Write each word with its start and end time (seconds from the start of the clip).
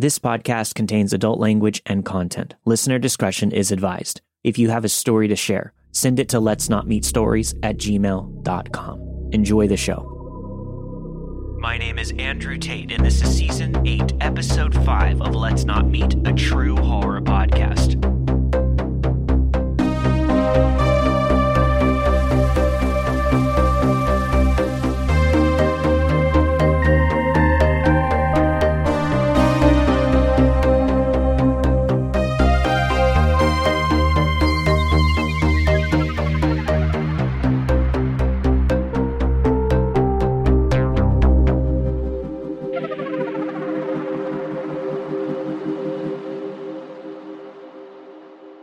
This 0.00 0.18
podcast 0.18 0.76
contains 0.76 1.12
adult 1.12 1.38
language 1.38 1.82
and 1.84 2.02
content. 2.06 2.54
Listener 2.64 2.98
discretion 2.98 3.52
is 3.52 3.70
advised. 3.70 4.22
If 4.42 4.56
you 4.56 4.70
have 4.70 4.82
a 4.86 4.88
story 4.88 5.28
to 5.28 5.36
share, 5.36 5.74
send 5.92 6.18
it 6.18 6.30
to 6.30 6.40
let's 6.40 6.70
not 6.70 6.88
meet 6.88 7.04
stories 7.04 7.54
at 7.62 7.76
gmail.com. 7.76 9.28
Enjoy 9.32 9.66
the 9.66 9.76
show. 9.76 11.58
My 11.60 11.76
name 11.76 11.98
is 11.98 12.12
Andrew 12.12 12.56
Tate, 12.56 12.92
and 12.92 13.04
this 13.04 13.20
is 13.20 13.36
season 13.36 13.86
8, 13.86 14.14
episode 14.22 14.74
5 14.74 15.20
of 15.20 15.34
Let's 15.34 15.64
Not 15.64 15.86
Meet, 15.86 16.14
a 16.26 16.32
true 16.32 16.76
horror 16.76 17.20
podcast. 17.20 18.00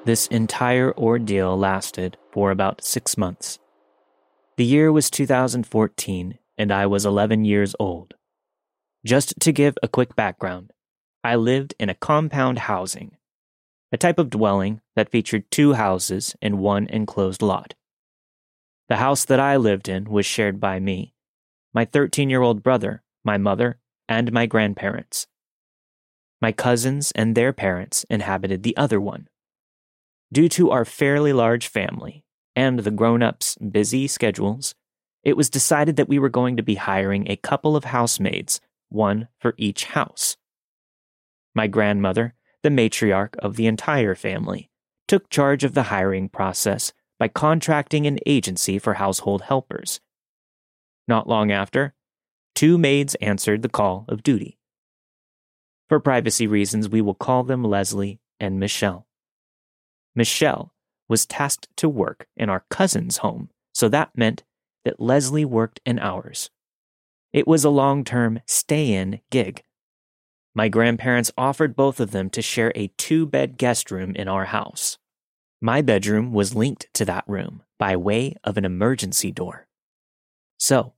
This 0.08 0.28
entire 0.28 0.98
ordeal 0.98 1.58
lasted 1.58 2.16
for 2.32 2.50
about 2.50 2.82
six 2.82 3.18
months. 3.18 3.60
The 4.56 4.64
year 4.64 4.90
was 4.90 5.10
2014, 5.10 6.40
and 6.58 6.72
I 6.72 6.86
was 6.86 7.06
11 7.06 7.44
years 7.44 7.76
old. 7.78 8.14
Just 9.06 9.38
to 9.42 9.52
give 9.52 9.78
a 9.84 9.90
quick 9.90 10.16
background, 10.16 10.72
I 11.26 11.36
lived 11.36 11.76
in 11.78 11.90
a 11.90 11.94
compound 11.94 12.60
housing, 12.60 13.18
a 13.92 13.98
type 13.98 14.18
of 14.18 14.30
dwelling 14.30 14.80
that 14.96 15.10
featured 15.10 15.52
two 15.52 15.74
houses 15.74 16.38
in 16.42 16.60
one 16.60 16.88
enclosed 16.88 17.42
lot. 17.42 17.74
The 18.88 19.04
house 19.04 19.26
that 19.26 19.42
I 19.42 19.58
lived 19.58 19.90
in 19.90 20.10
was 20.10 20.26
shared 20.26 20.62
by 20.62 20.80
me, 20.80 21.16
my 21.74 21.84
13 21.84 22.30
year 22.30 22.42
old 22.42 22.64
brother, 22.64 23.04
my 23.26 23.38
mother, 23.38 23.82
and 24.08 24.32
my 24.32 24.46
grandparents. 24.46 25.28
My 26.42 26.54
cousins 26.54 27.12
and 27.12 27.36
their 27.36 27.52
parents 27.52 28.06
inhabited 28.10 28.64
the 28.64 28.78
other 28.78 29.02
one. 29.02 29.28
Due 30.32 30.50
to 30.50 30.72
our 30.72 30.84
fairly 30.84 31.32
large 31.32 31.68
family 31.68 32.26
and 32.56 32.80
the 32.80 32.92
grown 32.92 33.24
ups' 33.24 33.56
busy 33.56 34.08
schedules, 34.08 34.76
it 35.24 35.38
was 35.38 35.50
decided 35.50 35.96
that 35.96 36.10
we 36.10 36.20
were 36.20 36.30
going 36.30 36.58
to 36.58 36.64
be 36.64 36.76
hiring 36.76 37.30
a 37.30 37.38
couple 37.38 37.76
of 37.76 37.86
housemaids, 37.86 38.60
one 38.90 39.28
for 39.40 39.54
each 39.58 39.86
house. 39.86 40.38
My 41.56 41.68
grandmother, 41.68 42.34
the 42.62 42.70
matriarch 42.70 43.36
of 43.38 43.56
the 43.56 43.68
entire 43.68 44.16
family, 44.16 44.70
took 45.08 45.30
charge 45.30 45.64
of 45.64 45.74
the 45.74 45.84
hiring 45.84 46.28
process 46.30 46.92
by 47.18 47.30
contracting 47.30 48.06
an 48.06 48.20
agency 48.26 48.78
for 48.78 48.96
household 48.96 49.44
helpers. 49.44 50.02
Not 51.08 51.28
long 51.28 51.52
after, 51.52 51.94
two 52.54 52.78
maids 52.78 53.16
answered 53.16 53.62
the 53.62 53.70
call 53.70 54.06
of 54.10 54.24
duty. 54.24 54.60
For 55.88 56.02
privacy 56.02 56.48
reasons, 56.48 56.90
we 56.90 57.02
will 57.02 57.16
call 57.16 57.44
them 57.44 57.64
Leslie 57.64 58.20
and 58.40 58.60
Michelle. 58.60 59.07
Michelle 60.18 60.74
was 61.08 61.28
tasked 61.28 61.68
to 61.78 61.88
work 61.88 62.28
in 62.36 62.50
our 62.50 62.66
cousin's 62.72 63.18
home, 63.18 63.52
so 63.72 63.88
that 63.88 64.18
meant 64.18 64.44
that 64.84 65.00
Leslie 65.00 65.46
worked 65.46 65.80
in 65.86 66.00
ours. 66.00 66.50
It 67.32 67.48
was 67.48 67.64
a 67.64 67.70
long 67.70 68.04
term 68.04 68.42
stay 68.48 68.94
in 68.94 69.22
gig. 69.30 69.64
My 70.56 70.70
grandparents 70.70 71.32
offered 71.38 71.76
both 71.76 72.00
of 72.00 72.10
them 72.10 72.32
to 72.32 72.42
share 72.42 72.72
a 72.74 72.92
two 72.98 73.28
bed 73.28 73.60
guest 73.60 73.92
room 73.92 74.16
in 74.16 74.28
our 74.28 74.46
house. 74.46 74.98
My 75.62 75.84
bedroom 75.84 76.34
was 76.34 76.56
linked 76.56 76.88
to 76.96 77.06
that 77.06 77.24
room 77.28 77.62
by 77.78 77.96
way 77.96 78.36
of 78.44 78.58
an 78.58 78.66
emergency 78.66 79.32
door. 79.32 79.68
So, 80.58 80.94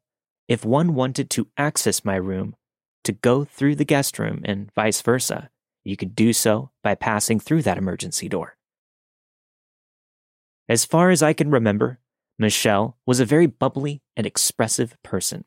if 0.48 0.64
one 0.64 0.96
wanted 0.96 1.30
to 1.32 1.50
access 1.58 2.06
my 2.06 2.16
room 2.16 2.56
to 3.04 3.12
go 3.12 3.44
through 3.44 3.76
the 3.76 3.84
guest 3.84 4.18
room 4.18 4.44
and 4.46 4.72
vice 4.76 5.02
versa, 5.02 5.50
you 5.84 5.98
could 5.98 6.16
do 6.16 6.32
so 6.32 6.72
by 6.82 6.96
passing 6.96 7.38
through 7.38 7.64
that 7.64 7.78
emergency 7.78 8.30
door. 8.30 8.56
As 10.70 10.86
far 10.86 11.10
as 11.10 11.24
I 11.24 11.34
can 11.34 11.50
remember, 11.50 12.00
Michelle 12.38 12.96
was 13.04 13.20
a 13.20 13.26
very 13.26 13.48
bubbly 13.48 14.04
and 14.16 14.28
expressive 14.28 14.96
person. 15.04 15.46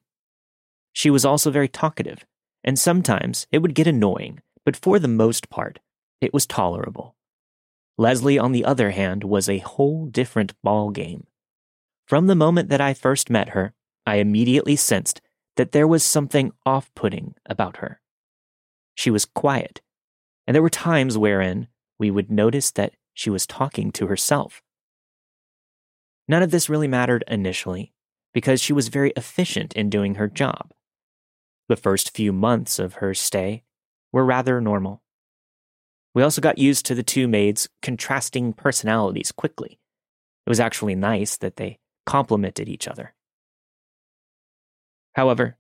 She 0.93 1.11
was 1.11 1.25
also 1.25 1.53
very 1.53 1.69
talkative, 1.69 2.27
and 2.65 2.77
sometimes 2.77 3.47
it 3.53 3.59
would 3.59 3.77
get 3.77 3.87
annoying, 3.87 4.41
but 4.67 4.77
for 4.77 4.99
the 4.99 5.07
most 5.07 5.49
part, 5.49 5.79
it 6.21 6.35
was 6.35 6.45
tolerable. 6.45 7.15
Leslie, 7.97 8.39
on 8.39 8.51
the 8.51 8.65
other 8.65 8.91
hand, 8.91 9.23
was 9.23 9.49
a 9.49 9.59
whole 9.59 10.07
different 10.07 10.55
ball 10.61 10.91
game. 10.91 11.29
From 12.05 12.27
the 12.27 12.35
moment 12.35 12.69
that 12.71 12.81
I 12.81 12.93
first 12.93 13.31
met 13.31 13.51
her, 13.51 13.75
I 14.05 14.17
immediately 14.17 14.75
sensed 14.75 15.21
that 15.57 15.71
there 15.71 15.87
was 15.87 16.03
something 16.03 16.51
off 16.67 16.91
putting 16.97 17.35
about 17.47 17.77
her. 17.77 18.01
She 18.97 19.11
was 19.11 19.25
quiet, 19.25 19.83
and 20.49 20.55
there 20.55 20.63
were 20.63 20.69
times 20.69 21.17
wherein 21.17 21.69
we 21.97 22.11
would 22.11 22.31
notice 22.31 22.73
that 22.73 22.95
she 23.15 23.31
was 23.31 23.47
talking 23.47 23.93
to 23.93 24.09
herself. 24.09 24.63
None 26.33 26.43
of 26.43 26.51
this 26.51 26.71
really 26.71 26.89
mattered 26.89 27.25
initially, 27.29 27.93
because 28.33 28.59
she 28.59 28.73
was 28.73 28.89
very 28.89 29.13
efficient 29.17 29.75
in 29.75 29.91
doing 29.91 30.15
her 30.15 30.29
job. 30.29 30.73
The 31.69 31.77
first 31.77 32.17
few 32.17 32.33
months 32.33 32.79
of 32.79 32.95
her 32.95 33.13
stay 33.13 33.65
were 34.13 34.25
rather 34.25 34.59
normal. 34.59 35.03
We 36.15 36.23
also 36.23 36.41
got 36.41 36.57
used 36.57 36.87
to 36.87 36.95
the 36.95 37.03
two 37.03 37.29
maids' 37.29 37.69
contrasting 37.83 38.55
personalities 38.55 39.31
quickly. 39.31 39.79
It 40.47 40.49
was 40.49 40.59
actually 40.59 40.95
nice 40.95 41.37
that 41.37 41.57
they 41.57 41.81
complemented 42.07 42.67
each 42.67 42.89
other. 42.89 43.13
However, 45.13 45.59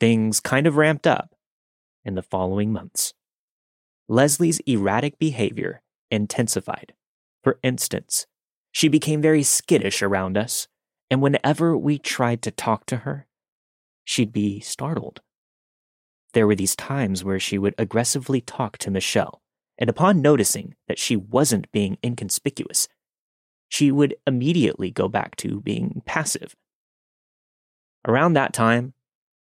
things 0.00 0.40
kind 0.40 0.66
of 0.66 0.78
ramped 0.78 1.06
up 1.06 1.34
in 2.02 2.14
the 2.14 2.22
following 2.22 2.72
months. 2.72 3.12
Leslie's 4.08 4.60
erratic 4.60 5.18
behavior 5.18 5.82
intensified. 6.10 6.94
For 7.42 7.58
instance, 7.62 8.26
she 8.74 8.88
became 8.88 9.22
very 9.22 9.44
skittish 9.44 10.02
around 10.02 10.36
us, 10.36 10.66
and 11.08 11.22
whenever 11.22 11.76
we 11.76 11.96
tried 11.96 12.42
to 12.42 12.50
talk 12.50 12.86
to 12.86 12.98
her, 12.98 13.28
she'd 14.04 14.32
be 14.32 14.58
startled. 14.58 15.20
There 16.32 16.48
were 16.48 16.56
these 16.56 16.74
times 16.74 17.22
where 17.22 17.38
she 17.38 17.56
would 17.56 17.76
aggressively 17.78 18.40
talk 18.40 18.76
to 18.78 18.90
Michelle, 18.90 19.40
and 19.78 19.88
upon 19.88 20.20
noticing 20.20 20.74
that 20.88 20.98
she 20.98 21.14
wasn't 21.14 21.70
being 21.70 21.98
inconspicuous, 22.04 22.88
she 23.68 23.92
would 23.92 24.16
immediately 24.26 24.90
go 24.90 25.06
back 25.06 25.36
to 25.36 25.60
being 25.60 26.02
passive. 26.04 26.56
Around 28.04 28.32
that 28.32 28.52
time, 28.52 28.92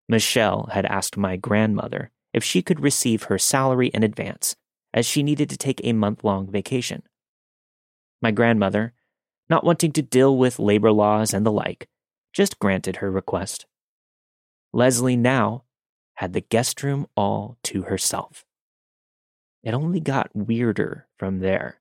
Michelle 0.08 0.70
had 0.72 0.86
asked 0.86 1.18
my 1.18 1.36
grandmother 1.36 2.12
if 2.34 2.46
she 2.46 2.62
could 2.62 2.80
receive 2.80 3.24
her 3.24 3.38
salary 3.38 3.88
in 3.90 4.04
advance, 4.04 4.56
as 4.94 5.06
she 5.06 5.22
needed 5.22 5.50
to 5.50 5.58
take 5.58 5.82
a 5.84 5.92
month 5.92 6.24
long 6.24 6.50
vacation. 6.50 7.04
My 8.22 8.32
grandmother 8.32 8.94
not 9.50 9.64
wanting 9.64 9.92
to 9.94 10.02
deal 10.02 10.38
with 10.38 10.60
labor 10.60 10.92
laws 10.92 11.34
and 11.34 11.46
the 11.46 11.52
like, 11.52 11.88
just 12.34 12.60
granted 12.60 12.98
her 12.98 13.10
request. 13.10 13.66
Leslie 14.74 15.18
now 15.18 15.64
had 16.16 16.34
the 16.34 16.42
guest 16.42 16.84
room 16.84 17.08
all 17.16 17.58
to 17.64 17.84
herself. 17.84 18.46
It 19.64 19.74
only 19.74 20.00
got 20.00 20.36
weirder 20.36 21.08
from 21.18 21.40
there. 21.40 21.80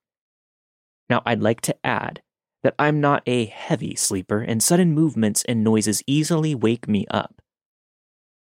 Now, 1.08 1.22
I'd 1.24 1.42
like 1.42 1.60
to 1.62 1.76
add 1.84 2.22
that 2.62 2.74
I'm 2.78 3.00
not 3.00 3.22
a 3.26 3.46
heavy 3.46 3.94
sleeper, 3.94 4.40
and 4.40 4.62
sudden 4.62 4.92
movements 4.92 5.44
and 5.44 5.62
noises 5.62 6.02
easily 6.06 6.54
wake 6.54 6.88
me 6.88 7.06
up. 7.10 7.40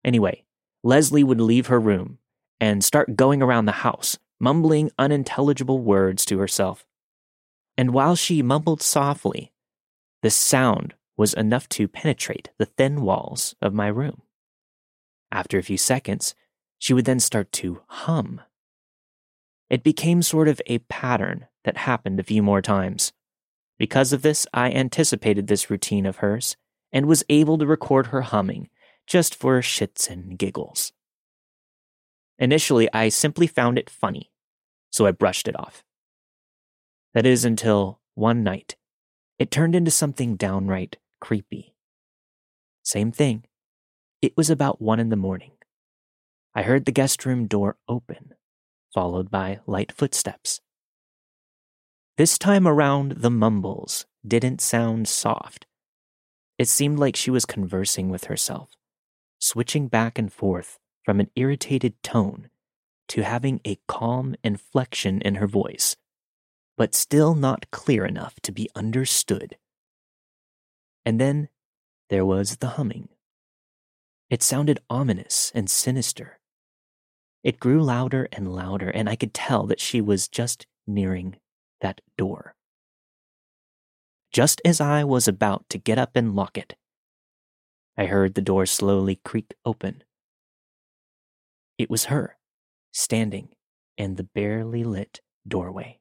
Anyway, 0.04 0.44
Leslie 0.82 1.24
would 1.24 1.40
leave 1.40 1.68
her 1.68 1.80
room 1.80 2.18
and 2.60 2.84
start 2.84 3.16
going 3.16 3.42
around 3.42 3.64
the 3.64 3.72
house, 3.72 4.18
mumbling 4.38 4.90
unintelligible 4.98 5.78
words 5.78 6.24
to 6.26 6.38
herself 6.38 6.84
and 7.82 7.92
while 7.92 8.14
she 8.14 8.42
mumbled 8.42 8.80
softly, 8.80 9.50
the 10.22 10.30
sound 10.30 10.94
was 11.16 11.34
enough 11.34 11.68
to 11.68 11.88
penetrate 11.88 12.48
the 12.56 12.64
thin 12.64 13.02
walls 13.02 13.56
of 13.60 13.74
my 13.74 13.88
room. 13.88 14.22
After 15.32 15.58
a 15.58 15.64
few 15.64 15.76
seconds, 15.76 16.36
she 16.78 16.94
would 16.94 17.06
then 17.06 17.18
start 17.18 17.50
to 17.54 17.80
hum. 17.88 18.40
It 19.68 19.82
became 19.82 20.22
sort 20.22 20.46
of 20.46 20.62
a 20.66 20.78
pattern 20.78 21.48
that 21.64 21.76
happened 21.76 22.20
a 22.20 22.22
few 22.22 22.40
more 22.40 22.62
times. 22.62 23.12
Because 23.80 24.12
of 24.12 24.22
this, 24.22 24.46
I 24.54 24.70
anticipated 24.70 25.48
this 25.48 25.68
routine 25.68 26.06
of 26.06 26.18
hers 26.18 26.56
and 26.92 27.06
was 27.06 27.24
able 27.28 27.58
to 27.58 27.66
record 27.66 28.06
her 28.06 28.22
humming 28.22 28.70
just 29.08 29.34
for 29.34 29.60
shits 29.60 30.08
and 30.08 30.38
giggles. 30.38 30.92
Initially, 32.38 32.88
I 32.92 33.08
simply 33.08 33.48
found 33.48 33.76
it 33.76 33.90
funny, 33.90 34.30
so 34.90 35.04
I 35.04 35.10
brushed 35.10 35.48
it 35.48 35.58
off. 35.58 35.82
That 37.14 37.26
is 37.26 37.44
until 37.44 38.00
one 38.14 38.42
night, 38.42 38.76
it 39.38 39.50
turned 39.50 39.74
into 39.74 39.90
something 39.90 40.36
downright 40.36 40.96
creepy. 41.20 41.74
Same 42.82 43.12
thing. 43.12 43.44
It 44.20 44.36
was 44.36 44.50
about 44.50 44.80
one 44.80 45.00
in 45.00 45.08
the 45.08 45.16
morning. 45.16 45.52
I 46.54 46.62
heard 46.62 46.84
the 46.84 46.92
guest 46.92 47.24
room 47.24 47.46
door 47.46 47.76
open, 47.88 48.34
followed 48.94 49.30
by 49.30 49.60
light 49.66 49.92
footsteps. 49.92 50.60
This 52.16 52.38
time 52.38 52.68
around, 52.68 53.12
the 53.12 53.30
mumbles 53.30 54.06
didn't 54.26 54.60
sound 54.60 55.08
soft. 55.08 55.66
It 56.58 56.68
seemed 56.68 56.98
like 56.98 57.16
she 57.16 57.30
was 57.30 57.46
conversing 57.46 58.10
with 58.10 58.24
herself, 58.24 58.70
switching 59.38 59.88
back 59.88 60.18
and 60.18 60.32
forth 60.32 60.78
from 61.04 61.20
an 61.20 61.30
irritated 61.36 62.00
tone 62.02 62.50
to 63.08 63.22
having 63.22 63.60
a 63.64 63.78
calm 63.88 64.36
inflection 64.44 65.20
in 65.22 65.36
her 65.36 65.46
voice, 65.46 65.96
but 66.82 66.96
still 66.96 67.36
not 67.36 67.70
clear 67.70 68.04
enough 68.04 68.40
to 68.42 68.50
be 68.50 68.68
understood. 68.74 69.56
And 71.06 71.20
then 71.20 71.48
there 72.10 72.26
was 72.26 72.56
the 72.56 72.70
humming. 72.70 73.08
It 74.30 74.42
sounded 74.42 74.80
ominous 74.90 75.52
and 75.54 75.70
sinister. 75.70 76.40
It 77.44 77.60
grew 77.60 77.80
louder 77.80 78.26
and 78.32 78.52
louder, 78.52 78.88
and 78.88 79.08
I 79.08 79.14
could 79.14 79.32
tell 79.32 79.64
that 79.68 79.78
she 79.78 80.00
was 80.00 80.26
just 80.26 80.66
nearing 80.84 81.36
that 81.82 82.00
door. 82.18 82.56
Just 84.32 84.60
as 84.64 84.80
I 84.80 85.04
was 85.04 85.28
about 85.28 85.68
to 85.68 85.78
get 85.78 85.98
up 85.98 86.16
and 86.16 86.34
lock 86.34 86.58
it, 86.58 86.74
I 87.96 88.06
heard 88.06 88.34
the 88.34 88.42
door 88.42 88.66
slowly 88.66 89.20
creak 89.24 89.54
open. 89.64 90.02
It 91.78 91.88
was 91.88 92.06
her, 92.06 92.38
standing 92.90 93.50
in 93.96 94.16
the 94.16 94.24
barely 94.24 94.82
lit 94.82 95.20
doorway. 95.46 96.00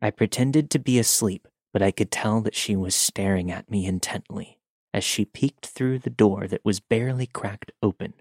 I 0.00 0.10
pretended 0.10 0.70
to 0.70 0.78
be 0.78 0.98
asleep, 0.98 1.48
but 1.72 1.82
I 1.82 1.90
could 1.90 2.10
tell 2.10 2.40
that 2.42 2.54
she 2.54 2.76
was 2.76 2.94
staring 2.94 3.50
at 3.50 3.70
me 3.70 3.86
intently 3.86 4.58
as 4.92 5.04
she 5.04 5.24
peeked 5.24 5.66
through 5.66 5.98
the 5.98 6.10
door 6.10 6.46
that 6.46 6.64
was 6.64 6.80
barely 6.80 7.26
cracked 7.26 7.72
open. 7.82 8.14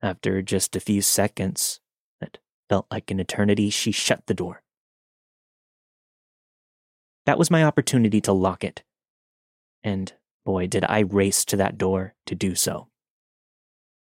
After 0.00 0.42
just 0.42 0.76
a 0.76 0.80
few 0.80 1.02
seconds 1.02 1.80
that 2.20 2.38
felt 2.68 2.86
like 2.90 3.10
an 3.10 3.18
eternity, 3.18 3.70
she 3.70 3.90
shut 3.90 4.26
the 4.26 4.34
door. 4.34 4.62
That 7.26 7.38
was 7.38 7.50
my 7.50 7.64
opportunity 7.64 8.20
to 8.22 8.32
lock 8.32 8.62
it. 8.62 8.84
And 9.82 10.12
boy, 10.44 10.66
did 10.66 10.84
I 10.84 11.00
race 11.00 11.44
to 11.46 11.56
that 11.56 11.76
door 11.76 12.14
to 12.26 12.34
do 12.34 12.54
so. 12.54 12.88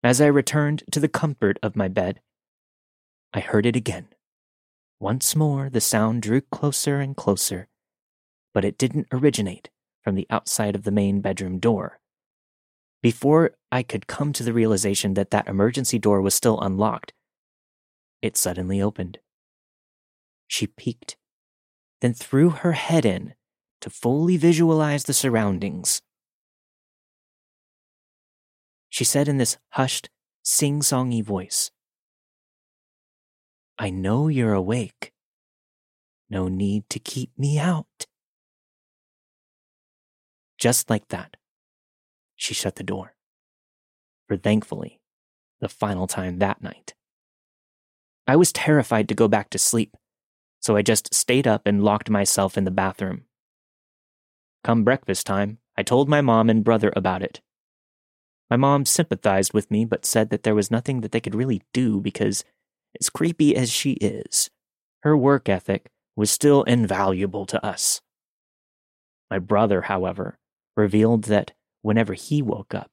As 0.03 0.19
I 0.19 0.27
returned 0.27 0.83
to 0.91 0.99
the 0.99 1.07
comfort 1.07 1.57
of 1.63 1.75
my 1.75 1.87
bed, 1.87 2.19
I 3.33 3.39
heard 3.39 3.65
it 3.65 3.75
again. 3.75 4.07
Once 4.99 5.35
more, 5.35 5.69
the 5.69 5.81
sound 5.81 6.21
drew 6.21 6.41
closer 6.41 6.99
and 6.99 7.17
closer, 7.17 7.67
but 8.53 8.63
it 8.63 8.77
didn't 8.77 9.07
originate 9.11 9.69
from 10.03 10.15
the 10.15 10.27
outside 10.29 10.75
of 10.75 10.83
the 10.83 10.91
main 10.91 11.19
bedroom 11.19 11.59
door. 11.59 11.99
Before 13.01 13.51
I 13.71 13.83
could 13.83 14.07
come 14.07 14.31
to 14.33 14.43
the 14.43 14.53
realization 14.53 15.13
that 15.15 15.31
that 15.31 15.47
emergency 15.47 15.99
door 15.99 16.21
was 16.21 16.33
still 16.33 16.59
unlocked, 16.61 17.13
it 18.21 18.37
suddenly 18.37 18.81
opened. 18.81 19.19
She 20.47 20.67
peeked, 20.67 21.17
then 22.01 22.13
threw 22.13 22.49
her 22.49 22.71
head 22.71 23.05
in 23.05 23.35
to 23.81 23.89
fully 23.89 24.37
visualize 24.37 25.03
the 25.03 25.13
surroundings. 25.13 26.01
She 28.89 29.03
said 29.03 29.27
in 29.27 29.37
this 29.37 29.57
hushed, 29.71 30.09
sing 30.41 30.79
songy 30.79 31.23
voice 31.23 31.71
I 33.77 33.89
know 33.89 34.27
you're 34.27 34.53
awake. 34.53 35.11
No 36.29 36.47
need 36.47 36.89
to 36.89 36.99
keep 36.99 37.31
me 37.37 37.59
out. 37.59 38.05
Just 40.57 40.89
like 40.89 41.09
that, 41.09 41.35
she 42.35 42.53
shut 42.53 42.75
the 42.75 42.83
door. 42.83 43.15
For 44.27 44.37
thankfully, 44.37 45.01
the 45.59 45.69
final 45.69 46.07
time 46.07 46.39
that 46.39 46.63
night. 46.63 46.93
I 48.27 48.35
was 48.35 48.51
terrified 48.51 49.07
to 49.09 49.15
go 49.15 49.27
back 49.27 49.49
to 49.51 49.59
sleep, 49.59 49.95
so 50.59 50.75
I 50.75 50.81
just 50.81 51.13
stayed 51.13 51.45
up 51.45 51.63
and 51.65 51.83
locked 51.83 52.09
myself 52.09 52.57
in 52.57 52.63
the 52.63 52.71
bathroom. 52.71 53.25
Come 54.63 54.83
breakfast 54.83 55.27
time, 55.27 55.59
I 55.77 55.83
told 55.83 56.09
my 56.09 56.21
mom 56.21 56.49
and 56.49 56.63
brother 56.63 56.91
about 56.95 57.21
it. 57.21 57.41
My 58.49 58.57
mom 58.57 58.85
sympathized 58.85 59.53
with 59.53 59.69
me, 59.69 59.85
but 59.85 60.05
said 60.05 60.29
that 60.29 60.43
there 60.43 60.55
was 60.55 60.71
nothing 60.71 61.01
that 61.01 61.11
they 61.11 61.19
could 61.19 61.35
really 61.35 61.61
do 61.73 61.99
because, 61.99 62.43
as 62.99 63.09
creepy 63.09 63.55
as 63.55 63.71
she 63.71 63.93
is, 63.93 64.49
her 65.03 65.15
work 65.17 65.49
ethic 65.49 65.91
was 66.15 66.31
still 66.31 66.63
invaluable 66.63 67.45
to 67.45 67.63
us. 67.65 68.01
My 69.29 69.39
brother, 69.39 69.83
however, 69.83 70.37
revealed 70.75 71.25
that 71.25 71.53
whenever 71.81 72.13
he 72.13 72.41
woke 72.41 72.73
up, 72.73 72.91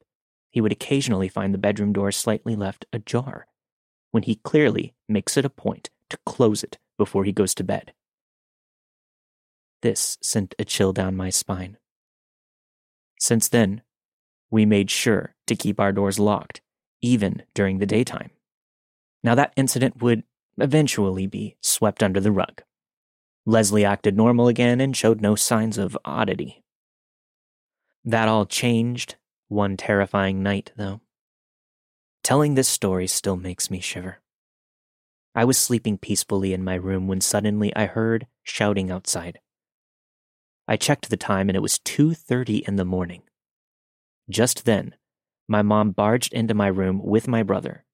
he 0.51 0.61
would 0.61 0.73
occasionally 0.73 1.29
find 1.29 1.55
the 1.55 1.59
bedroom 1.59 1.93
door 1.93 2.13
slightly 2.13 2.55
left 2.55 2.85
ajar, 2.93 3.47
when 4.11 4.25
he 4.25 4.37
clearly 4.37 4.95
makes 5.09 5.37
it 5.37 5.45
a 5.45 5.51
point 5.51 5.91
to 6.11 6.19
close 6.27 6.63
it 6.63 6.79
before 6.99 7.25
he 7.25 7.33
goes 7.33 7.55
to 7.55 7.65
bed. 7.65 7.93
This 9.81 10.19
sent 10.23 10.55
a 10.59 10.65
chill 10.65 10.93
down 10.93 11.17
my 11.17 11.31
spine. 11.31 11.79
Since 13.19 13.49
then, 13.49 13.83
we 14.51 14.67
made 14.67 14.91
sure 14.91 15.35
to 15.47 15.57
keep 15.57 15.81
our 15.81 15.93
doors 15.93 16.19
locked, 16.19 16.61
even 17.01 17.43
during 17.55 17.79
the 17.79 17.87
daytime. 17.87 18.31
Now, 19.23 19.35
that 19.35 19.53
incident 19.57 20.03
would 20.03 20.25
eventually 20.59 21.27
be 21.27 21.57
swept 21.61 22.03
under 22.03 22.21
the 22.21 22.33
rug. 22.33 22.63
Leslie 23.47 23.85
acted 23.85 24.17
normal 24.17 24.49
again 24.49 24.81
and 24.81 24.97
showed 24.97 25.21
no 25.21 25.35
signs 25.35 25.79
of 25.79 25.97
oddity. 26.05 26.63
That 28.05 28.29
all 28.29 28.47
changed 28.47 29.17
one 29.49 29.77
terrifying 29.77 30.43
night, 30.43 30.73
though. 30.77 31.01
Telling 32.23 32.55
this 32.55 32.69
story 32.69 33.07
still 33.07 33.37
makes 33.37 33.71
me 33.71 33.81
shiver. 33.81 34.21
I 35.35 35.45
was 35.45 35.59
sleeping 35.59 35.99
peacefully 35.99 36.53
in 36.53 36.63
my 36.63 36.75
room 36.75 37.09
when 37.09 37.21
suddenly 37.21 37.75
I 37.75 37.87
heard 37.87 38.27
shouting 38.43 38.91
outside. 38.91 39.41
I 40.69 40.77
checked 40.77 41.11
the 41.11 41.17
time 41.17 41.49
and 41.49 41.57
it 41.57 41.63
was 41.63 41.79
2:30 41.81 42.67
in 42.69 42.77
the 42.77 42.85
morning. 42.85 43.23
Just 44.29 44.65
then, 44.65 44.95
my 45.49 45.63
mom 45.63 45.91
barged 45.91 46.33
into 46.33 46.55
my 46.55 46.69
room 46.69 47.03
with 47.03 47.27
my 47.27 47.43
brother. 47.43 47.85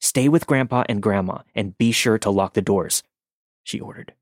Stay 0.00 0.28
with 0.28 0.46
Grandpa 0.46 0.84
and 0.88 1.02
Grandma 1.02 1.42
and 1.54 1.76
be 1.76 1.92
sure 1.92 2.18
to 2.18 2.30
lock 2.30 2.54
the 2.54 2.62
doors, 2.62 3.02
she 3.62 3.78
ordered. 3.78 4.14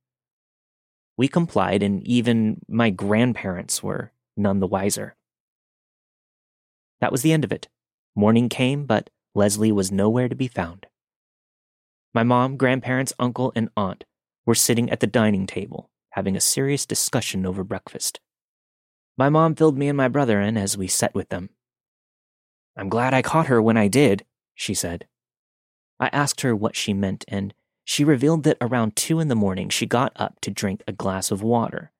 We 1.16 1.28
complied, 1.28 1.82
and 1.82 2.06
even 2.06 2.60
my 2.68 2.90
grandparents 2.90 3.82
were 3.82 4.12
none 4.36 4.60
the 4.60 4.66
wiser. 4.66 5.16
That 7.00 7.12
was 7.12 7.22
the 7.22 7.32
end 7.32 7.44
of 7.44 7.52
it. 7.52 7.68
Morning 8.14 8.48
came, 8.48 8.86
but 8.86 9.10
Leslie 9.34 9.72
was 9.72 9.92
nowhere 9.92 10.28
to 10.28 10.34
be 10.34 10.48
found. 10.48 10.86
My 12.12 12.24
mom, 12.24 12.56
grandparents, 12.56 13.12
uncle, 13.18 13.52
and 13.54 13.68
aunt 13.76 14.04
were 14.44 14.54
sitting 14.54 14.90
at 14.90 15.00
the 15.00 15.06
dining 15.06 15.46
table, 15.46 15.90
having 16.10 16.36
a 16.36 16.40
serious 16.40 16.86
discussion 16.86 17.46
over 17.46 17.62
breakfast. 17.62 18.18
My 19.16 19.28
mom 19.28 19.54
filled 19.54 19.78
me 19.78 19.88
and 19.88 19.96
my 19.96 20.08
brother 20.08 20.40
in 20.40 20.56
as 20.56 20.76
we 20.76 20.88
sat 20.88 21.14
with 21.14 21.28
them. 21.28 21.50
I'm 22.76 22.88
glad 22.88 23.14
I 23.14 23.22
caught 23.22 23.46
her 23.46 23.60
when 23.60 23.76
I 23.76 23.88
did, 23.88 24.24
she 24.54 24.74
said. 24.74 25.06
I 26.00 26.08
asked 26.12 26.42
her 26.42 26.54
what 26.54 26.76
she 26.76 26.92
meant, 26.92 27.24
and 27.28 27.54
she 27.84 28.04
revealed 28.04 28.44
that 28.44 28.58
around 28.60 28.96
two 28.96 29.20
in 29.20 29.28
the 29.28 29.34
morning 29.34 29.68
she 29.68 29.86
got 29.86 30.12
up 30.16 30.40
to 30.42 30.50
drink 30.50 30.82
a 30.86 30.92
glass 30.92 31.30
of 31.30 31.42
water. 31.42 31.92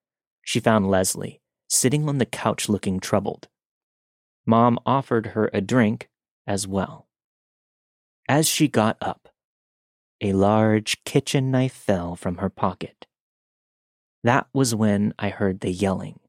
She 0.43 0.61
found 0.61 0.90
Leslie 0.90 1.40
sitting 1.69 2.09
on 2.09 2.19
the 2.19 2.26
couch 2.26 2.69
looking 2.69 3.00
troubled. 3.00 3.49
Mom 4.47 4.78
offered 4.87 5.28
her 5.28 5.50
a 5.52 5.61
drink 5.61 6.09
as 6.47 6.67
well. 6.67 7.07
As 8.28 8.49
she 8.49 8.69
got 8.69 8.97
up, 9.00 9.28
a 10.21 10.33
large 10.33 11.05
kitchen 11.05 11.50
knife 11.50 11.73
fell 11.73 12.17
from 12.17 12.38
her 12.38 12.49
pocket. 12.49 13.07
That 14.25 14.47
was 14.52 14.75
when 14.75 15.14
I 15.19 15.28
heard 15.28 15.61
the 15.61 15.71
yelling 15.71 16.21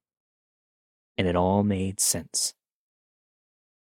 and 1.19 1.27
it 1.27 1.35
all 1.35 1.63
made 1.63 1.99
sense. 1.99 2.53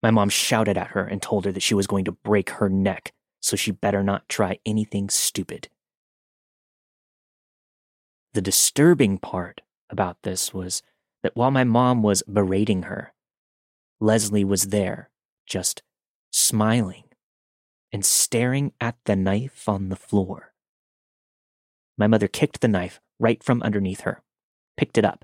My 0.01 0.09
mom 0.09 0.29
shouted 0.29 0.77
at 0.77 0.91
her 0.91 1.05
and 1.05 1.21
told 1.21 1.43
her 1.43 1.51
that 1.51 1.61
she 1.63 1.73
was 1.73 1.85
going 1.85 2.05
to 2.05 2.13
break 2.13 2.49
her 2.51 2.69
neck, 2.69 3.11
so 3.45 3.55
she 3.55 3.69
better 3.69 4.01
not 4.01 4.27
try 4.27 4.57
anything 4.65 5.07
stupid. 5.07 5.69
The 8.33 8.41
disturbing 8.41 9.19
part 9.19 9.61
about 9.87 10.23
this 10.23 10.51
was 10.51 10.81
that 11.21 11.35
while 11.35 11.51
my 11.51 11.63
mom 11.63 12.01
was 12.01 12.23
berating 12.23 12.83
her, 12.83 13.13
Leslie 13.99 14.43
was 14.43 14.69
there, 14.69 15.11
just 15.45 15.83
smiling 16.31 17.03
and 17.93 18.03
staring 18.03 18.73
at 18.81 18.95
the 19.05 19.15
knife 19.15 19.69
on 19.69 19.89
the 19.89 19.95
floor. 19.95 20.55
My 21.99 22.07
mother 22.07 22.27
kicked 22.27 22.61
the 22.61 22.67
knife 22.67 22.99
right 23.19 23.43
from 23.43 23.61
underneath 23.61 24.01
her, 24.01 24.23
picked 24.75 24.97
it 24.97 25.05
up, 25.05 25.23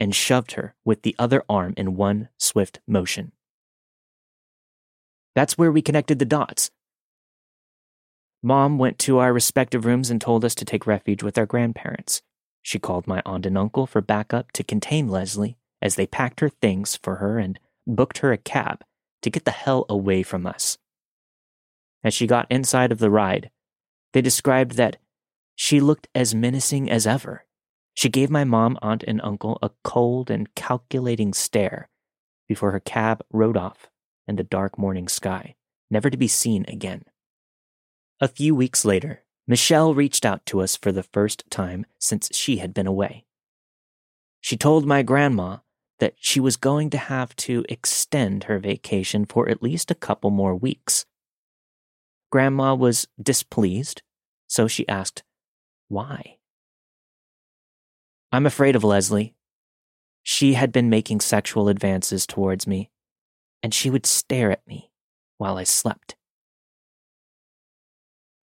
and 0.00 0.14
shoved 0.14 0.52
her 0.52 0.74
with 0.82 1.02
the 1.02 1.14
other 1.18 1.44
arm 1.46 1.74
in 1.76 1.94
one 1.94 2.30
swift 2.38 2.80
motion. 2.86 3.32
That's 5.34 5.58
where 5.58 5.70
we 5.70 5.82
connected 5.82 6.18
the 6.18 6.24
dots. 6.24 6.70
Mom 8.46 8.76
went 8.76 8.98
to 8.98 9.16
our 9.16 9.32
respective 9.32 9.86
rooms 9.86 10.10
and 10.10 10.20
told 10.20 10.44
us 10.44 10.54
to 10.54 10.66
take 10.66 10.86
refuge 10.86 11.22
with 11.22 11.38
our 11.38 11.46
grandparents. 11.46 12.20
She 12.60 12.78
called 12.78 13.06
my 13.06 13.22
aunt 13.24 13.46
and 13.46 13.56
uncle 13.56 13.86
for 13.86 14.02
backup 14.02 14.52
to 14.52 14.62
contain 14.62 15.08
Leslie 15.08 15.56
as 15.80 15.94
they 15.94 16.06
packed 16.06 16.40
her 16.40 16.50
things 16.50 16.94
for 16.94 17.16
her 17.16 17.38
and 17.38 17.58
booked 17.86 18.18
her 18.18 18.32
a 18.32 18.36
cab 18.36 18.84
to 19.22 19.30
get 19.30 19.46
the 19.46 19.50
hell 19.50 19.86
away 19.88 20.22
from 20.22 20.46
us. 20.46 20.76
as 22.02 22.12
she 22.12 22.26
got 22.26 22.46
inside 22.50 22.92
of 22.92 22.98
the 22.98 23.08
ride, 23.08 23.48
they 24.12 24.20
described 24.20 24.72
that 24.72 24.98
she 25.54 25.80
looked 25.80 26.06
as 26.14 26.34
menacing 26.34 26.90
as 26.90 27.06
ever. 27.06 27.46
She 27.94 28.10
gave 28.10 28.28
my 28.28 28.44
mom, 28.44 28.78
aunt, 28.82 29.02
and 29.04 29.22
uncle 29.22 29.58
a 29.62 29.70
cold 29.84 30.30
and 30.30 30.54
calculating 30.54 31.32
stare 31.32 31.88
before 32.46 32.72
her 32.72 32.80
cab 32.80 33.24
rode 33.32 33.56
off 33.56 33.88
in 34.28 34.36
the 34.36 34.44
dark 34.44 34.76
morning 34.76 35.08
sky, 35.08 35.54
never 35.90 36.10
to 36.10 36.18
be 36.18 36.28
seen 36.28 36.66
again. 36.68 37.06
A 38.24 38.28
few 38.28 38.54
weeks 38.54 38.86
later, 38.86 39.22
Michelle 39.46 39.92
reached 39.92 40.24
out 40.24 40.46
to 40.46 40.62
us 40.62 40.76
for 40.76 40.90
the 40.90 41.02
first 41.02 41.44
time 41.50 41.84
since 41.98 42.34
she 42.34 42.56
had 42.56 42.72
been 42.72 42.86
away. 42.86 43.26
She 44.40 44.56
told 44.56 44.86
my 44.86 45.02
grandma 45.02 45.58
that 45.98 46.14
she 46.16 46.40
was 46.40 46.56
going 46.56 46.88
to 46.88 46.96
have 46.96 47.36
to 47.36 47.66
extend 47.68 48.44
her 48.44 48.58
vacation 48.58 49.26
for 49.26 49.46
at 49.50 49.62
least 49.62 49.90
a 49.90 49.94
couple 49.94 50.30
more 50.30 50.56
weeks. 50.56 51.04
Grandma 52.32 52.74
was 52.74 53.06
displeased, 53.22 54.00
so 54.46 54.68
she 54.68 54.88
asked, 54.88 55.22
Why? 55.88 56.38
I'm 58.32 58.46
afraid 58.46 58.74
of 58.74 58.82
Leslie. 58.82 59.34
She 60.22 60.54
had 60.54 60.72
been 60.72 60.88
making 60.88 61.20
sexual 61.20 61.68
advances 61.68 62.26
towards 62.26 62.66
me, 62.66 62.90
and 63.62 63.74
she 63.74 63.90
would 63.90 64.06
stare 64.06 64.50
at 64.50 64.66
me 64.66 64.90
while 65.36 65.58
I 65.58 65.64
slept. 65.64 66.16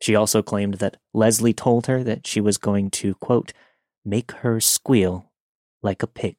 She 0.01 0.15
also 0.15 0.41
claimed 0.41 0.75
that 0.75 0.97
Leslie 1.13 1.53
told 1.53 1.87
her 1.87 2.03
that 2.03 2.25
she 2.25 2.41
was 2.41 2.57
going 2.57 2.89
to, 2.91 3.13
quote, 3.15 3.53
make 4.03 4.31
her 4.31 4.59
squeal 4.59 5.31
like 5.83 6.01
a 6.01 6.07
pig. 6.07 6.37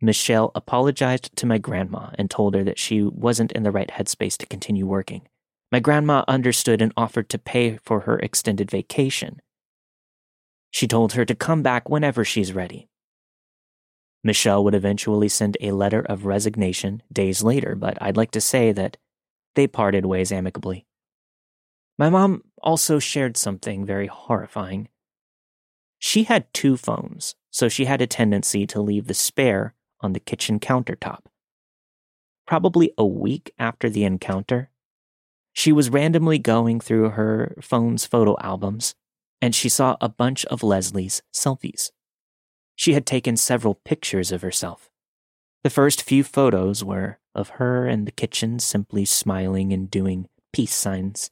Michelle 0.00 0.50
apologized 0.54 1.36
to 1.36 1.44
my 1.44 1.58
grandma 1.58 2.10
and 2.14 2.30
told 2.30 2.54
her 2.54 2.64
that 2.64 2.78
she 2.78 3.02
wasn't 3.02 3.52
in 3.52 3.62
the 3.62 3.70
right 3.70 3.90
headspace 3.90 4.38
to 4.38 4.46
continue 4.46 4.86
working. 4.86 5.28
My 5.70 5.80
grandma 5.80 6.24
understood 6.26 6.80
and 6.80 6.92
offered 6.96 7.28
to 7.28 7.38
pay 7.38 7.76
for 7.76 8.00
her 8.00 8.18
extended 8.18 8.70
vacation. 8.70 9.40
She 10.70 10.86
told 10.86 11.12
her 11.12 11.26
to 11.26 11.34
come 11.34 11.62
back 11.62 11.90
whenever 11.90 12.24
she's 12.24 12.54
ready. 12.54 12.88
Michelle 14.24 14.64
would 14.64 14.74
eventually 14.74 15.28
send 15.28 15.58
a 15.60 15.72
letter 15.72 16.00
of 16.00 16.24
resignation 16.24 17.02
days 17.12 17.42
later, 17.42 17.74
but 17.74 18.00
I'd 18.00 18.16
like 18.16 18.30
to 18.32 18.40
say 18.40 18.72
that 18.72 18.96
they 19.54 19.66
parted 19.66 20.06
ways 20.06 20.32
amicably. 20.32 20.86
My 22.00 22.08
mom 22.08 22.44
also 22.62 22.98
shared 22.98 23.36
something 23.36 23.84
very 23.84 24.06
horrifying. 24.06 24.88
She 25.98 26.22
had 26.22 26.50
two 26.54 26.78
phones, 26.78 27.34
so 27.50 27.68
she 27.68 27.84
had 27.84 28.00
a 28.00 28.06
tendency 28.06 28.66
to 28.68 28.80
leave 28.80 29.06
the 29.06 29.12
spare 29.12 29.74
on 30.00 30.14
the 30.14 30.18
kitchen 30.18 30.60
countertop. 30.60 31.26
Probably 32.46 32.90
a 32.96 33.04
week 33.04 33.52
after 33.58 33.90
the 33.90 34.04
encounter, 34.04 34.70
she 35.52 35.72
was 35.72 35.90
randomly 35.90 36.38
going 36.38 36.80
through 36.80 37.10
her 37.10 37.54
phone's 37.60 38.06
photo 38.06 38.34
albums 38.40 38.94
and 39.42 39.54
she 39.54 39.68
saw 39.68 39.98
a 40.00 40.08
bunch 40.08 40.46
of 40.46 40.62
Leslie's 40.62 41.20
selfies. 41.34 41.90
She 42.76 42.94
had 42.94 43.04
taken 43.04 43.36
several 43.36 43.74
pictures 43.74 44.32
of 44.32 44.40
herself. 44.40 44.90
The 45.64 45.68
first 45.68 46.02
few 46.02 46.24
photos 46.24 46.82
were 46.82 47.18
of 47.34 47.50
her 47.60 47.86
in 47.86 48.06
the 48.06 48.10
kitchen 48.10 48.58
simply 48.58 49.04
smiling 49.04 49.74
and 49.74 49.90
doing 49.90 50.30
peace 50.50 50.74
signs. 50.74 51.30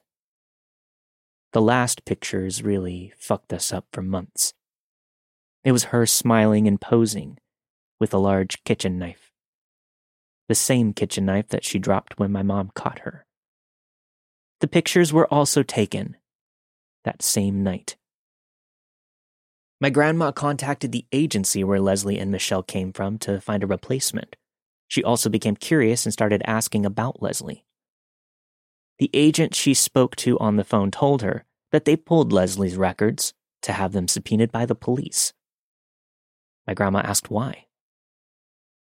The 1.52 1.62
last 1.62 2.04
pictures 2.04 2.62
really 2.62 3.12
fucked 3.18 3.52
us 3.52 3.72
up 3.72 3.86
for 3.92 4.02
months. 4.02 4.52
It 5.64 5.72
was 5.72 5.84
her 5.84 6.06
smiling 6.06 6.68
and 6.68 6.80
posing 6.80 7.38
with 7.98 8.12
a 8.12 8.18
large 8.18 8.62
kitchen 8.64 8.98
knife. 8.98 9.32
The 10.48 10.54
same 10.54 10.92
kitchen 10.92 11.26
knife 11.26 11.48
that 11.48 11.64
she 11.64 11.78
dropped 11.78 12.18
when 12.18 12.32
my 12.32 12.42
mom 12.42 12.70
caught 12.74 13.00
her. 13.00 13.26
The 14.60 14.68
pictures 14.68 15.12
were 15.12 15.32
also 15.32 15.62
taken 15.62 16.16
that 17.04 17.22
same 17.22 17.62
night. 17.62 17.96
My 19.80 19.90
grandma 19.90 20.32
contacted 20.32 20.90
the 20.90 21.06
agency 21.12 21.62
where 21.62 21.80
Leslie 21.80 22.18
and 22.18 22.32
Michelle 22.32 22.64
came 22.64 22.92
from 22.92 23.18
to 23.18 23.40
find 23.40 23.62
a 23.62 23.66
replacement. 23.68 24.36
She 24.88 25.04
also 25.04 25.28
became 25.28 25.54
curious 25.54 26.04
and 26.04 26.12
started 26.12 26.42
asking 26.44 26.84
about 26.84 27.22
Leslie. 27.22 27.64
The 28.98 29.10
agent 29.14 29.54
she 29.54 29.74
spoke 29.74 30.16
to 30.16 30.38
on 30.38 30.56
the 30.56 30.64
phone 30.64 30.90
told 30.90 31.22
her 31.22 31.44
that 31.70 31.84
they 31.84 31.96
pulled 31.96 32.32
Leslie's 32.32 32.76
records 32.76 33.32
to 33.62 33.72
have 33.72 33.92
them 33.92 34.08
subpoenaed 34.08 34.50
by 34.50 34.66
the 34.66 34.74
police. 34.74 35.32
My 36.66 36.74
grandma 36.74 37.00
asked 37.00 37.30
why. 37.30 37.66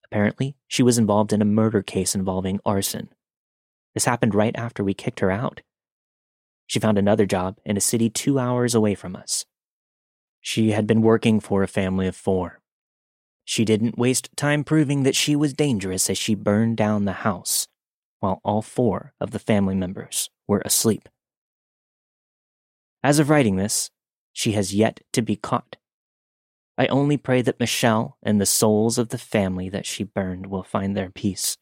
Apparently, 0.04 0.56
she 0.66 0.82
was 0.82 0.98
involved 0.98 1.32
in 1.32 1.42
a 1.42 1.46
murder 1.46 1.82
case 1.82 2.14
involving 2.14 2.60
arson. 2.64 3.10
This 3.92 4.04
happened 4.04 4.34
right 4.34 4.56
after 4.56 4.82
we 4.82 4.94
kicked 4.94 5.20
her 5.20 5.30
out. 5.30 5.60
She 6.66 6.80
found 6.80 6.98
another 6.98 7.26
job 7.26 7.58
in 7.64 7.76
a 7.76 7.80
city 7.80 8.08
two 8.08 8.38
hours 8.38 8.74
away 8.74 8.94
from 8.94 9.16
us. 9.16 9.44
She 10.40 10.70
had 10.70 10.86
been 10.86 11.02
working 11.02 11.40
for 11.40 11.62
a 11.62 11.68
family 11.68 12.06
of 12.06 12.16
four. 12.16 12.60
She 13.44 13.64
didn't 13.64 13.98
waste 13.98 14.30
time 14.36 14.64
proving 14.64 15.02
that 15.02 15.14
she 15.14 15.36
was 15.36 15.52
dangerous 15.52 16.08
as 16.08 16.18
she 16.18 16.34
burned 16.34 16.76
down 16.76 17.04
the 17.04 17.12
house 17.12 17.68
while 18.26 18.40
all 18.42 18.60
four 18.60 19.12
of 19.20 19.30
the 19.30 19.38
family 19.38 19.76
members 19.76 20.30
were 20.48 20.60
asleep. 20.64 21.08
As 23.04 23.20
of 23.20 23.30
writing 23.30 23.54
this, 23.54 23.92
she 24.32 24.52
has 24.52 24.74
yet 24.74 25.00
to 25.12 25.22
be 25.22 25.36
caught. 25.36 25.76
I 26.76 26.88
only 26.88 27.16
pray 27.18 27.40
that 27.42 27.60
Michelle 27.60 28.18
and 28.24 28.40
the 28.40 28.44
souls 28.44 28.98
of 28.98 29.10
the 29.10 29.18
family 29.18 29.68
that 29.68 29.86
she 29.86 30.02
burned 30.02 30.46
will 30.46 30.64
find 30.64 30.96
their 30.96 31.08
peace. 31.08 31.56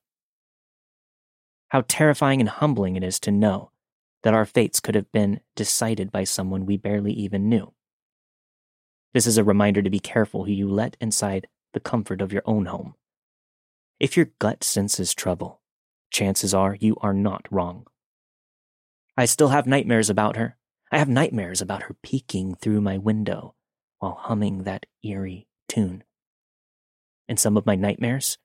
How 1.69 1.85
terrifying 1.87 2.41
and 2.41 2.49
humbling 2.49 2.97
it 2.97 3.05
is 3.05 3.21
to 3.21 3.31
know 3.31 3.71
that 4.23 4.33
our 4.33 4.47
fates 4.47 4.81
could 4.81 4.95
have 4.95 5.13
been 5.13 5.41
decided 5.55 6.11
by 6.11 6.25
someone 6.25 6.65
we 6.65 6.79
barely 6.79 7.13
even 7.13 7.51
knew. 7.51 7.75
This 9.13 9.27
is 9.27 9.37
a 9.37 9.45
reminder 9.45 9.83
to 9.83 9.91
be 9.91 10.01
careful 10.01 10.45
who 10.45 10.53
you 10.53 10.69
let 10.69 10.97
inside 10.99 11.47
the 11.75 11.81
comfort 11.81 12.23
of 12.23 12.33
your 12.33 12.43
own 12.47 12.67
home. 12.67 12.95
If 14.01 14.17
your 14.17 14.31
gut 14.39 14.65
senses 14.65 15.13
trouble, 15.15 15.61
chances 16.15 16.55
are 16.55 16.77
you 16.81 16.97
are 17.01 17.13
not 17.13 17.45
wrong. 17.51 17.87
I 19.17 19.27
still 19.27 19.49
have 19.49 19.67
nightmares 19.67 20.09
about 20.09 20.37
her. 20.37 20.57
I 20.93 20.99
have 20.99 21.09
nightmares 21.09 21.61
about 21.61 21.83
her 21.83 21.97
peeking 22.03 22.55
through 22.55 22.81
my 22.81 22.97
window 22.97 23.57
while 23.99 24.19
humming 24.21 24.63
that 24.63 24.87
eerie 25.03 25.49
tune. 25.69 26.05
In 27.29 27.37
some 27.37 27.57
of 27.57 27.67
my 27.67 27.75
nightmares, 27.75 28.39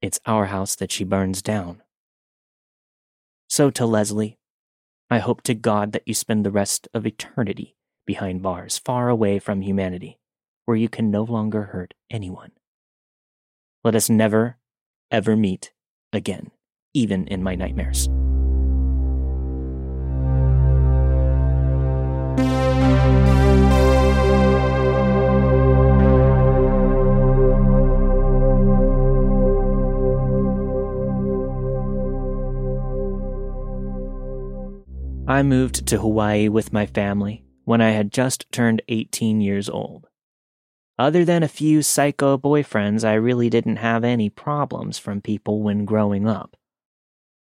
it's 0.00 0.20
our 0.24 0.46
house 0.46 0.76
that 0.76 0.92
she 0.92 1.02
burns 1.02 1.42
down. 1.42 1.82
So 3.48 3.70
to 3.70 3.84
Leslie, 3.84 4.38
I 5.10 5.18
hope 5.18 5.42
to 5.42 5.54
God 5.54 5.90
that 5.92 6.06
you 6.06 6.14
spend 6.14 6.46
the 6.46 6.52
rest 6.52 6.86
of 6.94 7.06
eternity 7.06 7.76
behind 8.06 8.42
bars, 8.42 8.78
far 8.78 9.08
away 9.08 9.40
from 9.40 9.62
humanity, 9.62 10.20
where 10.64 10.76
you 10.76 10.88
can 10.88 11.10
no 11.10 11.24
longer 11.24 11.64
hurt 11.64 11.94
anyone. 12.08 12.52
Let 13.82 13.96
us 13.96 14.08
never, 14.08 14.58
ever 15.10 15.34
meet 15.34 15.72
again 16.12 16.52
even 16.94 17.26
in 17.28 17.42
my 17.42 17.54
nightmares. 17.54 18.08
I 35.28 35.42
moved 35.42 35.86
to 35.86 35.98
Hawaii 35.98 36.48
with 36.48 36.72
my 36.72 36.86
family 36.86 37.44
when 37.64 37.80
I 37.80 37.90
had 37.90 38.10
just 38.10 38.50
turned 38.50 38.82
18 38.88 39.40
years 39.40 39.68
old. 39.68 40.08
Other 40.98 41.24
than 41.24 41.44
a 41.44 41.48
few 41.48 41.82
psycho 41.82 42.36
boyfriends, 42.36 43.04
I 43.04 43.12
really 43.14 43.48
didn't 43.48 43.76
have 43.76 44.02
any 44.02 44.30
problems 44.30 44.98
from 44.98 45.20
people 45.20 45.62
when 45.62 45.84
growing 45.84 46.26
up. 46.26 46.56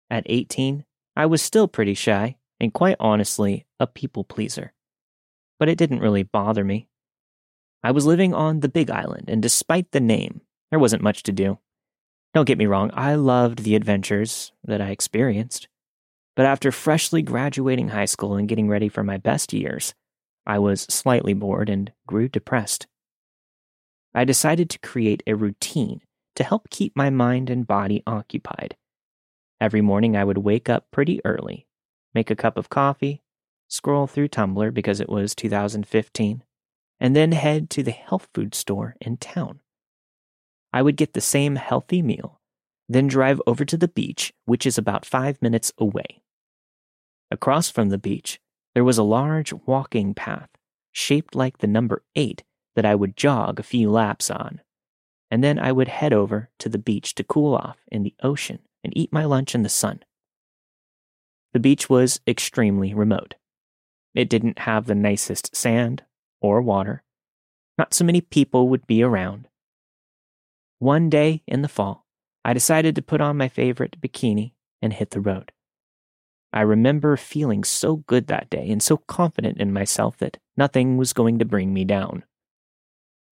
At 0.10 0.24
18, 0.28 0.86
I 1.16 1.26
was 1.26 1.42
still 1.42 1.68
pretty 1.68 1.94
shy 1.94 2.38
and 2.60 2.74
quite 2.74 2.98
honestly 3.00 3.66
a 3.80 3.88
people 3.88 4.24
pleaser. 4.24 4.74
But 5.60 5.70
it 5.70 5.78
didn't 5.78 6.00
really 6.00 6.24
bother 6.24 6.64
me. 6.64 6.88
I 7.84 7.92
was 7.92 8.06
living 8.06 8.34
on 8.34 8.60
the 8.60 8.70
Big 8.70 8.90
Island, 8.90 9.30
and 9.30 9.42
despite 9.42 9.92
the 9.92 10.00
name, 10.00 10.42
there 10.70 10.80
wasn't 10.80 11.04
much 11.04 11.24
to 11.24 11.32
do. 11.32 11.60
Don't 12.34 12.48
get 12.48 12.58
me 12.58 12.66
wrong, 12.66 12.92
I 12.94 13.16
loved 13.16 13.60
the 13.60 13.76
adventures 13.76 14.52
that 14.64 14.82
I 14.82 14.90
experienced. 14.90 15.68
But 16.36 16.46
after 16.46 16.72
freshly 16.72 17.22
graduating 17.22 17.90
high 17.90 18.06
school 18.06 18.36
and 18.36 18.48
getting 18.48 18.68
ready 18.68 18.90
for 18.90 19.04
my 19.04 19.18
best 19.18 19.54
years, 19.54 19.94
I 20.46 20.60
was 20.60 20.82
slightly 20.82 21.34
bored 21.34 21.70
and 21.70 21.92
grew 22.06 22.28
depressed. 22.28 22.88
I 24.14 24.26
decided 24.26 24.70
to 24.72 24.80
create 24.80 25.24
a 25.26 25.36
routine 25.36 26.02
to 26.36 26.44
help 26.44 26.70
keep 26.70 26.96
my 26.96 27.10
mind 27.10 27.50
and 27.50 27.66
body 27.66 28.04
occupied 28.06 28.76
Every 29.60 29.82
morning 29.82 30.16
I 30.16 30.24
would 30.24 30.40
wake 30.40 30.70
up 30.70 30.92
pretty 30.92 31.22
early, 31.26 31.68
make 32.14 32.30
a 32.30 32.36
cup 32.36 32.58
of 32.58 32.70
coffee, 32.70 33.24
scroll 33.68 34.08
through 34.08 34.30
Tumblr 34.30 34.74
because 34.74 35.00
it 35.00 35.10
was 35.10 35.36
2015, 35.36 36.44
and 37.00 37.16
then 37.16 37.32
head 37.32 37.70
to 37.72 37.84
the 37.84 37.92
health 37.92 38.28
food 38.34 38.54
store 38.54 38.96
in 39.02 39.18
town. 39.18 39.60
I 40.74 40.82
would 40.82 40.98
get 40.98 41.14
the 41.14 41.22
same 41.22 41.56
healthy 41.56 42.02
meal, 42.02 42.42
then 42.90 43.08
drive 43.08 43.42
over 43.48 43.64
to 43.66 43.78
the 43.78 43.88
beach, 43.88 44.34
which 44.46 44.66
is 44.66 44.78
about 44.78 45.06
five 45.06 45.42
minutes 45.42 45.72
away, 45.78 46.22
Across 47.32 47.72
from 47.72 47.90
the 47.90 47.98
beach, 47.98 48.40
there 48.76 48.84
was 48.84 48.98
a 48.98 49.04
large 49.04 49.52
walking 49.52 50.14
path 50.14 50.50
shaped 50.92 51.36
like 51.36 51.58
the 51.58 51.68
number 51.68 52.04
eight 52.16 52.44
that 52.76 52.86
I 52.86 52.96
would 52.96 53.18
jog 53.18 53.60
a 53.60 53.64
few 53.64 53.90
laps 53.90 54.30
on. 54.30 54.62
And 55.32 55.44
then 55.44 55.58
I 55.58 55.72
would 55.72 55.88
head 55.88 56.14
over 56.14 56.50
to 56.60 56.70
the 56.70 56.78
beach 56.78 57.16
to 57.16 57.24
cool 57.24 57.56
off 57.56 57.80
in 57.92 58.04
the 58.04 58.14
ocean 58.22 58.60
and 58.86 58.96
eat 58.96 59.12
my 59.12 59.26
lunch 59.26 59.54
in 59.54 59.64
the 59.64 59.70
sun. 59.70 60.02
The 61.54 61.60
beach 61.60 61.90
was 61.90 62.22
extremely 62.28 62.94
remote. 62.94 63.36
It 64.14 64.30
didn't 64.30 64.60
have 64.60 64.86
the 64.86 64.96
nicest 64.96 65.56
sand 65.56 66.04
or 66.40 66.62
water. 66.62 67.04
Not 67.78 67.94
so 67.94 68.06
many 68.06 68.22
people 68.22 68.70
would 68.70 68.88
be 68.88 69.04
around. 69.04 69.50
One 70.80 71.10
day 71.10 71.44
in 71.48 71.62
the 71.62 71.68
fall, 71.68 72.06
I 72.46 72.54
decided 72.54 72.96
to 72.96 73.02
put 73.02 73.22
on 73.22 73.38
my 73.38 73.50
favorite 73.50 74.00
bikini 74.00 74.54
and 74.82 74.94
hit 74.94 75.10
the 75.10 75.20
road. 75.20 75.52
I 76.54 76.62
remember 76.62 77.18
feeling 77.18 77.64
so 77.64 77.98
good 77.98 78.28
that 78.28 78.50
day 78.50 78.70
and 78.70 78.82
so 78.82 78.98
confident 78.98 79.58
in 79.58 79.74
myself 79.74 80.18
that 80.18 80.38
nothing 80.56 80.96
was 80.96 81.12
going 81.12 81.40
to 81.40 81.46
bring 81.46 81.74
me 81.74 81.84
down. 81.84 82.24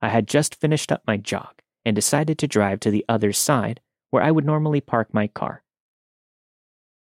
I 0.01 0.09
had 0.09 0.27
just 0.27 0.59
finished 0.59 0.91
up 0.91 1.03
my 1.05 1.15
jog 1.15 1.61
and 1.85 1.95
decided 1.95 2.37
to 2.39 2.47
drive 2.47 2.79
to 2.81 2.91
the 2.91 3.05
other 3.07 3.31
side 3.31 3.79
where 4.13 4.21
I 4.21 4.29
would 4.29 4.45
normally 4.45 4.79
park 4.79 5.11
my 5.11 5.25
car. 5.25 5.63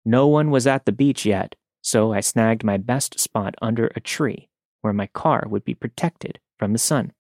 No 0.04 0.26
one 0.26 0.50
was 0.50 0.66
at 0.66 0.86
the 0.86 0.92
beach 0.92 1.24
yet, 1.24 1.54
so 1.84 2.12
I 2.12 2.20
snagged 2.20 2.64
my 2.64 2.78
best 2.78 3.20
spot 3.20 3.54
under 3.62 3.92
a 3.96 4.00
tree 4.00 4.50
where 4.82 4.92
my 4.92 5.06
car 5.06 5.46
would 5.48 5.64
be 5.64 5.76
protected 5.76 6.40
from 6.58 6.74
the 6.74 6.80
sun. 6.80 7.14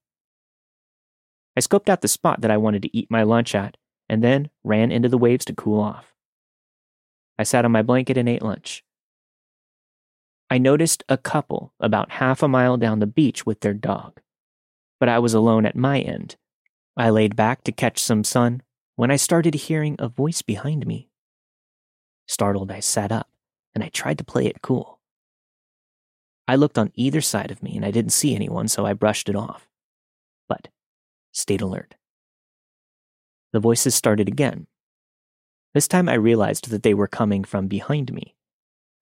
I 1.55 1.59
scoped 1.59 1.87
out 1.87 2.01
the 2.01 2.07
spot 2.07 2.41
that 2.41 2.49
I 2.49 2.57
wanted 2.57 2.81
to 2.81 2.97
eat 2.97 3.11
my 3.11 3.21
lunch 3.21 3.53
at 3.53 3.77
and 4.09 4.23
then 4.23 4.49
ran 4.63 4.91
into 4.91 5.07
the 5.07 5.19
waves 5.19 5.45
to 5.45 5.53
cool 5.53 5.79
off. 5.79 6.15
I 7.37 7.43
sat 7.43 7.63
on 7.63 7.71
my 7.71 7.83
blanket 7.83 8.17
and 8.17 8.27
ate 8.27 8.41
lunch. 8.41 8.83
I 10.49 10.57
noticed 10.57 11.03
a 11.07 11.15
couple 11.15 11.73
about 11.79 12.13
half 12.13 12.41
a 12.41 12.47
mile 12.47 12.77
down 12.77 13.01
the 13.01 13.05
beach 13.05 13.45
with 13.45 13.59
their 13.59 13.75
dog, 13.75 14.19
but 14.99 15.09
I 15.09 15.19
was 15.19 15.35
alone 15.35 15.67
at 15.67 15.75
my 15.75 15.99
end. 15.99 16.37
I 16.97 17.11
laid 17.11 17.35
back 17.35 17.63
to 17.65 17.71
catch 17.71 17.99
some 17.99 18.23
sun 18.23 18.63
when 18.95 19.11
I 19.11 19.15
started 19.15 19.53
hearing 19.55 19.95
a 19.99 20.07
voice 20.07 20.41
behind 20.41 20.85
me. 20.85 21.09
Startled, 22.27 22.71
I 22.71 22.79
sat 22.79 23.11
up 23.11 23.29
and 23.73 23.83
I 23.83 23.89
tried 23.89 24.17
to 24.17 24.23
play 24.23 24.45
it 24.45 24.61
cool. 24.61 24.99
I 26.47 26.55
looked 26.55 26.77
on 26.77 26.91
either 26.95 27.21
side 27.21 27.51
of 27.51 27.63
me 27.63 27.75
and 27.75 27.85
I 27.85 27.91
didn't 27.91 28.11
see 28.11 28.35
anyone, 28.35 28.67
so 28.67 28.85
I 28.85 28.93
brushed 28.93 29.29
it 29.29 29.35
off, 29.35 29.67
but 30.47 30.69
stayed 31.31 31.61
alert. 31.61 31.95
The 33.51 33.59
voices 33.59 33.95
started 33.95 34.27
again, 34.27 34.67
this 35.75 35.89
time 35.89 36.07
I 36.07 36.13
realized 36.13 36.69
that 36.69 36.83
they 36.83 36.93
were 36.93 37.05
coming 37.05 37.43
from 37.43 37.67
behind 37.67 38.13
me. 38.13 38.33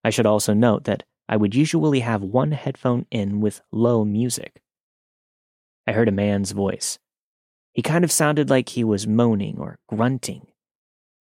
I 0.03 0.09
should 0.09 0.25
also 0.25 0.55
note 0.55 0.85
that 0.85 1.03
I 1.29 1.37
would 1.37 1.53
usually 1.53 1.99
have 1.99 2.23
one 2.23 2.51
headphone 2.51 3.05
in 3.11 3.41
with 3.41 3.61
low 3.71 4.03
music. 4.03 4.59
I 5.85 5.91
heard 5.91 6.07
a 6.07 6.11
man's 6.11 6.51
voice. 6.51 6.97
He 7.73 7.81
kind 7.81 8.03
of 8.03 8.11
sounded 8.11 8.49
like 8.49 8.69
he 8.69 8.83
was 8.83 9.07
moaning 9.07 9.57
or 9.59 9.79
grunting, 9.87 10.47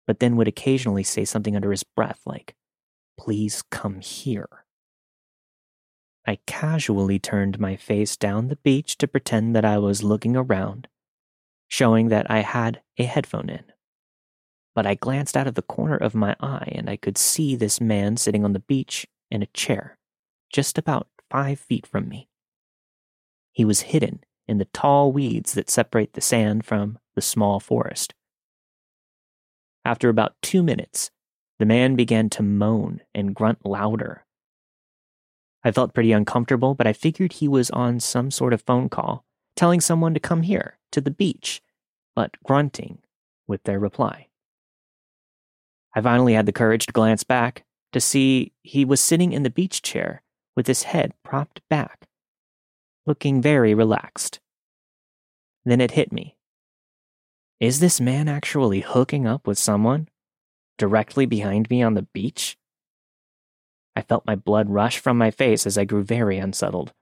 but 0.06 0.20
then 0.20 0.36
would 0.36 0.48
occasionally 0.48 1.02
say 1.02 1.24
something 1.24 1.56
under 1.56 1.70
his 1.70 1.82
breath 1.82 2.20
like, 2.26 2.54
Please 3.18 3.62
come 3.70 4.00
here. 4.00 4.48
I 6.26 6.38
casually 6.46 7.18
turned 7.18 7.58
my 7.58 7.76
face 7.76 8.16
down 8.16 8.48
the 8.48 8.56
beach 8.56 8.96
to 8.98 9.08
pretend 9.08 9.56
that 9.56 9.64
I 9.64 9.78
was 9.78 10.02
looking 10.02 10.36
around, 10.36 10.88
showing 11.68 12.08
that 12.08 12.30
I 12.30 12.40
had 12.40 12.80
a 12.98 13.04
headphone 13.04 13.50
in 13.50 13.64
but 14.74 14.86
I 14.86 14.94
glanced 14.94 15.36
out 15.36 15.46
of 15.46 15.54
the 15.54 15.62
corner 15.62 15.96
of 15.96 16.14
my 16.14 16.34
eye 16.40 16.70
and 16.72 16.88
I 16.88 16.96
could 16.96 17.18
see 17.18 17.54
this 17.56 17.80
man 17.80 18.16
sitting 18.16 18.44
on 18.44 18.52
the 18.52 18.58
beach 18.58 19.06
in 19.30 19.42
a 19.42 19.46
chair, 19.46 19.98
just 20.52 20.78
about 20.78 21.08
five 21.30 21.58
feet 21.60 21.86
from 21.86 22.08
me. 22.08 22.28
He 23.52 23.64
was 23.64 23.82
hidden 23.82 24.20
in 24.52 24.58
the 24.58 24.66
tall 24.66 25.10
weeds 25.10 25.54
that 25.54 25.70
separate 25.70 26.12
the 26.12 26.20
sand 26.20 26.64
from 26.64 26.98
the 27.16 27.22
small 27.22 27.58
forest. 27.58 28.14
After 29.84 30.08
about 30.08 30.36
two 30.42 30.62
minutes, 30.62 31.10
the 31.58 31.66
man 31.66 31.96
began 31.96 32.30
to 32.30 32.42
moan 32.42 33.00
and 33.14 33.34
grunt 33.34 33.64
louder. 33.64 34.24
I 35.64 35.72
felt 35.72 35.94
pretty 35.94 36.12
uncomfortable, 36.12 36.74
but 36.74 36.86
I 36.86 36.92
figured 36.92 37.32
he 37.32 37.48
was 37.48 37.70
on 37.70 37.98
some 37.98 38.30
sort 38.30 38.52
of 38.52 38.62
phone 38.62 38.88
call, 38.88 39.24
telling 39.56 39.80
someone 39.80 40.12
to 40.12 40.20
come 40.20 40.42
here, 40.42 40.78
to 40.92 41.00
the 41.00 41.10
beach, 41.10 41.62
but 42.14 42.36
grunting 42.44 42.98
with 43.48 43.62
their 43.62 43.78
reply. 43.78 44.28
I 45.94 46.00
finally 46.02 46.34
had 46.34 46.46
the 46.46 46.52
courage 46.52 46.86
to 46.86 46.92
glance 46.92 47.24
back 47.24 47.64
to 47.92 48.00
see 48.00 48.52
he 48.62 48.84
was 48.84 49.00
sitting 49.00 49.32
in 49.32 49.44
the 49.44 49.50
beach 49.50 49.82
chair 49.82 50.22
with 50.54 50.66
his 50.66 50.82
head 50.82 51.14
propped 51.24 51.60
back, 51.70 52.06
looking 53.06 53.40
very 53.40 53.74
relaxed. 53.74 54.40
Then 55.64 55.80
it 55.80 55.92
hit 55.92 56.12
me. 56.12 56.36
Is 57.60 57.80
this 57.80 58.00
man 58.00 58.28
actually 58.28 58.80
hooking 58.80 59.26
up 59.26 59.46
with 59.46 59.58
someone 59.58 60.08
directly 60.78 61.26
behind 61.26 61.70
me 61.70 61.82
on 61.82 61.94
the 61.94 62.02
beach? 62.02 62.56
I 63.94 64.02
felt 64.02 64.26
my 64.26 64.34
blood 64.34 64.70
rush 64.70 64.98
from 64.98 65.18
my 65.18 65.30
face 65.30 65.66
as 65.66 65.78
I 65.78 65.84
grew 65.84 66.02
very 66.02 66.38
unsettled. 66.38 66.92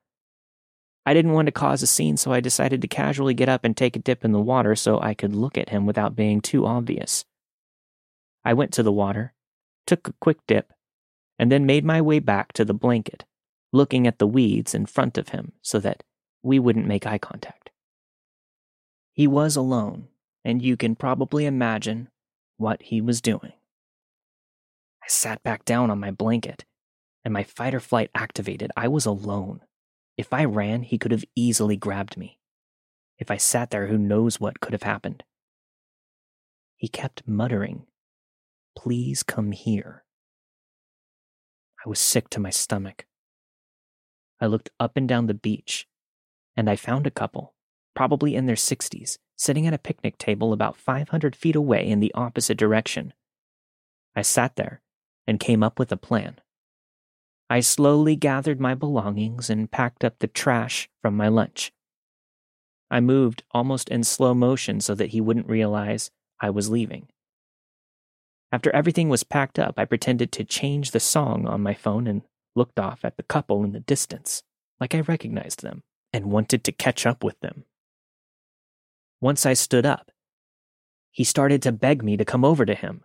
I 1.07 1.15
didn't 1.15 1.33
want 1.33 1.47
to 1.47 1.53
cause 1.53 1.83
a 1.83 1.87
scene, 1.87 2.17
so 2.17 2.33
I 2.33 2.41
decided 2.41 2.83
to 2.83 2.89
casually 2.89 3.33
get 3.33 3.49
up 3.49 3.65
and 3.65 3.77
take 3.77 3.97
a 3.97 4.01
dip 4.01 4.25
in 4.25 4.33
the 4.33 4.41
water 4.41 4.77
so 4.77 5.01
I 5.01 5.15
could 5.15 5.35
look 5.35 5.57
at 5.57 5.71
him 5.71 5.87
without 5.87 6.15
being 6.15 6.41
too 6.41 6.67
obvious. 6.67 7.25
I 8.45 8.53
went 8.53 8.73
to 8.75 8.83
the 8.83 8.93
water, 8.93 9.33
took 9.87 10.09
a 10.09 10.15
quick 10.21 10.39
dip, 10.47 10.73
and 11.39 11.51
then 11.51 11.65
made 11.65 11.85
my 11.85 12.03
way 12.03 12.19
back 12.19 12.53
to 12.53 12.65
the 12.65 12.75
blanket, 12.75 13.25
looking 13.73 14.07
at 14.07 14.19
the 14.19 14.27
weeds 14.27 14.75
in 14.75 14.85
front 14.85 15.17
of 15.17 15.31
him 15.31 15.53
so 15.63 15.79
that 15.79 16.03
we 16.43 16.59
wouldn't 16.59 16.87
make 16.87 17.07
eye 17.07 17.19
contact. 17.19 17.60
He 19.13 19.27
was 19.27 19.57
alone, 19.57 20.09
and 20.45 20.63
you 20.63 20.77
can 20.77 20.97
probably 20.97 21.47
imagine 21.47 22.09
what 22.57 22.83
he 22.83 23.01
was 23.01 23.21
doing. 23.21 23.53
I 25.03 25.09
sat 25.09 25.43
back 25.43 25.65
down 25.65 25.91
on 25.91 25.99
my 25.99 26.11
blanket, 26.11 26.65
and 27.25 27.35
my 27.35 27.43
fight 27.43 27.75
or 27.75 27.81
flight 27.81 28.11
activated. 28.15 28.71
I 28.77 28.89
was 28.89 29.07
alone. 29.07 29.61
If 30.17 30.33
I 30.33 30.45
ran, 30.45 30.83
he 30.83 30.99
could 30.99 31.13
have 31.13 31.25
easily 31.35 31.77
grabbed 31.77 32.17
me. 32.17 32.39
If 33.19 33.31
I 33.31 33.37
sat 33.37 33.71
there, 33.71 33.87
who 33.89 33.99
knows 33.99 34.41
what 34.41 34.61
could 34.61 34.73
have 34.73 34.83
happened. 34.83 35.25
He 36.77 36.89
kept 36.89 37.27
muttering 37.27 37.87
Please 38.77 39.23
come 39.23 39.53
here. 39.53 40.05
I 41.85 41.89
was 41.89 41.99
sick 41.99 42.31
to 42.31 42.41
my 42.41 42.51
stomach. 42.51 43.07
I 44.41 44.47
looked 44.47 44.71
up 44.79 44.97
and 44.97 45.09
down 45.09 45.27
the 45.27 45.35
beach, 45.35 45.87
and 46.57 46.71
I 46.71 46.77
found 46.77 47.07
a 47.07 47.11
couple, 47.11 47.55
probably 47.95 48.35
in 48.35 48.47
their 48.47 48.57
60s, 48.57 49.19
sitting 49.37 49.67
at 49.67 49.75
a 49.75 49.79
picnic 49.79 50.19
table 50.19 50.53
about 50.53 50.77
500 50.77 51.35
feet 51.35 51.57
away 51.57 51.87
in 51.87 52.01
the 52.01 52.13
opposite 52.15 52.59
direction. 52.59 53.13
I 54.15 54.23
sat 54.23 54.57
there 54.57 54.81
and 55.27 55.41
came 55.41 55.63
up 55.63 55.79
with 55.79 55.93
a 55.93 55.97
plan. 55.97 56.41
I 57.49 57.61
slowly 57.61 58.17
gathered 58.17 58.61
my 58.61 58.75
belongings 58.75 59.51
and 59.51 59.71
packed 59.71 60.05
up 60.05 60.19
the 60.19 60.29
trash 60.29 60.89
from 61.03 61.17
my 61.17 61.29
lunch. 61.29 61.73
I 62.91 63.01
moved 63.01 63.45
almost 63.53 63.89
in 63.89 64.05
slow 64.05 64.35
motion 64.35 64.81
so 64.81 64.95
that 64.95 65.11
he 65.11 65.21
wouldn't 65.21 65.49
realize 65.49 66.11
I 66.41 66.51
was 66.51 66.71
leaving. 66.71 67.09
After 68.53 68.71
everything 68.73 69.09
was 69.09 69.23
packed 69.23 69.59
up, 69.59 69.75
I 69.79 69.85
pretended 69.85 70.33
to 70.33 70.45
change 70.45 70.91
the 70.91 71.01
song 71.01 71.47
on 71.47 71.63
my 71.63 71.75
phone 71.75 72.07
and 72.07 72.23
looked 72.57 72.81
off 72.81 73.05
at 73.05 73.17
the 73.17 73.23
couple 73.23 73.63
in 73.63 73.73
the 73.73 73.81
distance, 73.81 74.43
like 74.81 74.95
I 74.95 75.01
recognized 75.01 75.63
them 75.63 75.83
and 76.13 76.33
wanted 76.33 76.65
to 76.65 76.73
catch 76.73 77.07
up 77.07 77.23
with 77.23 77.39
them. 77.41 77.65
Once 79.21 79.45
I 79.45 79.53
stood 79.53 79.85
up, 79.85 80.11
he 81.11 81.25
started 81.25 81.61
to 81.63 81.73
beg 81.73 82.03
me 82.03 82.17
to 82.17 82.25
come 82.25 82.45
over 82.45 82.65
to 82.65 82.75
him. 82.75 83.05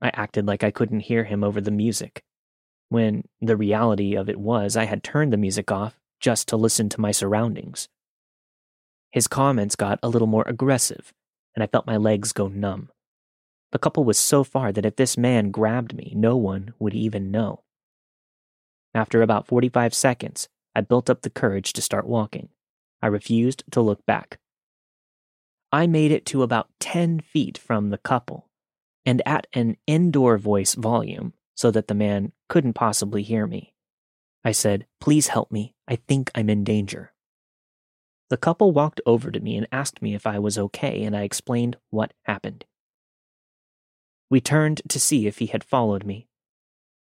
I 0.00 0.10
acted 0.14 0.46
like 0.46 0.64
I 0.64 0.70
couldn't 0.70 1.00
hear 1.00 1.24
him 1.24 1.44
over 1.44 1.60
the 1.60 1.70
music, 1.70 2.22
when 2.88 3.24
the 3.40 3.56
reality 3.56 4.14
of 4.14 4.28
it 4.28 4.38
was 4.38 4.76
I 4.76 4.84
had 4.84 5.02
turned 5.02 5.32
the 5.32 5.36
music 5.36 5.70
off 5.70 6.00
just 6.20 6.48
to 6.48 6.56
listen 6.56 6.88
to 6.90 7.00
my 7.00 7.10
surroundings. 7.10 7.88
His 9.10 9.26
comments 9.26 9.76
got 9.76 9.98
a 10.02 10.08
little 10.08 10.28
more 10.28 10.44
aggressive, 10.46 11.12
and 11.54 11.62
I 11.62 11.66
felt 11.66 11.86
my 11.86 11.96
legs 11.96 12.32
go 12.32 12.48
numb. 12.48 12.90
The 13.72 13.78
couple 13.78 14.04
was 14.04 14.18
so 14.18 14.42
far 14.42 14.72
that 14.72 14.86
if 14.86 14.96
this 14.96 15.18
man 15.18 15.50
grabbed 15.50 15.94
me, 15.94 16.12
no 16.16 16.36
one 16.36 16.74
would 16.78 16.94
even 16.94 17.30
know. 17.30 17.62
After 18.94 19.22
about 19.22 19.46
45 19.46 19.94
seconds, 19.94 20.48
I 20.74 20.80
built 20.80 21.10
up 21.10 21.22
the 21.22 21.30
courage 21.30 21.72
to 21.74 21.82
start 21.82 22.06
walking. 22.06 22.48
I 23.02 23.06
refused 23.06 23.64
to 23.70 23.80
look 23.80 24.04
back. 24.06 24.38
I 25.72 25.86
made 25.86 26.10
it 26.10 26.26
to 26.26 26.42
about 26.42 26.68
10 26.80 27.20
feet 27.20 27.56
from 27.56 27.90
the 27.90 27.98
couple, 27.98 28.48
and 29.06 29.22
at 29.26 29.46
an 29.52 29.76
indoor 29.86 30.36
voice 30.38 30.74
volume 30.74 31.32
so 31.54 31.70
that 31.70 31.88
the 31.88 31.94
man 31.94 32.32
couldn't 32.48 32.74
possibly 32.74 33.22
hear 33.22 33.46
me. 33.46 33.74
I 34.44 34.52
said, 34.52 34.86
Please 35.00 35.28
help 35.28 35.52
me. 35.52 35.74
I 35.86 35.96
think 35.96 36.30
I'm 36.34 36.50
in 36.50 36.64
danger. 36.64 37.12
The 38.30 38.36
couple 38.36 38.72
walked 38.72 39.00
over 39.04 39.30
to 39.30 39.40
me 39.40 39.56
and 39.56 39.66
asked 39.72 40.02
me 40.02 40.14
if 40.14 40.26
I 40.26 40.38
was 40.38 40.58
okay, 40.58 41.02
and 41.02 41.16
I 41.16 41.22
explained 41.22 41.76
what 41.90 42.14
happened. 42.24 42.64
We 44.30 44.40
turned 44.40 44.82
to 44.88 45.00
see 45.00 45.26
if 45.26 45.38
he 45.38 45.46
had 45.46 45.64
followed 45.64 46.04
me. 46.04 46.28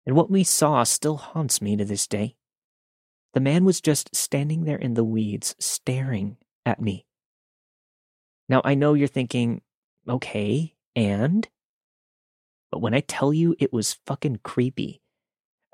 and 0.05 0.17
what 0.17 0.31
we 0.31 0.43
saw 0.45 0.83
still 0.83 1.17
haunts 1.17 1.63
me 1.63 1.77
to 1.77 1.85
this 1.85 2.07
day. 2.07 2.35
The 3.35 3.41
man 3.41 3.65
was 3.65 3.81
just 3.81 4.15
standing 4.15 4.65
there 4.65 4.77
in 4.77 4.95
the 4.95 5.05
weeds, 5.05 5.55
staring 5.59 6.37
at 6.67 6.81
me. 6.81 7.07
Now, 8.49 8.61
I 8.65 8.75
know 8.75 8.95
you're 8.95 9.09
thinking, 9.09 9.63
okay, 10.09 10.75
and? 10.95 11.49
But 12.71 12.81
when 12.81 12.95
I 12.95 13.01
tell 13.01 13.33
you 13.33 13.57
it 13.59 13.73
was 13.73 13.99
fucking 14.07 14.41
creepy, 14.43 15.01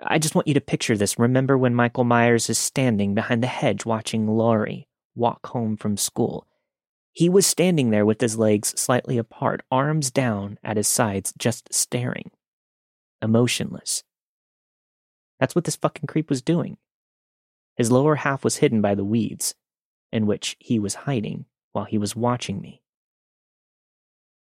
I 0.01 0.19
just 0.19 0.35
want 0.35 0.47
you 0.47 0.55
to 0.55 0.61
picture 0.61 0.97
this. 0.97 1.19
Remember 1.19 1.59
when 1.59 1.75
Michael 1.75 2.05
Myers 2.05 2.49
is 2.49 2.59
standing 2.59 3.15
behind 3.15 3.43
the 3.43 3.49
hedge 3.49 3.85
watching 3.85 4.29
Laurie 4.29 4.87
walk 5.17 5.47
home 5.47 5.77
from 5.77 5.97
school? 5.97 6.47
He 7.13 7.29
was 7.29 7.47
standing 7.47 7.91
there 7.91 8.07
with 8.07 8.21
his 8.21 8.39
legs 8.39 8.81
slightly 8.81 9.19
apart, 9.19 9.63
arms 9.73 10.13
down 10.13 10.59
at 10.63 10.77
his 10.77 10.87
sides, 10.87 11.35
just 11.37 11.75
staring, 11.75 12.31
emotionless. 13.21 14.05
That's 15.41 15.57
what 15.57 15.65
this 15.65 15.75
fucking 15.75 16.07
creep 16.07 16.31
was 16.31 16.43
doing. 16.43 16.77
His 17.79 17.93
lower 17.93 18.17
half 18.17 18.43
was 18.43 18.57
hidden 18.57 18.83
by 18.83 18.97
the 18.97 19.05
weeds, 19.05 19.55
in 20.13 20.27
which 20.27 20.57
he 20.59 20.81
was 20.81 21.07
hiding 21.07 21.45
while 21.73 21.85
he 21.85 21.97
was 21.97 22.17
watching 22.17 22.61
me. 22.61 22.83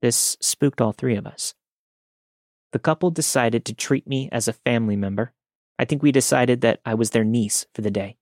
This 0.01 0.39
spooked 0.41 0.81
all 0.81 0.93
three 0.93 1.17
of 1.17 1.27
us. 1.27 1.55
The 2.73 2.79
couple 2.79 3.11
decided 3.11 3.67
to 3.67 3.75
treat 3.75 4.07
me 4.07 4.31
as 4.33 4.49
a 4.49 4.55
family 4.55 4.97
member. 4.97 5.35
I 5.79 5.85
think 5.85 6.03
we 6.03 6.13
decided 6.13 6.63
that 6.63 6.81
I 6.87 6.95
was 6.95 7.11
their 7.11 7.25
niece 7.25 7.67
for 7.75 7.83
the 7.83 7.91
day. 7.91 8.17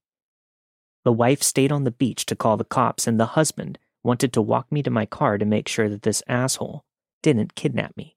The 1.05 1.13
wife 1.13 1.45
stayed 1.45 1.71
on 1.71 1.85
the 1.85 1.93
beach 1.93 2.27
to 2.27 2.37
call 2.37 2.57
the 2.57 2.65
cops, 2.65 3.07
and 3.07 3.21
the 3.21 3.27
husband 3.27 3.79
wanted 4.03 4.33
to 4.33 4.43
walk 4.43 4.73
me 4.73 4.83
to 4.83 4.91
my 4.91 5.07
car 5.07 5.39
to 5.39 5.45
make 5.45 5.69
sure 5.69 5.89
that 5.89 6.03
this 6.03 6.25
asshole 6.27 6.85
didn't 7.23 7.55
kidnap 7.55 7.97
me. 7.97 8.17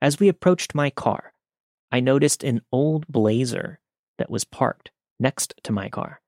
As 0.00 0.20
we 0.20 0.28
approached 0.28 0.72
my 0.74 0.88
car, 0.88 1.32
I 1.90 1.98
noticed 1.98 2.44
an 2.44 2.60
old 2.70 3.08
blazer 3.08 3.80
that 4.18 4.30
was 4.30 4.44
parked 4.44 4.92
next 5.18 5.54
to 5.64 5.72
my 5.72 5.88
car. 5.88 6.20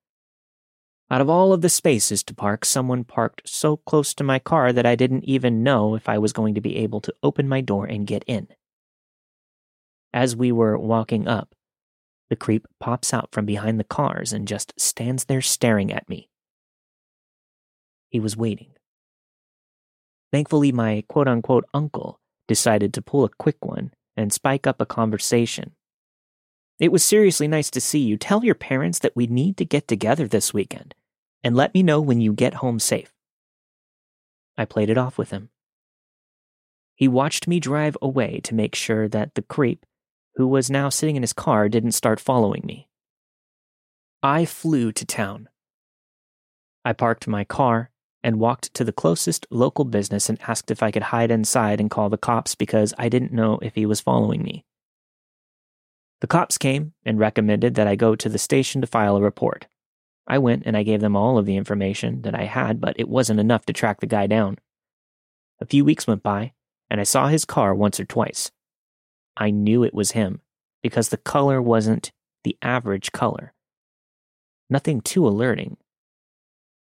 Out 1.10 1.20
of 1.22 1.30
all 1.30 1.52
of 1.52 1.62
the 1.62 1.70
spaces 1.70 2.22
to 2.24 2.34
park, 2.34 2.64
someone 2.64 3.04
parked 3.04 3.48
so 3.48 3.78
close 3.78 4.12
to 4.14 4.24
my 4.24 4.38
car 4.38 4.72
that 4.72 4.84
I 4.84 4.94
didn't 4.94 5.24
even 5.24 5.62
know 5.62 5.94
if 5.94 6.08
I 6.08 6.18
was 6.18 6.34
going 6.34 6.54
to 6.54 6.60
be 6.60 6.76
able 6.76 7.00
to 7.00 7.14
open 7.22 7.48
my 7.48 7.62
door 7.62 7.86
and 7.86 8.06
get 8.06 8.24
in. 8.26 8.48
As 10.12 10.36
we 10.36 10.52
were 10.52 10.78
walking 10.78 11.26
up, 11.26 11.54
the 12.28 12.36
creep 12.36 12.66
pops 12.78 13.14
out 13.14 13.30
from 13.32 13.46
behind 13.46 13.80
the 13.80 13.84
cars 13.84 14.34
and 14.34 14.46
just 14.46 14.78
stands 14.78 15.24
there 15.24 15.40
staring 15.40 15.92
at 15.92 16.08
me. 16.08 16.28
He 18.10 18.20
was 18.20 18.36
waiting. 18.36 18.72
Thankfully, 20.30 20.72
my 20.72 21.04
quote 21.08 21.28
unquote 21.28 21.64
uncle 21.72 22.20
decided 22.46 22.92
to 22.94 23.02
pull 23.02 23.24
a 23.24 23.30
quick 23.38 23.64
one 23.64 23.92
and 24.16 24.32
spike 24.32 24.66
up 24.66 24.80
a 24.80 24.86
conversation. 24.86 25.72
It 26.78 26.92
was 26.92 27.02
seriously 27.04 27.48
nice 27.48 27.70
to 27.70 27.80
see 27.80 27.98
you. 27.98 28.16
Tell 28.16 28.44
your 28.44 28.54
parents 28.54 29.00
that 29.00 29.16
we 29.16 29.26
need 29.26 29.56
to 29.56 29.64
get 29.64 29.88
together 29.88 30.28
this 30.28 30.54
weekend 30.54 30.94
and 31.42 31.56
let 31.56 31.74
me 31.74 31.82
know 31.82 32.00
when 32.00 32.20
you 32.20 32.32
get 32.32 32.54
home 32.54 32.78
safe. 32.78 33.12
I 34.56 34.64
played 34.64 34.90
it 34.90 34.98
off 34.98 35.18
with 35.18 35.30
him. 35.30 35.50
He 36.94 37.08
watched 37.08 37.46
me 37.46 37.60
drive 37.60 37.96
away 38.02 38.40
to 38.44 38.54
make 38.54 38.74
sure 38.74 39.08
that 39.08 39.34
the 39.34 39.42
creep, 39.42 39.86
who 40.34 40.46
was 40.46 40.70
now 40.70 40.88
sitting 40.88 41.16
in 41.16 41.22
his 41.22 41.32
car, 41.32 41.68
didn't 41.68 41.92
start 41.92 42.20
following 42.20 42.62
me. 42.64 42.88
I 44.22 44.44
flew 44.44 44.90
to 44.92 45.04
town. 45.04 45.48
I 46.84 46.92
parked 46.92 47.28
my 47.28 47.44
car 47.44 47.90
and 48.22 48.40
walked 48.40 48.74
to 48.74 48.84
the 48.84 48.92
closest 48.92 49.46
local 49.50 49.84
business 49.84 50.28
and 50.28 50.40
asked 50.42 50.70
if 50.70 50.82
I 50.82 50.90
could 50.90 51.04
hide 51.04 51.30
inside 51.30 51.80
and 51.80 51.90
call 51.90 52.08
the 52.08 52.18
cops 52.18 52.56
because 52.56 52.92
I 52.98 53.08
didn't 53.08 53.32
know 53.32 53.58
if 53.62 53.76
he 53.76 53.86
was 53.86 54.00
following 54.00 54.42
me. 54.42 54.64
The 56.20 56.26
cops 56.26 56.58
came 56.58 56.94
and 57.04 57.18
recommended 57.18 57.74
that 57.74 57.86
I 57.86 57.94
go 57.94 58.16
to 58.16 58.28
the 58.28 58.38
station 58.38 58.80
to 58.80 58.86
file 58.86 59.16
a 59.16 59.22
report. 59.22 59.66
I 60.26 60.38
went 60.38 60.64
and 60.66 60.76
I 60.76 60.82
gave 60.82 61.00
them 61.00 61.16
all 61.16 61.38
of 61.38 61.46
the 61.46 61.56
information 61.56 62.22
that 62.22 62.34
I 62.34 62.44
had, 62.44 62.80
but 62.80 62.98
it 62.98 63.08
wasn't 63.08 63.40
enough 63.40 63.64
to 63.66 63.72
track 63.72 64.00
the 64.00 64.06
guy 64.06 64.26
down. 64.26 64.58
A 65.60 65.66
few 65.66 65.84
weeks 65.84 66.06
went 66.06 66.22
by, 66.22 66.52
and 66.90 67.00
I 67.00 67.04
saw 67.04 67.28
his 67.28 67.44
car 67.44 67.74
once 67.74 67.98
or 67.98 68.04
twice. 68.04 68.50
I 69.36 69.50
knew 69.50 69.84
it 69.84 69.94
was 69.94 70.12
him 70.12 70.42
because 70.82 71.08
the 71.08 71.16
color 71.16 71.62
wasn't 71.62 72.12
the 72.44 72.56
average 72.62 73.12
color. 73.12 73.54
Nothing 74.68 75.00
too 75.00 75.26
alerting. 75.26 75.76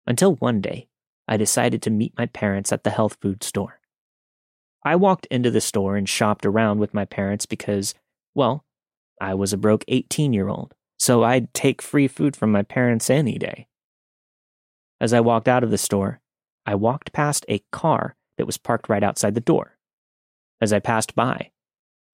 Until 0.06 0.34
one 0.36 0.60
day, 0.60 0.88
I 1.26 1.36
decided 1.36 1.82
to 1.82 1.90
meet 1.90 2.18
my 2.18 2.26
parents 2.26 2.72
at 2.72 2.84
the 2.84 2.90
health 2.90 3.16
food 3.20 3.42
store. 3.42 3.80
I 4.82 4.96
walked 4.96 5.26
into 5.26 5.50
the 5.50 5.60
store 5.60 5.96
and 5.96 6.08
shopped 6.08 6.44
around 6.44 6.78
with 6.78 6.94
my 6.94 7.04
parents 7.04 7.46
because, 7.46 7.94
well, 8.34 8.64
I 9.20 9.34
was 9.34 9.52
a 9.52 9.58
broke 9.58 9.84
18 9.88 10.32
year 10.32 10.48
old 10.48 10.74
so 11.00 11.22
I'd 11.22 11.54
take 11.54 11.80
free 11.80 12.08
food 12.08 12.36
from 12.36 12.52
my 12.52 12.62
parents 12.62 13.08
any 13.08 13.38
day. 13.38 13.66
As 15.00 15.14
I 15.14 15.20
walked 15.20 15.48
out 15.48 15.64
of 15.64 15.70
the 15.70 15.78
store, 15.78 16.20
I 16.66 16.74
walked 16.74 17.14
past 17.14 17.46
a 17.48 17.64
car 17.72 18.16
that 18.36 18.44
was 18.44 18.58
parked 18.58 18.90
right 18.90 19.02
outside 19.02 19.34
the 19.34 19.40
door. 19.40 19.78
As 20.60 20.74
I 20.74 20.78
passed 20.78 21.14
by, 21.14 21.52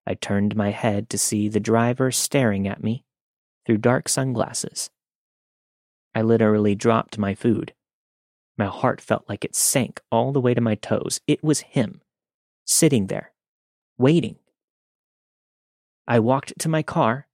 I 0.07 0.15
turned 0.15 0.55
my 0.55 0.71
head 0.71 1.11
to 1.11 1.19
see 1.19 1.49
the 1.49 1.59
driver 1.59 2.13
staring 2.13 2.69
at 2.69 2.81
me 2.81 3.05
through 3.67 3.79
dark 3.79 4.09
sunglasses. 4.09 4.89
I 6.15 6.23
literally 6.23 6.77
dropped 6.77 7.19
my 7.19 7.35
food. 7.35 7.75
My 8.57 8.67
heart 8.67 9.01
felt 9.01 9.29
like 9.29 9.45
it 9.45 9.57
sank 9.57 10.01
all 10.13 10.31
the 10.31 10.41
way 10.41 10.55
to 10.55 10.61
my 10.61 10.77
toes. 10.77 11.21
It 11.27 11.43
was 11.43 11.61
him, 11.61 12.03
sitting 12.65 13.09
there, 13.09 13.33
waiting. 13.99 14.37
I 16.09 16.21
walked 16.21 16.59
to 16.61 16.69
my 16.69 16.83
car 16.83 17.27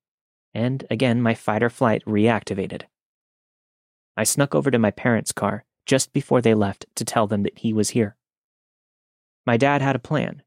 and 0.54 0.84
again 0.90 1.20
my 1.22 1.34
fight 1.34 1.62
or 1.62 1.70
flight 1.70 2.02
reactivated. 2.06 2.82
I 4.16 4.24
snuck 4.24 4.54
over 4.54 4.70
to 4.70 4.78
my 4.78 4.90
parents' 4.90 5.32
car 5.32 5.64
just 5.86 6.12
before 6.12 6.40
they 6.40 6.54
left 6.54 6.86
to 6.96 7.04
tell 7.04 7.26
them 7.26 7.42
that 7.42 7.58
he 7.58 7.72
was 7.72 7.90
here. 7.90 8.16
My 9.46 9.56
dad 9.56 9.82
had 9.82 9.96
a 9.96 10.00
plan. 10.00 10.42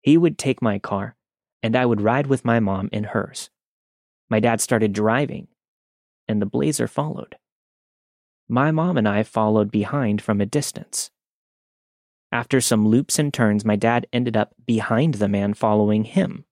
He 0.00 0.16
would 0.16 0.38
take 0.38 0.62
my 0.62 0.78
car, 0.78 1.16
and 1.62 1.76
I 1.76 1.84
would 1.84 2.00
ride 2.00 2.28
with 2.28 2.44
my 2.44 2.60
mom 2.60 2.88
in 2.92 3.04
hers. 3.04 3.50
My 4.30 4.40
dad 4.40 4.60
started 4.60 4.92
driving, 4.92 5.48
and 6.26 6.40
the 6.40 6.46
blazer 6.46 6.86
followed. 6.86 7.36
My 8.48 8.70
mom 8.70 8.96
and 8.96 9.08
I 9.08 9.24
followed 9.24 9.70
behind 9.70 10.22
from 10.22 10.40
a 10.40 10.46
distance. 10.46 11.10
After 12.30 12.60
some 12.60 12.86
loops 12.86 13.18
and 13.18 13.34
turns, 13.34 13.64
my 13.64 13.76
dad 13.76 14.06
ended 14.12 14.36
up 14.36 14.54
behind 14.64 15.14
the 15.14 15.28
man 15.28 15.54
following 15.54 16.04
him. 16.04 16.44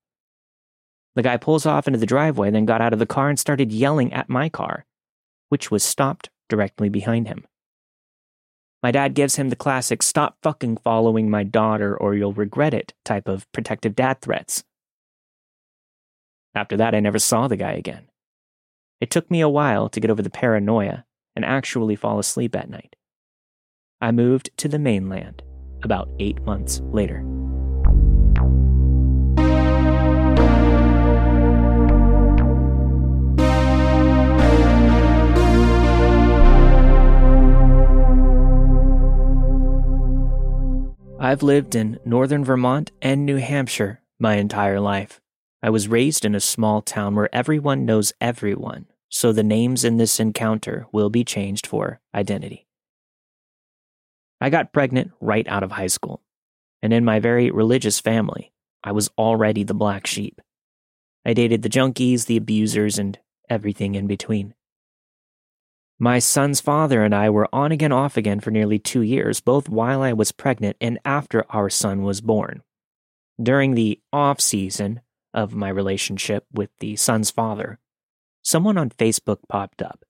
The 1.16 1.22
guy 1.22 1.38
pulls 1.38 1.66
off 1.66 1.87
into 1.87 1.98
the 1.98 2.07
driveway, 2.07 2.50
then 2.50 2.66
got 2.66 2.83
out 2.83 2.92
of 2.92 2.98
the 2.98 3.07
car 3.07 3.31
and 3.31 3.38
started 3.38 3.72
yelling 3.72 4.12
at 4.12 4.29
my 4.29 4.48
car, 4.48 4.85
which 5.48 5.70
was 5.70 5.83
stopped 5.83 6.29
directly 6.48 6.88
behind 6.88 7.26
him. 7.26 7.46
My 8.83 8.90
dad 8.90 9.14
gives 9.14 9.37
him 9.37 9.48
the 9.48 9.57
classic 9.57 10.02
stop 10.02 10.37
fucking 10.42 10.76
following 10.76 11.29
my 11.29 11.42
daughter 11.42 11.96
or 11.96 12.14
you'll 12.14 12.35
regret 12.35 12.74
it 12.74 12.94
type 13.05 13.26
of 13.26 13.50
protective 13.50 13.96
dad 13.96 14.20
threats. 14.20 14.62
After 16.55 16.76
that, 16.76 16.94
I 16.94 17.00
never 17.00 17.18
saw 17.18 17.48
the 17.48 17.57
guy 17.57 17.72
again. 17.72 18.09
It 19.00 19.11
took 19.11 19.31
me 19.31 19.40
a 19.40 19.48
while 19.48 19.88
to 19.88 20.00
get 20.00 20.11
over 20.11 20.22
the 20.22 20.31
paranoia 20.31 21.05
and 21.35 21.44
actually 21.44 21.96
fall 21.96 22.18
asleep 22.18 22.55
at 22.55 22.70
night. 22.70 22.94
I 24.00 24.12
moved 24.12 24.50
to 24.59 24.68
the 24.68 24.79
mainland 24.79 25.42
about 25.83 26.11
eight 26.18 26.42
months 26.42 26.81
later. 26.92 27.24
I've 41.18 41.42
lived 41.42 41.74
in 41.74 41.98
northern 42.05 42.44
Vermont 42.44 42.92
and 43.00 43.24
New 43.24 43.37
Hampshire 43.37 44.02
my 44.18 44.35
entire 44.35 44.79
life. 44.81 45.18
I 45.62 45.70
was 45.70 45.88
raised 45.88 46.26
in 46.26 46.35
a 46.35 46.40
small 46.40 46.83
town 46.83 47.14
where 47.14 47.35
everyone 47.35 47.87
knows 47.87 48.12
everyone, 48.20 48.87
so 49.09 49.33
the 49.33 49.42
names 49.42 49.83
in 49.83 49.96
this 49.96 50.20
encounter 50.20 50.87
will 50.92 51.09
be 51.09 51.24
changed 51.24 51.66
for 51.66 52.00
identity. 52.14 52.66
I 54.42 54.50
got 54.50 54.74
pregnant 54.74 55.12
right 55.18 55.48
out 55.48 55.62
of 55.62 55.72
high 55.72 55.87
school, 55.87 56.20
and 56.83 56.92
in 56.92 57.02
my 57.02 57.18
very 57.18 57.50
religious 57.50 57.98
family, 57.98 58.52
I 58.85 58.92
was 58.92 59.09
already 59.16 59.64
the 59.64 59.72
black 59.72 60.07
sheep. 60.07 60.42
I 61.24 61.33
dated 61.33 61.62
the 61.62 61.70
junkies, 61.70 62.26
the 62.26 62.37
abusers, 62.37 62.98
and 62.98 63.18
everything 63.48 63.94
in 63.94 64.07
between. 64.07 64.55
My 65.98 66.18
son's 66.18 66.61
father 66.61 67.02
and 67.02 67.14
I 67.14 67.30
were 67.30 67.48
on 67.54 67.72
again, 67.72 67.92
off 67.92 68.18
again 68.18 68.40
for 68.40 68.50
nearly 68.50 68.78
two 68.78 69.00
years, 69.00 69.40
both 69.40 69.68
while 69.68 70.02
I 70.02 70.12
was 70.12 70.30
pregnant 70.30 70.76
and 70.78 70.98
after 71.06 71.46
our 71.48 71.70
son 71.70 72.02
was 72.02 72.20
born. 72.20 72.62
During 73.42 73.74
the 73.74 73.98
off 74.12 74.40
season 74.40 75.00
of 75.32 75.54
my 75.54 75.70
relationship 75.70 76.44
with 76.52 76.68
the 76.80 76.96
son's 76.96 77.30
father, 77.30 77.78
someone 78.42 78.76
on 78.76 78.90
Facebook 78.90 79.38
popped 79.48 79.80
up. 79.80 80.04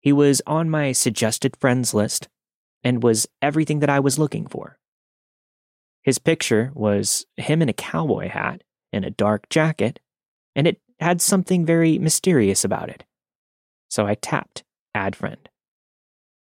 He 0.00 0.12
was 0.12 0.42
on 0.46 0.68
my 0.68 0.92
suggested 0.92 1.56
friends 1.56 1.94
list 1.94 2.28
and 2.84 3.02
was 3.02 3.26
everything 3.40 3.78
that 3.78 3.90
I 3.90 4.00
was 4.00 4.18
looking 4.18 4.46
for. 4.46 4.78
His 6.02 6.18
picture 6.18 6.70
was 6.74 7.24
him 7.38 7.62
in 7.62 7.68
a 7.70 7.74
cowboy 7.74 8.28
hat 8.28 8.62
and 8.92 9.06
a 9.06 9.10
dark 9.10 9.48
jacket 9.48 10.00
and 10.54 10.66
it 10.66 10.82
had 11.00 11.22
something 11.22 11.64
very 11.64 11.98
mysterious 11.98 12.62
about 12.62 12.90
it. 12.90 13.04
So 13.88 14.06
I 14.06 14.16
tapped 14.16 14.64
Add 14.94 15.16
Friend. 15.16 15.48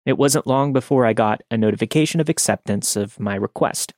It 0.07 0.19
wasn't 0.19 0.47
long 0.47 0.73
before 0.73 1.07
I 1.07 1.13
got 1.13 1.43
a 1.51 1.57
notification 1.57 2.21
of 2.21 2.29
acceptance 2.29 2.97
of 2.97 3.19
my 3.19 3.35
request. 3.35 3.95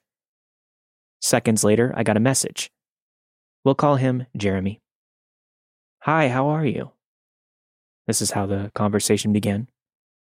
Seconds 1.20 1.64
later, 1.64 1.92
I 1.96 2.02
got 2.02 2.16
a 2.16 2.20
message. 2.20 2.70
We'll 3.64 3.74
call 3.74 3.96
him 3.96 4.26
Jeremy. 4.36 4.80
Hi, 6.02 6.28
how 6.28 6.48
are 6.48 6.64
you? 6.64 6.92
This 8.06 8.22
is 8.22 8.30
how 8.30 8.46
the 8.46 8.70
conversation 8.74 9.32
began. 9.32 9.66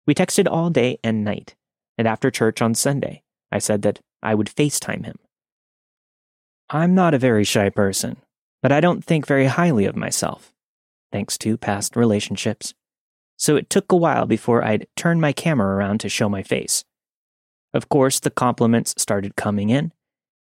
We 0.07 0.15
texted 0.15 0.47
all 0.49 0.71
day 0.71 0.99
and 1.03 1.25
night, 1.25 1.57
and 1.99 2.07
after 2.07 2.31
church 2.31 2.63
on 2.63 2.75
Sunday, 2.75 3.23
I 3.51 3.59
said 3.59 3.83
that 3.83 4.01
I 4.23 4.35
would 4.35 4.47
FaceTime 4.47 5.05
him. 5.05 5.17
I'm 6.71 6.95
not 6.95 7.15
a 7.15 7.19
very 7.19 7.45
shy 7.45 7.71
person, 7.71 8.19
but 8.63 8.71
I 8.71 8.81
don't 8.81 9.05
think 9.05 9.27
very 9.27 9.47
highly 9.47 9.87
of 9.87 9.97
myself, 9.97 10.53
thanks 11.11 11.37
to 11.39 11.57
past 11.57 11.97
relationships. 11.97 12.75
So 13.37 13.57
it 13.57 13.69
took 13.69 13.93
a 13.93 13.97
while 13.97 14.27
before 14.27 14.65
I'd 14.65 14.87
turn 14.97 15.21
my 15.21 15.33
camera 15.33 15.75
around 15.75 15.99
to 16.01 16.09
show 16.09 16.29
my 16.29 16.43
face. 16.43 16.85
Of 17.73 17.89
course, 17.89 18.21
the 18.21 18.31
compliments 18.31 18.95
started 18.97 19.37
coming 19.37 19.71
in, 19.71 19.93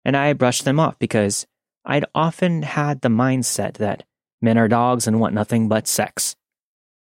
and 0.05 0.17
I 0.17 0.33
brushed 0.33 0.65
them 0.65 0.81
off 0.81 0.99
because 0.99 1.47
I'd 1.85 2.05
often 2.15 2.63
had 2.63 3.01
the 3.01 3.09
mindset 3.09 3.75
that 3.75 4.05
men 4.43 4.59
are 4.59 4.69
dogs 4.69 5.07
and 5.07 5.21
want 5.21 5.35
nothing 5.35 5.69
but 5.69 5.87
sex. 5.87 6.35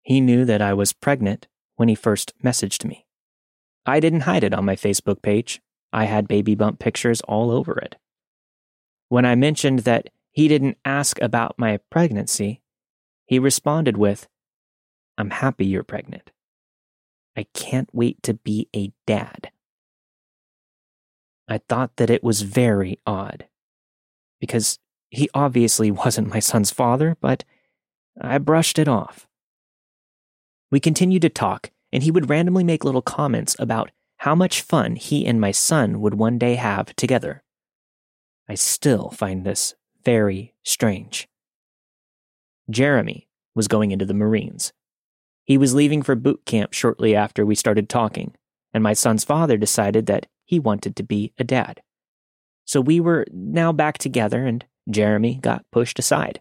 He 0.03 0.21
knew 0.21 0.45
that 0.45 0.61
I 0.61 0.75
was 0.75 0.93
pregnant 0.93 1.49
when 1.77 1.89
he 1.89 1.95
first 1.95 2.35
messaged 2.43 2.85
me. 2.85 3.07
I 3.87 4.01
didn't 4.01 4.21
hide 4.21 4.45
it 4.45 4.55
on 4.55 4.65
my 4.65 4.77
Facebook 4.77 5.23
page. 5.23 5.61
I 5.93 6.05
had 6.05 6.29
baby 6.29 6.55
bump 6.55 6.79
pictures 6.79 7.21
all 7.23 7.51
over 7.51 7.79
it. 7.79 7.97
When 9.09 9.25
I 9.25 9.35
mentioned 9.35 9.81
that 9.81 10.11
he 10.33 10.49
didn't 10.49 10.79
ask 10.85 11.21
about 11.21 11.59
my 11.59 11.79
pregnancy, 11.91 12.61
he 13.27 13.39
responded 13.39 13.97
with, 13.97 14.27
I'm 15.17 15.31
happy 15.31 15.67
you're 15.67 15.83
pregnant. 15.85 16.31
I 17.37 17.47
can't 17.55 17.89
wait 17.93 18.23
to 18.25 18.35
be 18.35 18.69
a 18.75 18.93
dad. 19.07 19.51
I 21.49 21.59
thought 21.69 21.97
that 21.97 22.11
it 22.11 22.25
was 22.25 22.43
very 22.43 22.99
odd 23.07 23.47
because 24.41 24.79
he 25.11 25.29
obviously 25.35 25.91
wasn't 26.05 26.29
my 26.29 26.41
son's 26.41 26.71
father, 26.71 27.17
but 27.21 27.45
I 28.21 28.39
brushed 28.39 28.79
it 28.79 28.89
off. 28.89 29.27
We 30.71 30.81
continued 30.81 31.23
to 31.23 31.29
talk, 31.29 31.71
and 31.93 32.03
he 32.03 32.11
would 32.11 32.29
randomly 32.29 32.65
make 32.65 32.85
little 32.85 33.03
comments 33.03 33.55
about 33.59 33.91
how 34.19 34.35
much 34.35 34.63
fun 34.63 34.97
he 34.97 35.27
and 35.27 35.41
my 35.41 35.51
son 35.51 36.01
would 36.01 36.15
one 36.15 36.39
day 36.39 36.55
have 36.55 36.95
together. 36.97 37.43
I 38.49 38.55
still 38.55 39.11
find 39.11 39.45
this 39.45 39.75
very 40.05 40.55
strange. 40.63 41.29
Jeremy 42.71 43.29
was 43.55 43.69
going 43.69 43.91
into 43.91 44.05
the 44.05 44.15
Marines. 44.15 44.73
He 45.45 45.59
was 45.59 45.75
leaving 45.75 46.03
for 46.03 46.15
boot 46.15 46.45
camp 46.47 46.73
shortly 46.73 47.15
after 47.15 47.45
we 47.45 47.55
started 47.55 47.89
talking, 47.89 48.35
and 48.73 48.83
my 48.83 48.95
son's 48.95 49.25
father 49.25 49.57
decided 49.57 50.07
that 50.07 50.27
he 50.45 50.59
wanted 50.59 50.97
to 50.97 51.03
be 51.03 51.33
a 51.39 51.45
dad. 51.45 51.83
So 52.65 52.81
we 52.81 52.99
were 52.99 53.27
now 53.31 53.73
back 53.73 53.99
together, 53.99 54.47
and 54.47 54.65
Jeremy 54.91 55.35
got 55.35 55.67
pushed 55.71 55.99
aside. 55.99 56.41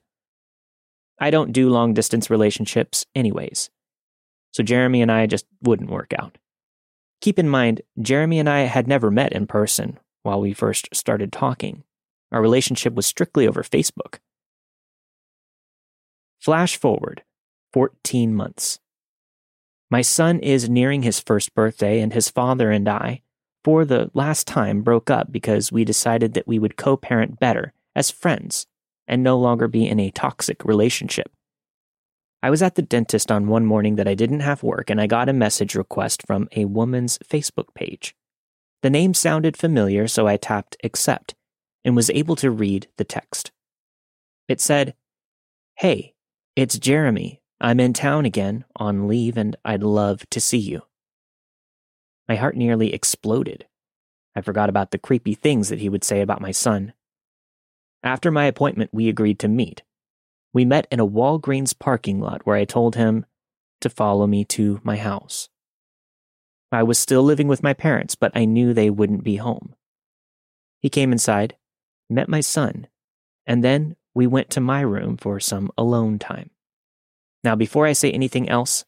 I 1.20 1.30
don't 1.30 1.52
do 1.52 1.70
long 1.70 1.94
distance 1.94 2.30
relationships, 2.30 3.06
anyways. 3.14 3.70
So 4.52 4.64
Jeremy 4.64 5.02
and 5.02 5.12
I 5.12 5.26
just 5.26 5.46
wouldn't 5.62 5.90
work 5.90 6.14
out. 6.18 6.38
Keep 7.22 7.40
in 7.40 7.50
mind, 7.50 7.82
Jeremy 8.02 8.40
and 8.40 8.50
I 8.50 8.62
had 8.62 8.88
never 8.88 9.10
met 9.10 9.34
in 9.34 9.48
person 9.48 10.00
while 10.24 10.40
we 10.40 10.54
first 10.54 10.90
started 10.94 11.32
talking. 11.32 11.84
Our 12.32 12.42
relationship 12.42 12.94
was 12.94 13.06
strictly 13.06 13.48
over 13.48 13.64
Facebook. 13.64 14.20
Flash 16.40 16.76
forward 16.78 17.24
14 17.72 18.36
months. 18.36 18.80
My 19.94 20.02
son 20.02 20.40
is 20.40 20.68
nearing 20.68 21.04
his 21.04 21.20
first 21.20 21.54
birthday, 21.54 22.02
and 22.02 22.14
his 22.14 22.28
father 22.28 22.72
and 22.72 22.90
I, 22.90 23.22
for 23.64 23.86
the 23.86 24.10
last 24.16 24.48
time, 24.48 24.82
broke 24.82 25.12
up 25.12 25.32
because 25.32 25.72
we 25.72 25.86
decided 25.86 26.34
that 26.34 26.48
we 26.48 26.58
would 26.58 26.78
co 26.78 26.98
parent 26.98 27.40
better 27.40 27.74
as 27.96 28.10
friends 28.10 28.66
and 29.08 29.22
no 29.22 29.38
longer 29.38 29.68
be 29.68 29.88
in 29.88 30.00
a 30.00 30.10
toxic 30.10 30.66
relationship. 30.66 31.32
I 32.42 32.50
was 32.50 32.64
at 32.64 32.74
the 32.74 32.82
dentist 32.82 33.32
on 33.32 33.46
one 33.46 33.68
morning 33.68 33.98
that 33.98 34.08
I 34.08 34.16
didn't 34.16 34.40
have 34.40 34.64
work, 34.64 34.90
and 34.90 35.00
I 35.00 35.06
got 35.06 35.30
a 35.30 35.32
message 35.32 35.76
request 35.76 36.24
from 36.26 36.50
a 36.54 36.66
woman's 36.66 37.20
Facebook 37.20 37.76
page. 37.76 38.16
The 38.82 38.90
name 38.90 39.14
sounded 39.14 39.56
familiar, 39.56 40.08
so 40.08 40.26
I 40.26 40.38
tapped 40.38 40.76
accept 40.84 41.36
and 41.86 41.96
was 41.96 42.10
able 42.10 42.36
to 42.38 42.50
read 42.50 42.88
the 42.98 43.06
text. 43.06 43.52
It 44.48 44.60
said, 44.60 44.96
Hey, 45.76 46.16
it's 46.56 46.80
Jeremy. 46.80 47.43
I'm 47.64 47.80
in 47.80 47.94
town 47.94 48.26
again, 48.26 48.66
on 48.76 49.08
leave, 49.08 49.38
and 49.38 49.56
I'd 49.64 49.84
love 49.84 50.30
to 50.32 50.42
see 50.42 50.58
you. 50.58 50.82
My 52.28 52.36
heart 52.36 52.58
nearly 52.58 52.94
exploded. 52.94 53.68
I 54.36 54.42
forgot 54.42 54.68
about 54.68 54.92
the 54.92 54.98
creepy 54.98 55.34
things 55.34 55.70
that 55.70 55.80
he 55.80 55.88
would 55.88 56.04
say 56.04 56.20
about 56.20 56.42
my 56.42 56.52
son. 56.52 56.92
After 58.04 58.32
my 58.32 58.46
appointment, 58.46 58.90
we 58.94 59.08
agreed 59.08 59.40
to 59.40 59.48
meet. 59.48 59.82
We 60.52 60.66
met 60.66 60.88
in 60.92 61.00
a 61.00 61.08
Walgreens 61.08 61.74
parking 61.78 62.20
lot 62.20 62.46
where 62.46 62.58
I 62.58 62.66
told 62.66 62.98
him 62.98 63.26
to 63.80 63.90
follow 63.90 64.28
me 64.28 64.44
to 64.46 64.82
my 64.84 64.98
house. 64.98 65.48
I 66.70 66.84
was 66.84 67.00
still 67.00 67.24
living 67.24 67.48
with 67.48 67.64
my 67.64 67.74
parents, 67.74 68.16
but 68.16 68.34
I 68.36 68.44
knew 68.44 68.74
they 68.74 68.90
wouldn't 68.90 69.24
be 69.24 69.38
home. 69.38 69.74
He 70.82 70.90
came 70.90 71.14
inside, 71.14 71.56
met 72.10 72.28
my 72.28 72.42
son, 72.42 72.88
and 73.46 73.64
then 73.64 73.96
we 74.14 74.28
went 74.28 74.50
to 74.50 74.60
my 74.60 74.82
room 74.82 75.16
for 75.16 75.40
some 75.40 75.72
alone 75.78 76.20
time. 76.20 76.50
Now, 77.44 77.56
before 77.56 77.86
I 77.86 77.94
say 77.94 78.12
anything 78.12 78.48
else, 78.50 78.86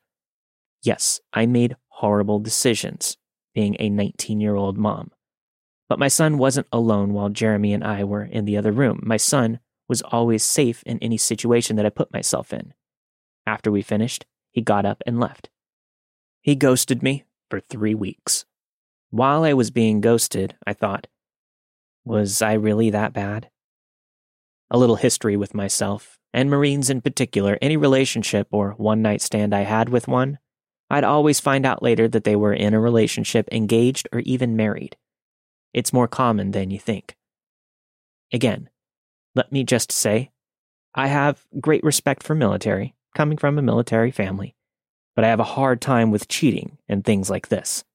yes, 0.81 1.19
I 1.33 1.45
made 1.45 1.75
horrible 1.87 2.39
decisions 2.39 3.17
being 3.53 3.75
a 3.79 3.89
19 3.89 4.39
year 4.39 4.55
old 4.55 4.77
mom. 4.77 5.11
But 5.87 5.99
my 5.99 6.07
son 6.07 6.37
wasn't 6.37 6.67
alone 6.71 7.13
while 7.13 7.29
Jeremy 7.29 7.73
and 7.73 7.83
I 7.83 8.03
were 8.03 8.23
in 8.23 8.45
the 8.45 8.57
other 8.57 8.71
room. 8.71 8.99
My 9.03 9.17
son 9.17 9.59
was 9.87 10.01
always 10.01 10.43
safe 10.43 10.81
in 10.83 10.97
any 10.99 11.17
situation 11.17 11.75
that 11.75 11.85
I 11.85 11.89
put 11.89 12.11
myself 12.11 12.51
in. 12.51 12.73
After 13.45 13.71
we 13.71 13.81
finished, 13.81 14.25
he 14.51 14.61
got 14.61 14.85
up 14.85 15.03
and 15.05 15.19
left. 15.19 15.49
He 16.41 16.55
ghosted 16.55 17.03
me 17.03 17.23
for 17.49 17.59
three 17.59 17.93
weeks. 17.93 18.45
While 19.11 19.43
I 19.43 19.53
was 19.53 19.69
being 19.69 20.01
ghosted, 20.01 20.55
I 20.65 20.73
thought, 20.73 21.07
was 22.03 22.41
I 22.41 22.53
really 22.53 22.89
that 22.89 23.13
bad? 23.13 23.49
A 24.71 24.77
little 24.77 24.95
history 24.95 25.37
with 25.37 25.53
myself, 25.53 26.14
and 26.36 26.50
Marines 26.50 26.89
in 26.89 27.00
particular, 27.00 27.58
any 27.62 27.78
relationship 27.78 28.50
or 28.52 28.71
one 28.71 29.02
night 29.02 29.21
stand 29.21 29.56
I 29.56 29.62
had 29.62 29.88
with 29.88 30.06
one, 30.06 30.38
I'd 30.89 31.06
always 31.06 31.39
find 31.39 31.65
out 31.65 31.82
later 31.82 32.10
that 32.10 32.26
they 32.26 32.36
were 32.36 32.54
in 32.54 32.74
a 32.74 32.80
relationship, 32.80 33.48
engaged, 33.54 34.10
or 34.12 34.19
even 34.19 34.58
married. 34.58 34.98
It's 35.74 35.93
more 35.93 36.10
common 36.10 36.52
than 36.52 36.71
you 36.71 36.78
think. 36.78 37.15
Again, 38.34 38.69
let 39.34 39.54
me 39.54 39.63
just 39.63 39.93
say, 39.93 40.32
I 40.93 41.08
have 41.08 41.45
great 41.62 41.86
respect 41.86 42.21
for 42.21 42.36
military, 42.36 42.95
coming 43.15 43.38
from 43.38 43.58
a 43.58 43.62
military 43.62 44.12
family, 44.12 44.58
but 45.15 45.24
I 45.24 45.30
have 45.30 45.39
a 45.39 45.45
hard 45.45 45.80
time 45.80 46.12
with 46.12 46.28
cheating 46.28 46.78
and 46.89 47.06
things 47.06 47.30
like 47.30 47.48
this. 47.48 47.86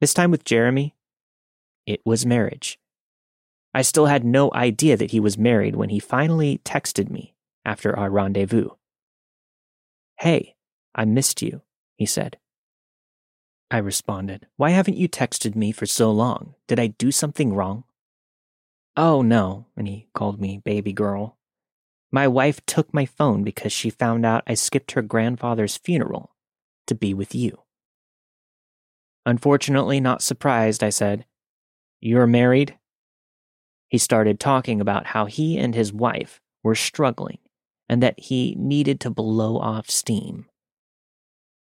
This 0.00 0.12
time 0.12 0.32
with 0.32 0.44
Jeremy, 0.44 0.96
it 1.86 2.00
was 2.04 2.26
marriage. 2.26 2.80
I 3.76 3.82
still 3.82 4.06
had 4.06 4.24
no 4.24 4.50
idea 4.54 4.96
that 4.96 5.10
he 5.10 5.20
was 5.20 5.36
married 5.36 5.76
when 5.76 5.90
he 5.90 5.98
finally 5.98 6.62
texted 6.64 7.10
me 7.10 7.34
after 7.62 7.94
our 7.94 8.08
rendezvous. 8.08 8.70
Hey, 10.18 10.56
I 10.94 11.04
missed 11.04 11.42
you, 11.42 11.60
he 11.94 12.06
said. 12.06 12.38
I 13.70 13.76
responded, 13.76 14.46
Why 14.56 14.70
haven't 14.70 14.96
you 14.96 15.10
texted 15.10 15.54
me 15.54 15.72
for 15.72 15.84
so 15.84 16.10
long? 16.10 16.54
Did 16.66 16.80
I 16.80 16.86
do 16.86 17.12
something 17.12 17.52
wrong? 17.52 17.84
Oh, 18.96 19.20
no, 19.20 19.66
and 19.76 19.86
he 19.86 20.08
called 20.14 20.40
me 20.40 20.56
baby 20.56 20.94
girl. 20.94 21.36
My 22.10 22.26
wife 22.26 22.64
took 22.64 22.94
my 22.94 23.04
phone 23.04 23.44
because 23.44 23.74
she 23.74 23.90
found 23.90 24.24
out 24.24 24.42
I 24.46 24.54
skipped 24.54 24.92
her 24.92 25.02
grandfather's 25.02 25.76
funeral 25.76 26.34
to 26.86 26.94
be 26.94 27.12
with 27.12 27.34
you. 27.34 27.58
Unfortunately, 29.26 30.00
not 30.00 30.22
surprised, 30.22 30.82
I 30.82 30.88
said, 30.88 31.26
You're 32.00 32.26
married? 32.26 32.78
He 33.88 33.98
started 33.98 34.40
talking 34.40 34.80
about 34.80 35.06
how 35.06 35.26
he 35.26 35.58
and 35.58 35.74
his 35.74 35.92
wife 35.92 36.40
were 36.62 36.74
struggling 36.74 37.38
and 37.88 38.02
that 38.02 38.18
he 38.18 38.54
needed 38.58 39.00
to 39.00 39.10
blow 39.10 39.58
off 39.58 39.88
steam. 39.88 40.46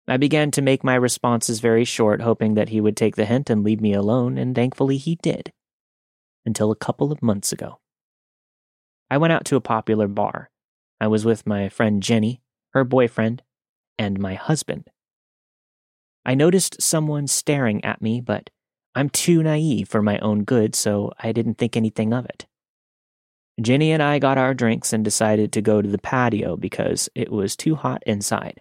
I 0.06 0.16
began 0.16 0.50
to 0.52 0.62
make 0.62 0.82
my 0.82 0.96
responses 0.96 1.60
very 1.60 1.84
short, 1.84 2.20
hoping 2.20 2.54
that 2.54 2.70
he 2.70 2.80
would 2.80 2.96
take 2.96 3.16
the 3.16 3.24
hint 3.24 3.48
and 3.48 3.62
leave 3.62 3.80
me 3.80 3.94
alone, 3.94 4.38
and 4.38 4.54
thankfully 4.54 4.96
he 4.96 5.16
did. 5.16 5.52
Until 6.44 6.70
a 6.70 6.76
couple 6.76 7.12
of 7.12 7.22
months 7.22 7.52
ago. 7.52 7.78
I 9.10 9.18
went 9.18 9.32
out 9.32 9.44
to 9.46 9.56
a 9.56 9.60
popular 9.60 10.08
bar. 10.08 10.50
I 11.00 11.06
was 11.06 11.24
with 11.24 11.46
my 11.46 11.68
friend 11.68 12.02
Jenny, 12.02 12.42
her 12.70 12.84
boyfriend, 12.84 13.42
and 13.98 14.18
my 14.18 14.34
husband. 14.34 14.90
I 16.24 16.34
noticed 16.34 16.82
someone 16.82 17.26
staring 17.26 17.84
at 17.84 18.02
me, 18.02 18.20
but 18.20 18.50
I'm 19.00 19.08
too 19.08 19.42
naive 19.42 19.88
for 19.88 20.02
my 20.02 20.18
own 20.18 20.44
good, 20.44 20.74
so 20.74 21.10
I 21.18 21.32
didn't 21.32 21.54
think 21.54 21.74
anything 21.74 22.12
of 22.12 22.26
it. 22.26 22.44
Ginny 23.58 23.92
and 23.92 24.02
I 24.02 24.18
got 24.18 24.36
our 24.36 24.52
drinks 24.52 24.92
and 24.92 25.02
decided 25.02 25.52
to 25.52 25.62
go 25.62 25.80
to 25.80 25.88
the 25.88 25.96
patio 25.96 26.54
because 26.54 27.08
it 27.14 27.32
was 27.32 27.56
too 27.56 27.76
hot 27.76 28.02
inside. 28.04 28.60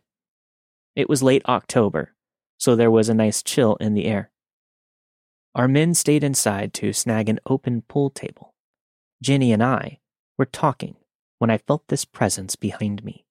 It 0.95 1.10
was 1.10 1.21
late 1.21 1.41
October, 1.49 2.15
so 2.58 2.78
there 2.78 2.89
was 2.89 3.10
a 3.10 3.13
nice 3.13 3.43
chill 3.43 3.75
in 3.82 3.95
the 3.95 4.06
air. 4.06 4.32
Our 5.56 5.67
men 5.67 5.93
stayed 5.93 6.23
inside 6.23 6.73
to 6.75 6.93
snag 6.93 7.28
an 7.28 7.41
open 7.45 7.82
pool 7.82 8.10
table. 8.10 8.54
Ginny 9.21 9.52
and 9.52 9.62
I 9.62 9.99
were 10.38 10.45
talking 10.45 10.95
when 11.39 11.49
I 11.49 11.58
felt 11.58 11.89
this 11.89 12.06
presence 12.06 12.56
behind 12.56 13.04
me. 13.04 13.25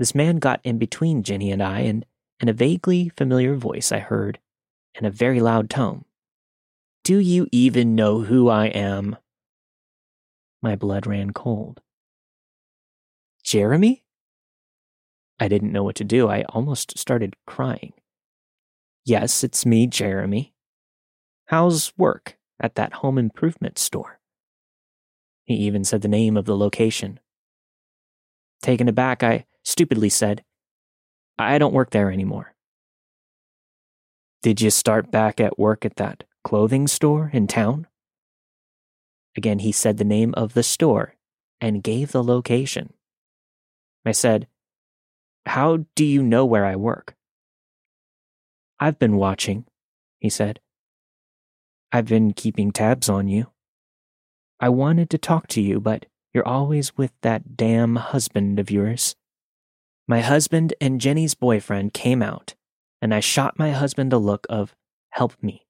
This 0.00 0.12
man 0.12 0.38
got 0.38 0.60
in 0.64 0.76
between 0.76 1.22
Ginny 1.22 1.52
and 1.52 1.62
I, 1.62 1.82
and 1.82 2.04
in 2.40 2.48
a 2.48 2.52
vaguely 2.52 3.10
familiar 3.10 3.54
voice, 3.54 3.92
I 3.92 4.00
heard, 4.00 4.40
in 4.94 5.04
a 5.04 5.10
very 5.10 5.40
loud 5.40 5.68
tone, 5.70 6.04
Do 7.02 7.18
you 7.18 7.48
even 7.52 7.94
know 7.94 8.22
who 8.22 8.48
I 8.48 8.66
am? 8.66 9.16
My 10.62 10.76
blood 10.76 11.06
ran 11.06 11.32
cold. 11.32 11.80
Jeremy? 13.42 14.04
I 15.38 15.48
didn't 15.48 15.72
know 15.72 15.82
what 15.82 15.96
to 15.96 16.04
do. 16.04 16.28
I 16.28 16.44
almost 16.44 16.96
started 16.96 17.36
crying. 17.46 17.92
Yes, 19.04 19.44
it's 19.44 19.66
me, 19.66 19.86
Jeremy. 19.86 20.54
How's 21.46 21.92
work 21.98 22.38
at 22.58 22.76
that 22.76 22.94
home 22.94 23.18
improvement 23.18 23.78
store? 23.78 24.20
He 25.42 25.54
even 25.54 25.84
said 25.84 26.00
the 26.00 26.08
name 26.08 26.38
of 26.38 26.46
the 26.46 26.56
location. 26.56 27.20
Taken 28.62 28.88
aback, 28.88 29.22
I 29.22 29.44
stupidly 29.62 30.08
said, 30.08 30.42
I 31.38 31.58
don't 31.58 31.74
work 31.74 31.90
there 31.90 32.10
anymore. 32.10 32.53
Did 34.44 34.60
you 34.60 34.68
start 34.68 35.10
back 35.10 35.40
at 35.40 35.58
work 35.58 35.86
at 35.86 35.96
that 35.96 36.24
clothing 36.42 36.86
store 36.86 37.30
in 37.32 37.46
town? 37.46 37.86
Again, 39.38 39.60
he 39.60 39.72
said 39.72 39.96
the 39.96 40.04
name 40.04 40.34
of 40.36 40.52
the 40.52 40.62
store 40.62 41.14
and 41.62 41.82
gave 41.82 42.12
the 42.12 42.22
location. 42.22 42.92
I 44.04 44.12
said, 44.12 44.46
How 45.46 45.86
do 45.94 46.04
you 46.04 46.22
know 46.22 46.44
where 46.44 46.66
I 46.66 46.76
work? 46.76 47.14
I've 48.78 48.98
been 48.98 49.16
watching, 49.16 49.64
he 50.20 50.28
said. 50.28 50.60
I've 51.90 52.04
been 52.04 52.34
keeping 52.34 52.70
tabs 52.70 53.08
on 53.08 53.28
you. 53.28 53.46
I 54.60 54.68
wanted 54.68 55.08
to 55.08 55.16
talk 55.16 55.46
to 55.48 55.62
you, 55.62 55.80
but 55.80 56.04
you're 56.34 56.46
always 56.46 56.98
with 56.98 57.12
that 57.22 57.56
damn 57.56 57.96
husband 57.96 58.58
of 58.58 58.70
yours. 58.70 59.16
My 60.06 60.20
husband 60.20 60.74
and 60.82 61.00
Jenny's 61.00 61.34
boyfriend 61.34 61.94
came 61.94 62.22
out, 62.22 62.54
and 63.04 63.12
I 63.12 63.20
shot 63.20 63.58
my 63.58 63.70
husband 63.70 64.14
a 64.14 64.18
look 64.18 64.46
of, 64.48 64.74
help 65.10 65.34
me. 65.42 65.66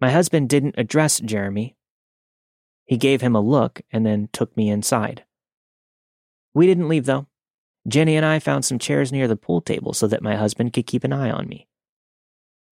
My 0.00 0.10
husband 0.10 0.48
didn't 0.48 0.76
address 0.78 1.20
Jeremy. 1.20 1.76
He 2.86 2.96
gave 2.96 3.20
him 3.20 3.36
a 3.36 3.40
look 3.42 3.82
and 3.92 4.06
then 4.06 4.30
took 4.32 4.56
me 4.56 4.70
inside. 4.70 5.26
We 6.54 6.66
didn't 6.66 6.88
leave, 6.88 7.04
though. 7.04 7.26
Jenny 7.86 8.16
and 8.16 8.24
I 8.24 8.38
found 8.38 8.64
some 8.64 8.78
chairs 8.78 9.12
near 9.12 9.28
the 9.28 9.36
pool 9.36 9.60
table 9.60 9.92
so 9.92 10.06
that 10.06 10.22
my 10.22 10.36
husband 10.36 10.72
could 10.72 10.86
keep 10.86 11.04
an 11.04 11.12
eye 11.12 11.30
on 11.30 11.48
me. 11.48 11.68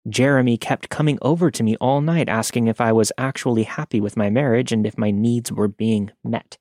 Jeremy 0.08 0.56
kept 0.56 0.90
coming 0.90 1.18
over 1.24 1.50
to 1.50 1.64
me 1.64 1.76
all 1.78 2.00
night 2.00 2.30
asking 2.30 2.68
if 2.68 2.80
I 2.80 2.92
was 2.92 3.12
actually 3.18 3.64
happy 3.64 4.00
with 4.00 4.16
my 4.16 4.30
marriage 4.30 4.72
and 4.72 4.86
if 4.86 5.00
my 5.00 5.10
needs 5.10 5.52
were 5.52 5.68
being 5.68 6.12
met. 6.24 6.60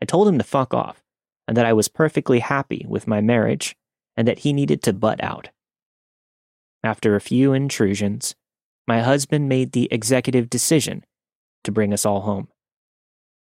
I 0.00 0.04
told 0.04 0.28
him 0.28 0.38
to 0.38 0.44
fuck 0.44 0.72
off 0.72 1.02
and 1.48 1.56
that 1.56 1.66
I 1.66 1.72
was 1.72 1.88
perfectly 1.88 2.38
happy 2.38 2.86
with 2.88 3.08
my 3.08 3.20
marriage 3.20 3.74
and 4.16 4.28
that 4.28 4.40
he 4.40 4.52
needed 4.52 4.84
to 4.84 4.92
butt 4.92 5.20
out. 5.20 5.48
After 6.82 7.14
a 7.14 7.20
few 7.20 7.52
intrusions, 7.52 8.34
my 8.86 9.00
husband 9.00 9.48
made 9.48 9.72
the 9.72 9.88
executive 9.90 10.48
decision 10.48 11.04
to 11.64 11.72
bring 11.72 11.92
us 11.92 12.06
all 12.06 12.22
home. 12.22 12.48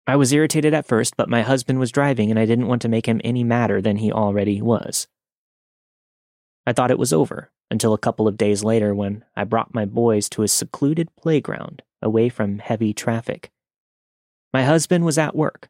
I 0.07 0.17
was 0.17 0.33
irritated 0.33 0.75
at 0.75 0.87
first, 0.87 1.17
but 1.17 1.29
my 1.29 1.43
husband 1.43 1.79
was 1.79 1.93
driving 1.93 2.31
and 2.31 2.39
I 2.39 2.47
didn't 2.47 2.67
want 2.67 2.83
to 2.83 2.89
make 2.89 3.07
him 3.07 3.21
any 3.23 3.45
madder 3.45 3.81
than 3.81 3.97
he 3.97 4.11
already 4.11 4.61
was. 4.61 5.07
I 6.67 6.73
thought 6.73 6.91
it 6.91 6.99
was 6.99 7.13
over 7.13 7.53
until 7.71 7.95
a 7.95 7.99
couple 7.99 8.27
of 8.27 8.37
days 8.37 8.65
later 8.65 8.95
when 8.95 9.25
I 9.37 9.45
brought 9.45 9.75
my 9.75 9.85
boys 9.85 10.29
to 10.31 10.43
a 10.43 10.49
secluded 10.49 11.15
playground 11.15 11.83
away 12.03 12.29
from 12.29 12.59
heavy 12.59 12.93
traffic. 12.93 13.51
My 14.53 14.65
husband 14.65 15.05
was 15.05 15.19
at 15.19 15.37
work, 15.37 15.69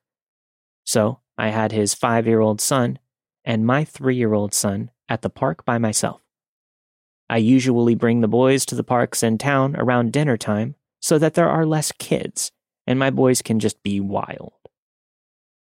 so 0.85 1.21
I 1.37 1.49
had 1.49 1.73
his 1.73 1.93
five 1.93 2.27
year 2.27 2.41
old 2.41 2.61
son 2.61 2.99
and 3.45 3.67
my 3.67 3.85
three 3.85 4.17
year 4.17 4.33
old 4.33 4.55
son 4.55 4.91
at 5.09 5.23
the 5.23 5.31
park 5.31 5.65
by 5.65 5.77
myself. 5.77 6.23
I 7.31 7.37
usually 7.37 7.95
bring 7.95 8.21
the 8.21 8.29
boys 8.29 8.67
to 8.67 8.75
the 8.75 8.83
parks 8.83 9.23
in 9.23 9.39
town 9.39 9.77
around 9.79 10.13
dinner 10.13 10.37
time 10.37 10.75
so 11.01 11.17
that 11.17 11.35
there 11.35 11.49
are 11.49 11.65
less 11.65 11.93
kids 11.93 12.51
and 12.89 12.99
my 12.99 13.11
boys 13.11 13.41
can 13.41 13.61
just 13.61 13.81
be 13.85 14.01
wild. 14.01 14.53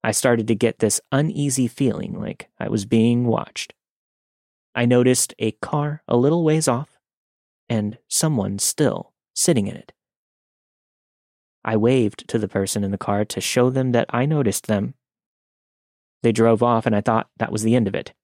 I 0.03 0.12
started 0.12 0.49
to 0.49 0.55
get 0.55 0.79
this 0.79 0.99
uneasy 1.12 1.69
feeling 1.69 2.19
like 2.19 2.49
I 2.59 2.71
was 2.71 2.87
being 2.87 3.27
watched. 3.27 3.75
I 4.75 4.87
noticed 4.87 5.35
a 5.38 5.53
car 5.53 6.03
a 6.09 6.17
little 6.17 6.43
ways 6.43 6.69
off 6.69 6.99
and 7.69 7.99
someone 8.09 8.59
still 8.59 9.12
sitting 9.35 9.67
in 9.67 9.77
it. 9.77 9.93
I 11.62 11.77
waved 11.77 12.27
to 12.29 12.38
the 12.38 12.49
person 12.49 12.83
in 12.83 12.93
the 12.93 12.99
car 12.99 13.27
to 13.27 13.41
show 13.43 13.69
them 13.69 13.93
that 13.93 14.07
I 14.09 14.25
noticed 14.25 14.69
them. 14.69 14.95
They 16.23 16.33
drove 16.33 16.62
off, 16.62 16.87
and 16.87 16.97
I 16.97 17.01
thought 17.01 17.31
that 17.37 17.53
was 17.53 17.62
the 17.62 17.77
end 17.77 17.87
of 17.87 17.95
it. 17.95 18.15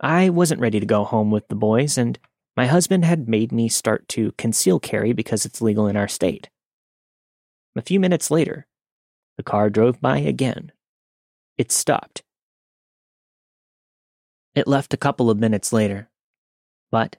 I 0.00 0.28
wasn't 0.30 0.60
ready 0.60 0.80
to 0.80 0.86
go 0.86 1.04
home 1.04 1.30
with 1.30 1.48
the 1.48 1.54
boys, 1.54 1.96
and 1.96 2.18
my 2.56 2.66
husband 2.66 3.04
had 3.04 3.28
made 3.28 3.52
me 3.52 3.68
start 3.68 4.08
to 4.10 4.32
conceal 4.32 4.80
carry 4.80 5.12
because 5.12 5.44
it's 5.44 5.62
legal 5.62 5.86
in 5.86 5.96
our 5.96 6.08
state. 6.08 6.50
A 7.76 7.82
few 7.82 7.98
minutes 7.98 8.30
later, 8.30 8.66
the 9.36 9.42
car 9.42 9.70
drove 9.70 10.00
by 10.00 10.18
again. 10.18 10.72
It 11.58 11.72
stopped 11.72 12.22
it 14.54 14.68
left 14.68 14.94
a 14.94 14.98
couple 14.98 15.30
of 15.30 15.38
minutes 15.38 15.72
later, 15.72 16.08
but 16.90 17.16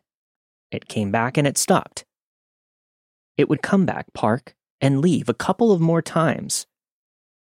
it 0.71 0.87
came 0.87 1.11
back 1.11 1.37
and 1.37 1.45
it 1.45 1.57
stopped. 1.57 2.05
It 3.37 3.49
would 3.49 3.61
come 3.61 3.85
back, 3.85 4.13
park, 4.13 4.55
and 4.79 5.01
leave 5.01 5.27
a 5.27 5.33
couple 5.33 5.71
of 5.71 5.81
more 5.81 6.01
times 6.01 6.65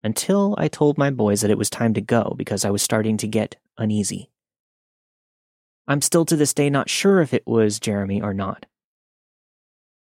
until 0.03 0.55
I 0.57 0.69
told 0.69 0.97
my 0.97 1.11
boys 1.11 1.43
that 1.43 1.51
it 1.51 1.59
was 1.59 1.69
time 1.69 1.93
to 1.95 2.01
go 2.01 2.35
because 2.39 2.65
I 2.65 2.71
was 2.71 2.83
starting 2.83 3.19
to 3.19 3.27
get 3.27 3.57
uneasy. 3.77 4.31
I'm 5.89 6.03
still 6.03 6.25
to 6.27 6.37
this 6.37 6.55
day 6.55 6.69
not 6.69 6.91
sure 6.91 7.21
if 7.21 7.33
it 7.33 7.47
was 7.47 7.79
Jeremy 7.79 8.21
or 8.21 8.35
not. 8.35 8.67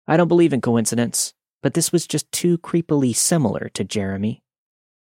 I 0.07 0.17
don't 0.17 0.27
believe 0.27 0.53
in 0.53 0.61
coincidence, 0.61 1.33
but 1.61 1.73
this 1.73 1.91
was 1.91 2.05
just 2.05 2.31
too 2.31 2.57
creepily 2.57 3.15
similar 3.15 3.69
to 3.73 3.83
Jeremy 3.83 4.43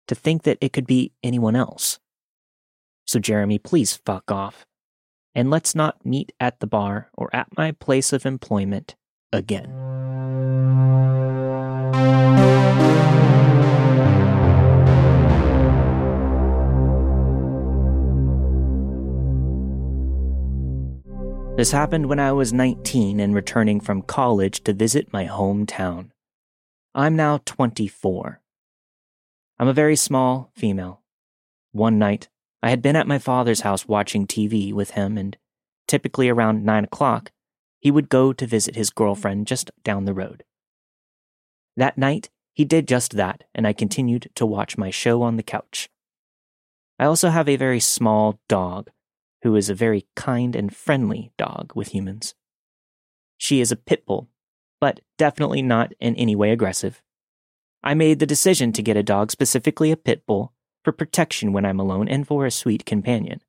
to 0.07 0.15
think 0.15 0.43
that 0.43 0.57
it 0.61 0.73
could 0.73 0.87
be 0.87 1.11
anyone 1.21 1.55
else. 1.55 1.99
So, 3.05 3.19
Jeremy, 3.19 3.59
please 3.59 3.99
fuck 4.05 4.31
off. 4.31 4.65
And 5.35 5.49
let's 5.49 5.75
not 5.75 6.05
meet 6.05 6.31
at 6.39 6.59
the 6.59 6.67
bar 6.67 7.09
or 7.13 7.29
at 7.35 7.57
my 7.57 7.71
place 7.71 8.13
of 8.13 8.25
employment 8.25 8.95
again. 9.31 9.92
This 21.63 21.71
happened 21.71 22.07
when 22.07 22.19
I 22.19 22.33
was 22.33 22.51
19 22.51 23.21
and 23.21 23.33
returning 23.33 23.79
from 23.79 24.01
college 24.01 24.65
to 24.65 24.73
visit 24.73 25.13
my 25.13 25.27
hometown. 25.27 26.09
I'm 26.93 27.15
now 27.15 27.39
24. 27.45 28.41
I'm 29.57 29.69
a 29.69 29.71
very 29.71 29.95
small 29.95 30.51
female. 30.53 31.03
One 31.71 31.97
night, 31.97 32.27
I 32.61 32.69
had 32.69 32.81
been 32.81 32.97
at 32.97 33.07
my 33.07 33.17
father's 33.17 33.61
house 33.61 33.87
watching 33.87 34.27
TV 34.27 34.73
with 34.73 34.91
him, 34.91 35.17
and 35.17 35.37
typically 35.87 36.27
around 36.27 36.65
9 36.65 36.83
o'clock, 36.83 37.31
he 37.79 37.91
would 37.91 38.09
go 38.09 38.33
to 38.33 38.45
visit 38.45 38.75
his 38.75 38.89
girlfriend 38.89 39.47
just 39.47 39.71
down 39.85 40.03
the 40.03 40.13
road. 40.13 40.43
That 41.77 41.97
night, 41.97 42.29
he 42.51 42.65
did 42.65 42.89
just 42.89 43.13
that, 43.13 43.45
and 43.55 43.65
I 43.65 43.71
continued 43.71 44.29
to 44.35 44.45
watch 44.45 44.77
my 44.77 44.89
show 44.89 45.21
on 45.21 45.37
the 45.37 45.43
couch. 45.43 45.87
I 46.99 47.05
also 47.05 47.29
have 47.29 47.47
a 47.47 47.55
very 47.55 47.79
small 47.79 48.41
dog, 48.49 48.89
who 49.43 49.55
is 49.55 49.69
a 49.69 49.75
very 49.75 50.07
kind 50.15 50.55
and 50.55 50.75
friendly 50.75 51.31
dog 51.37 51.73
with 51.75 51.89
humans. 51.89 52.33
She 53.37 53.61
is 53.61 53.71
a 53.71 53.77
pit 53.77 54.05
bull, 54.05 54.29
but 54.79 55.01
definitely 55.17 55.61
not 55.61 55.93
in 55.99 56.15
any 56.15 56.35
way 56.35 56.51
aggressive. 56.51 57.01
I 57.83 57.93
made 57.93 58.19
the 58.19 58.25
decision 58.25 58.71
to 58.71 58.81
get 58.81 58.95
a 58.95 59.03
dog, 59.03 59.31
specifically 59.31 59.91
a 59.91 59.97
pit 59.97 60.25
bull, 60.25 60.53
for 60.83 60.93
protection 60.93 61.51
when 61.51 61.65
I'm 61.65 61.79
alone, 61.79 62.07
and 62.07 62.25
for 62.25 62.45
a 62.45 62.51
sweet 62.51 62.85
companion. 62.85 63.41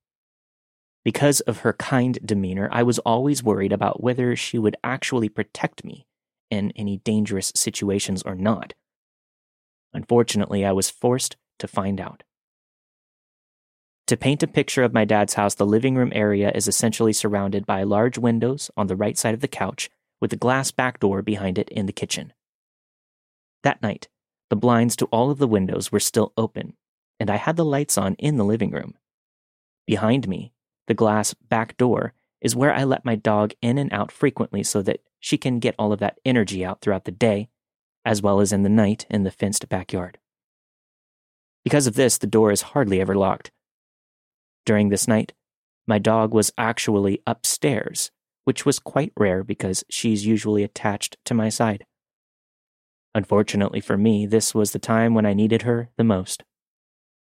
Because 1.05 1.41
of 1.41 1.59
her 1.59 1.73
kind 1.73 2.19
demeanor, 2.25 2.69
I 2.73 2.83
was 2.83 2.99
always 3.01 3.45
worried 3.45 3.73
about 3.73 4.03
whether 4.03 4.35
she 4.35 4.59
would 4.59 4.77
actually 4.83 5.29
protect 5.29 5.85
me 5.85 6.07
in 6.51 6.73
any 6.73 6.97
dangerous 6.99 7.53
situations 7.55 8.23
or 8.23 8.35
not. 8.35 8.75
Unfortunately, 9.93 10.65
I 10.65 10.73
was 10.73 10.91
forced 10.91 11.37
to 11.61 11.69
find 11.69 12.01
out. 12.01 12.25
To 14.09 14.19
paint 14.19 14.43
a 14.43 14.47
picture 14.47 14.83
of 14.83 14.93
my 14.93 15.07
dad's 15.07 15.35
house, 15.35 15.55
the 15.55 15.65
living 15.65 15.95
room 15.95 16.13
area 16.15 16.53
is 16.55 16.69
essentially 16.69 17.15
surrounded 17.15 17.65
by 17.65 17.85
large 17.85 18.19
windows 18.19 18.71
on 18.77 18.87
the 18.87 18.97
right 18.97 19.17
side 19.17 19.33
of 19.33 19.41
the 19.41 19.49
couch 19.49 19.89
with 20.21 20.33
a 20.33 20.37
glass 20.37 20.71
back 20.71 21.01
door 21.01 21.23
behind 21.23 21.59
it 21.59 21.71
in 21.71 21.87
the 21.87 21.93
kitchen. 21.93 22.33
That 23.63 23.81
night, 23.81 24.09
The 24.51 24.57
blinds 24.57 24.95
to 24.97 25.07
all 25.07 25.31
of 25.31 25.39
the 25.39 25.49
windows 25.49 25.91
were 25.91 26.01
still 26.01 26.33
open, 26.37 26.75
and 27.19 27.31
I 27.31 27.37
had 27.37 27.57
the 27.57 27.65
lights 27.65 27.97
on 27.97 28.15
in 28.21 28.37
the 28.37 28.45
living 28.45 28.71
room. 28.71 28.95
Behind 29.87 30.29
me, 30.29 30.53
the 30.87 30.95
glass 30.95 31.35
back 31.35 31.77
door 31.77 32.13
is 32.41 32.55
where 32.55 32.73
I 32.73 32.85
let 32.85 33.05
my 33.05 33.17
dog 33.17 33.55
in 33.63 33.79
and 33.79 33.93
out 33.93 34.13
frequently 34.13 34.63
so 34.63 34.83
that 34.83 35.01
she 35.19 35.39
can 35.39 35.59
get 35.59 35.75
all 35.79 35.93
of 35.93 35.99
that 36.01 36.19
energy 36.25 36.65
out 36.65 36.81
throughout 36.81 37.05
the 37.05 37.11
day, 37.11 37.49
as 38.05 38.21
well 38.21 38.41
as 38.41 38.53
in 38.53 38.63
the 38.63 38.69
night 38.69 39.07
in 39.09 39.25
the 39.25 39.31
fenced 39.31 39.69
backyard. 39.69 40.19
Because 41.65 41.87
of 41.87 41.95
this, 41.95 42.19
the 42.19 42.27
door 42.27 42.53
is 42.53 42.63
hardly 42.63 43.01
ever 43.01 43.15
locked. 43.15 43.51
During 44.65 44.89
this 44.89 45.07
night, 45.07 45.33
my 45.87 45.99
dog 45.99 46.33
was 46.33 46.53
actually 46.57 47.23
upstairs, 47.27 48.11
which 48.45 48.65
was 48.65 48.79
quite 48.79 49.13
rare 49.19 49.45
because 49.45 49.85
she's 49.91 50.27
usually 50.27 50.63
attached 50.63 51.17
to 51.27 51.35
my 51.35 51.49
side. 51.49 51.85
Unfortunately 53.15 53.81
for 53.81 53.97
me, 53.97 54.27
this 54.27 54.55
was 54.55 54.73
the 54.73 54.79
time 54.79 55.15
when 55.15 55.27
I 55.27 55.35
needed 55.35 55.63
her 55.63 55.91
the 55.97 56.05
most. 56.05 56.43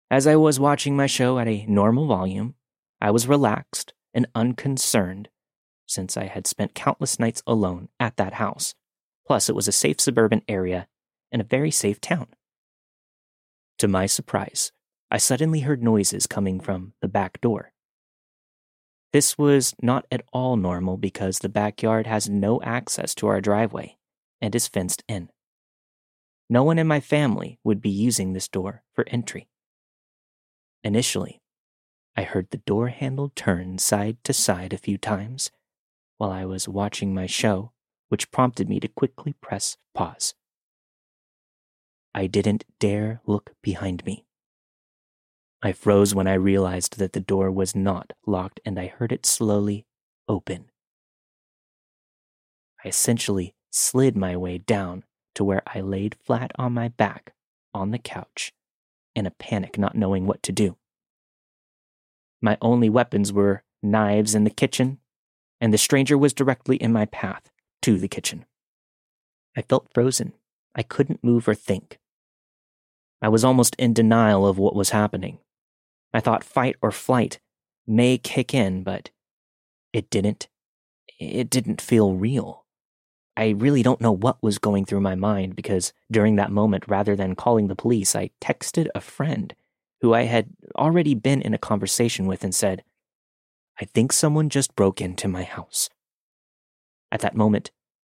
As 0.09 0.25
I 0.25 0.36
was 0.36 0.59
watching 0.59 0.95
my 0.95 1.07
show 1.07 1.38
at 1.39 1.47
a 1.47 1.65
normal 1.67 2.07
volume, 2.07 2.55
I 3.01 3.11
was 3.11 3.27
relaxed 3.27 3.93
and 4.13 4.27
unconcerned 4.33 5.29
since 5.88 6.17
I 6.17 6.25
had 6.25 6.47
spent 6.47 6.73
countless 6.73 7.19
nights 7.19 7.43
alone 7.45 7.89
at 7.99 8.17
that 8.17 8.36
house. 8.36 8.73
Plus, 9.27 9.49
it 9.49 9.55
was 9.55 9.67
a 9.67 9.73
safe 9.73 9.99
suburban 9.99 10.41
area 10.47 10.88
and 11.31 11.41
a 11.41 11.45
very 11.45 11.71
safe 11.71 11.99
town. 11.99 12.27
To 13.79 13.88
my 13.88 14.05
surprise, 14.05 14.71
I 15.12 15.18
suddenly 15.18 15.62
heard 15.62 15.84
noises 15.84 16.28
coming 16.28 16.60
from 16.60 16.93
the 17.01 17.08
back 17.08 17.39
door. 17.41 17.72
This 19.14 19.38
was 19.38 19.74
not 19.82 20.06
at 20.12 20.26
all 20.34 20.58
normal 20.58 20.97
because 20.97 21.39
the 21.39 21.49
backyard 21.49 22.06
has 22.08 22.30
no 22.30 22.62
access 22.62 23.16
to 23.16 23.28
our 23.28 23.39
driveway 23.39 23.97
and 24.41 24.53
is 24.53 24.68
fenced 24.68 25.03
in. 25.08 25.30
No 26.49 26.64
one 26.64 26.78
in 26.78 26.88
my 26.88 26.99
family 26.99 27.60
would 27.64 27.82
be 27.82 27.89
using 27.89 28.34
this 28.34 28.47
door 28.47 28.84
for 28.93 29.06
entry. 29.08 29.47
Initially, 30.84 31.41
I 32.16 32.24
heard 32.24 32.49
the 32.49 32.58
door 32.58 32.89
handle 32.89 33.32
turn 33.36 33.78
side 33.78 34.18
to 34.24 34.34
side 34.34 34.74
a 34.74 34.78
few 34.78 34.97
times 34.97 35.51
while 36.18 36.32
I 36.32 36.45
was 36.45 36.68
watching 36.68 37.14
my 37.14 37.26
show, 37.26 37.72
which 38.10 38.32
prompted 38.32 38.70
me 38.70 38.80
to 38.80 38.88
quickly 38.88 39.34
press 39.41 39.78
pause. 39.93 40.36
I 42.14 42.28
didn't 42.28 42.66
dare 42.80 43.22
look 43.26 43.53
behind 43.62 44.06
me. 44.06 44.26
I 45.66 45.72
froze 45.72 46.13
when 46.13 46.28
I 46.28 46.36
realized 46.36 46.99
that 46.99 47.13
the 47.13 47.20
door 47.20 47.49
was 47.49 47.76
not 47.76 48.13
locked 48.28 48.59
and 48.68 48.80
I 48.80 48.86
heard 48.86 49.11
it 49.11 49.26
slowly 49.26 49.88
open. 50.28 50.66
I 52.84 52.89
essentially 52.89 53.55
slid 53.72 54.16
my 54.16 54.38
way 54.38 54.59
down 54.59 55.05
to 55.34 55.43
where 55.43 55.63
I 55.66 55.82
laid 55.82 56.18
flat 56.24 56.51
on 56.55 56.76
my 56.76 56.89
back 56.89 57.34
on 57.74 57.89
the 57.89 57.97
couch 57.97 58.53
in 59.16 59.26
a 59.26 59.32
panic, 59.32 59.80
not 59.80 59.95
knowing 59.95 60.28
what 60.28 60.43
to 60.43 60.51
do. 60.51 60.78
My 62.43 62.59
only 62.61 62.88
weapons 62.88 63.34
were 63.34 63.63
knives 63.82 64.36
in 64.36 64.43
the 64.43 64.51
kitchen, 64.51 64.99
and 65.59 65.74
the 65.74 65.80
stranger 65.80 66.16
was 66.16 66.32
directly 66.32 66.76
in 66.76 66.93
my 66.93 67.05
path 67.05 67.49
to 67.82 67.97
the 67.97 68.07
kitchen. 68.07 68.45
I 69.57 69.63
felt 69.63 69.89
frozen. 69.95 70.34
I 70.76 70.84
couldn't 70.84 71.24
move 71.24 71.47
or 71.47 71.55
think. 71.55 71.97
I 73.20 73.30
was 73.30 73.43
almost 73.43 73.76
in 73.80 73.93
denial 73.93 74.45
of 74.45 74.59
what 74.59 74.76
was 74.76 74.91
happening. 74.91 75.39
I 76.16 76.22
thought 76.22 76.45
fight 76.45 76.78
or 76.82 76.93
flight 76.93 77.39
may 77.86 78.18
kick 78.18 78.53
in, 78.53 78.84
but 78.84 79.09
it 79.91 80.09
didn't. 80.09 80.47
It 81.20 81.49
didn't 81.49 81.82
feel 81.82 82.13
real. 82.13 82.63
I 83.36 83.49
really 83.49 83.84
don't 83.84 83.99
know 83.99 84.13
what 84.13 84.41
was 84.41 84.57
going 84.57 84.86
through 84.86 85.01
my 85.01 85.16
mind 85.16 85.57
because 85.57 85.91
during 86.09 86.38
that 86.38 86.53
moment, 86.53 86.86
rather 86.88 87.18
than 87.18 87.36
calling 87.36 87.68
the 87.68 87.76
police, 87.76 88.16
I 88.16 88.32
texted 88.39 88.88
a 88.95 89.01
friend 89.01 89.53
who 89.99 90.13
I 90.13 90.24
had 90.24 90.51
already 90.78 91.16
been 91.16 91.41
in 91.41 91.53
a 91.53 91.57
conversation 91.57 92.28
with, 92.28 92.45
and 92.45 92.55
said, 92.55 92.86
I 93.82 93.84
think 93.84 94.13
someone 94.13 94.49
just 94.49 94.74
broke 94.74 95.01
into 95.01 95.28
my 95.28 95.43
house. 95.43 95.89
At 97.11 97.20
that 97.22 97.36
moment, 97.36 97.72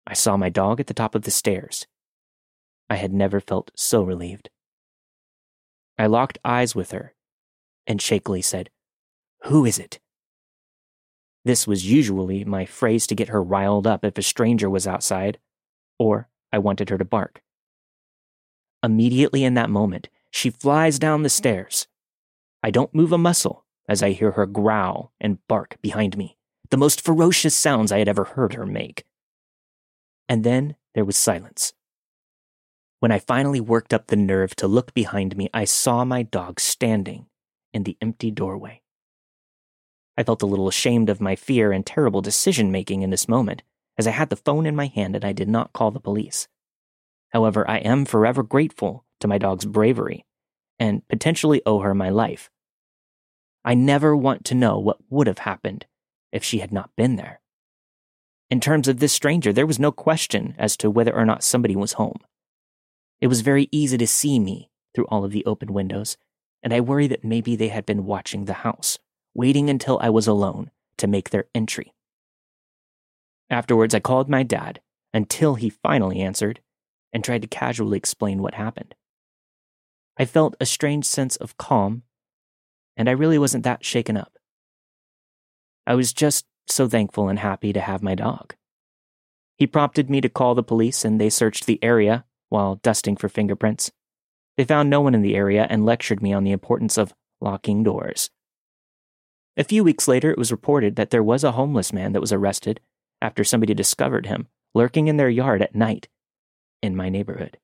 I 0.07 0.14
saw 0.14 0.38
my 0.38 0.48
dog 0.48 0.80
at 0.80 0.86
the 0.86 0.94
top 0.94 1.14
of 1.14 1.22
the 1.22 1.30
stairs. 1.30 1.86
I 2.88 2.96
had 2.96 3.12
never 3.12 3.40
felt 3.40 3.70
so 3.76 4.03
relieved. 4.03 4.48
I 5.98 6.07
locked 6.07 6.38
eyes 6.46 6.74
with 6.74 6.92
her 6.92 7.14
and 7.87 8.01
shakily 8.01 8.43
said, 8.43 8.70
Who 9.45 9.64
is 9.64 9.78
it? 9.78 10.01
This 11.45 11.66
was 11.66 11.91
usually 11.91 12.45
my 12.45 12.66
phrase 12.66 13.07
to 13.07 13.14
get 13.14 13.28
her 13.28 13.43
riled 13.43 13.87
up 13.87 14.05
if 14.05 14.18
a 14.18 14.22
stranger 14.22 14.68
was 14.68 14.87
outside, 14.87 15.39
or 15.99 16.28
I 16.53 16.59
wanted 16.59 16.91
her 16.91 16.99
to 16.99 17.05
bark. 17.05 17.43
Immediately 18.83 19.45
in 19.45 19.55
that 19.55 19.70
moment, 19.70 20.09
she 20.31 20.51
flies 20.51 20.99
down 20.99 21.22
the 21.22 21.28
stairs. 21.28 21.87
I 22.62 22.70
don't 22.70 22.95
move 22.95 23.12
a 23.12 23.18
muscle 23.18 23.64
as 23.89 24.03
I 24.03 24.11
hear 24.11 24.33
her 24.33 24.47
growl 24.47 25.12
and 25.20 25.45
bark 25.49 25.78
behind 25.83 26.16
me, 26.16 26.37
the 26.70 26.76
most 26.76 27.01
ferocious 27.01 27.57
sounds 27.57 27.91
I 27.91 27.99
had 27.99 28.09
ever 28.09 28.24
heard 28.24 28.55
her 28.55 28.66
make. 28.66 29.05
And 30.28 30.45
then 30.45 30.76
there 30.95 31.05
was 31.05 31.16
silence. 31.16 31.72
When 33.01 33.11
I 33.11 33.18
finally 33.18 33.61
worked 33.61 33.95
up 33.95 34.07
the 34.07 34.16
nerve 34.16 34.55
to 34.57 34.68
look 34.68 34.93
behind 34.93 35.37
me, 35.37 35.49
I 35.55 35.64
saw 35.64 36.05
my 36.05 36.22
dog 36.22 36.61
standing 36.61 37.26
in 37.72 37.84
the 37.84 37.96
empty 38.00 38.30
doorway. 38.30 38.82
I 40.16 40.22
felt 40.22 40.42
a 40.42 40.46
little 40.46 40.68
ashamed 40.68 41.08
of 41.08 41.20
my 41.20 41.36
fear 41.36 41.72
and 41.72 41.84
terrible 41.84 42.20
decision 42.20 42.70
making 42.70 43.02
in 43.02 43.10
this 43.10 43.28
moment, 43.28 43.62
as 43.96 44.06
I 44.06 44.10
had 44.10 44.30
the 44.30 44.36
phone 44.36 44.66
in 44.66 44.76
my 44.76 44.86
hand 44.86 45.16
and 45.16 45.24
I 45.24 45.32
did 45.32 45.48
not 45.48 45.72
call 45.72 45.90
the 45.90 46.00
police. 46.00 46.48
However, 47.30 47.68
I 47.68 47.78
am 47.78 48.04
forever 48.04 48.42
grateful 48.42 49.04
to 49.20 49.28
my 49.28 49.38
dog's 49.38 49.64
bravery 49.64 50.24
and 50.78 51.06
potentially 51.08 51.62
owe 51.64 51.80
her 51.80 51.94
my 51.94 52.10
life. 52.10 52.50
I 53.64 53.74
never 53.74 54.16
want 54.16 54.44
to 54.46 54.54
know 54.54 54.78
what 54.78 54.98
would 55.10 55.26
have 55.26 55.38
happened 55.38 55.86
if 56.32 56.42
she 56.42 56.58
had 56.58 56.72
not 56.72 56.90
been 56.96 57.16
there. 57.16 57.40
In 58.50 58.60
terms 58.60 58.88
of 58.88 58.98
this 58.98 59.12
stranger, 59.12 59.52
there 59.52 59.66
was 59.66 59.78
no 59.78 59.92
question 59.92 60.54
as 60.58 60.76
to 60.78 60.90
whether 60.90 61.14
or 61.14 61.24
not 61.24 61.44
somebody 61.44 61.76
was 61.76 61.92
home. 61.94 62.18
It 63.20 63.28
was 63.28 63.42
very 63.42 63.68
easy 63.70 63.98
to 63.98 64.06
see 64.06 64.40
me 64.40 64.70
through 64.94 65.06
all 65.06 65.24
of 65.24 65.30
the 65.30 65.44
open 65.44 65.72
windows, 65.72 66.16
and 66.62 66.74
I 66.74 66.80
worried 66.80 67.11
that 67.11 67.24
maybe 67.24 67.56
they 67.56 67.68
had 67.68 67.86
been 67.86 68.06
watching 68.06 68.44
the 68.44 68.52
house, 68.54 68.98
waiting 69.34 69.70
until 69.70 69.98
I 70.00 70.11
was 70.11 70.26
alone 70.26 70.70
to 70.98 71.06
make 71.06 71.30
their 71.30 71.46
entry. 71.54 71.94
Afterwards, 73.48 73.94
I 73.94 74.00
called 74.00 74.28
my 74.28 74.42
dad 74.42 74.80
until 75.12 75.56
he 75.56 75.70
finally 75.70 76.20
answered 76.20 76.61
and 77.12 77.24
tried 77.24 77.42
to 77.42 77.48
casually 77.48 77.98
explain 77.98 78.42
what 78.42 78.54
happened. 78.54 78.94
I 80.18 80.24
felt 80.24 80.54
a 80.61 80.66
strange 80.66 81.06
sense 81.06 81.36
of 81.36 81.56
calm, 81.56 82.02
and 82.96 83.08
I 83.08 83.12
really 83.12 83.38
wasn't 83.38 83.64
that 83.64 83.84
shaken 83.84 84.16
up. 84.16 84.38
I 85.86 85.94
was 85.94 86.12
just 86.12 86.46
so 86.68 86.88
thankful 86.88 87.28
and 87.28 87.38
happy 87.38 87.72
to 87.72 87.80
have 87.80 88.02
my 88.02 88.14
dog. 88.14 88.54
He 89.56 89.66
prompted 89.66 90.08
me 90.08 90.20
to 90.20 90.28
call 90.28 90.54
the 90.54 90.62
police, 90.62 91.04
and 91.04 91.20
they 91.20 91.30
searched 91.30 91.66
the 91.66 91.82
area 91.82 92.24
while 92.48 92.76
dusting 92.76 93.16
for 93.16 93.28
fingerprints. 93.28 93.90
They 94.61 94.64
found 94.66 94.90
no 94.90 95.00
one 95.00 95.14
in 95.14 95.22
the 95.22 95.36
area 95.36 95.66
and 95.70 95.86
lectured 95.86 96.20
me 96.20 96.34
on 96.34 96.44
the 96.44 96.52
importance 96.52 96.98
of 96.98 97.14
locking 97.40 97.82
doors. 97.82 98.28
A 99.56 99.64
few 99.64 99.82
weeks 99.82 100.06
later, 100.06 100.30
it 100.30 100.36
was 100.36 100.52
reported 100.52 100.96
that 100.96 101.08
there 101.08 101.22
was 101.22 101.44
a 101.44 101.52
homeless 101.52 101.94
man 101.94 102.12
that 102.12 102.20
was 102.20 102.30
arrested 102.30 102.78
after 103.22 103.42
somebody 103.42 103.72
discovered 103.72 104.26
him 104.26 104.48
lurking 104.74 105.08
in 105.08 105.16
their 105.16 105.30
yard 105.30 105.62
at 105.62 105.74
night 105.74 106.08
in 106.82 106.94
my 106.94 107.08
neighborhood. 107.08 107.56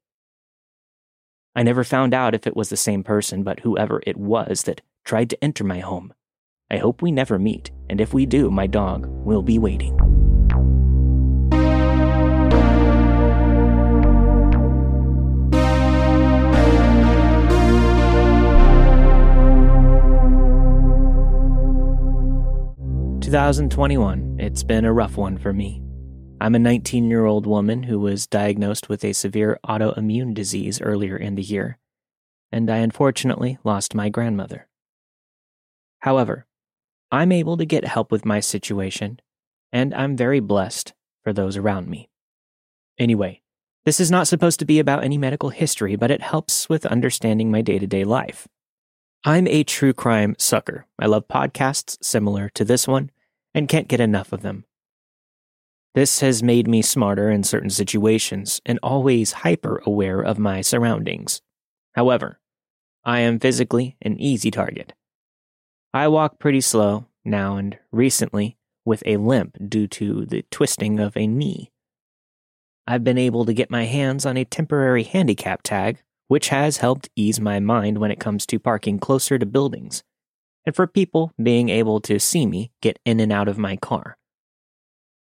I 1.54 1.62
never 1.64 1.84
found 1.84 2.14
out 2.14 2.34
if 2.34 2.46
it 2.46 2.56
was 2.56 2.70
the 2.70 2.78
same 2.78 3.04
person, 3.04 3.42
but 3.42 3.60
whoever 3.60 4.02
it 4.06 4.16
was 4.16 4.62
that 4.62 4.80
tried 5.04 5.28
to 5.28 5.44
enter 5.44 5.64
my 5.64 5.80
home. 5.80 6.14
I 6.70 6.78
hope 6.78 7.02
we 7.02 7.12
never 7.12 7.38
meet, 7.38 7.70
and 7.90 8.00
if 8.00 8.14
we 8.14 8.24
do, 8.24 8.50
my 8.50 8.66
dog 8.66 9.04
will 9.06 9.42
be 9.42 9.58
waiting. 9.58 10.25
Two 23.26 23.32
thousand 23.32 23.72
twenty 23.72 23.98
one. 23.98 24.36
It's 24.38 24.62
been 24.62 24.84
a 24.84 24.92
rough 24.92 25.16
one 25.16 25.36
for 25.36 25.52
me. 25.52 25.82
I'm 26.40 26.54
a 26.54 26.60
19 26.60 27.10
year 27.10 27.24
old 27.24 27.44
woman 27.44 27.82
who 27.82 27.98
was 27.98 28.28
diagnosed 28.28 28.88
with 28.88 29.04
a 29.04 29.12
severe 29.12 29.58
autoimmune 29.66 30.32
disease 30.32 30.80
earlier 30.80 31.16
in 31.16 31.34
the 31.34 31.42
year, 31.42 31.76
and 32.52 32.70
I 32.70 32.76
unfortunately 32.76 33.58
lost 33.64 33.96
my 33.96 34.10
grandmother. 34.10 34.68
However, 36.02 36.46
I'm 37.10 37.32
able 37.32 37.56
to 37.56 37.66
get 37.66 37.84
help 37.84 38.12
with 38.12 38.24
my 38.24 38.38
situation, 38.38 39.18
and 39.72 39.92
I'm 39.92 40.16
very 40.16 40.38
blessed 40.38 40.94
for 41.24 41.32
those 41.32 41.56
around 41.56 41.88
me. 41.88 42.08
Anyway, 42.96 43.42
this 43.84 43.98
is 43.98 44.08
not 44.08 44.28
supposed 44.28 44.60
to 44.60 44.64
be 44.64 44.78
about 44.78 45.02
any 45.02 45.18
medical 45.18 45.48
history, 45.50 45.96
but 45.96 46.12
it 46.12 46.22
helps 46.22 46.68
with 46.68 46.86
understanding 46.86 47.50
my 47.50 47.60
day 47.60 47.80
to 47.80 47.88
day 47.88 48.04
life. 48.04 48.46
I'm 49.24 49.48
a 49.48 49.64
true 49.64 49.92
crime 49.92 50.36
sucker. 50.38 50.86
I 51.00 51.06
love 51.06 51.26
podcasts 51.26 51.98
similar 52.00 52.50
to 52.50 52.64
this 52.64 52.86
one 52.86 53.10
and 53.56 53.68
can't 53.68 53.88
get 53.88 54.00
enough 54.00 54.32
of 54.32 54.42
them. 54.42 54.64
This 55.94 56.20
has 56.20 56.42
made 56.42 56.68
me 56.68 56.82
smarter 56.82 57.30
in 57.30 57.42
certain 57.42 57.70
situations 57.70 58.60
and 58.66 58.78
always 58.82 59.32
hyper 59.32 59.82
aware 59.86 60.20
of 60.20 60.38
my 60.38 60.60
surroundings. 60.60 61.40
However, 61.94 62.38
I 63.02 63.20
am 63.20 63.40
physically 63.40 63.96
an 64.02 64.20
easy 64.20 64.50
target. 64.50 64.92
I 65.94 66.08
walk 66.08 66.38
pretty 66.38 66.60
slow 66.60 67.06
now 67.24 67.56
and 67.56 67.78
recently 67.90 68.58
with 68.84 69.02
a 69.06 69.16
limp 69.16 69.56
due 69.70 69.86
to 69.86 70.26
the 70.26 70.44
twisting 70.50 71.00
of 71.00 71.16
a 71.16 71.26
knee. 71.26 71.72
I've 72.86 73.02
been 73.02 73.18
able 73.18 73.46
to 73.46 73.54
get 73.54 73.70
my 73.70 73.84
hands 73.84 74.26
on 74.26 74.36
a 74.36 74.44
temporary 74.44 75.02
handicap 75.02 75.62
tag, 75.62 76.02
which 76.28 76.50
has 76.50 76.76
helped 76.76 77.08
ease 77.16 77.40
my 77.40 77.58
mind 77.58 77.98
when 77.98 78.10
it 78.10 78.20
comes 78.20 78.44
to 78.46 78.58
parking 78.58 78.98
closer 78.98 79.38
to 79.38 79.46
buildings, 79.46 80.04
and 80.66 80.74
for 80.74 80.86
people 80.86 81.32
being 81.40 81.68
able 81.68 82.00
to 82.00 82.18
see 82.18 82.44
me 82.44 82.72
get 82.82 82.98
in 83.06 83.20
and 83.20 83.32
out 83.32 83.48
of 83.48 83.56
my 83.56 83.76
car. 83.76 84.18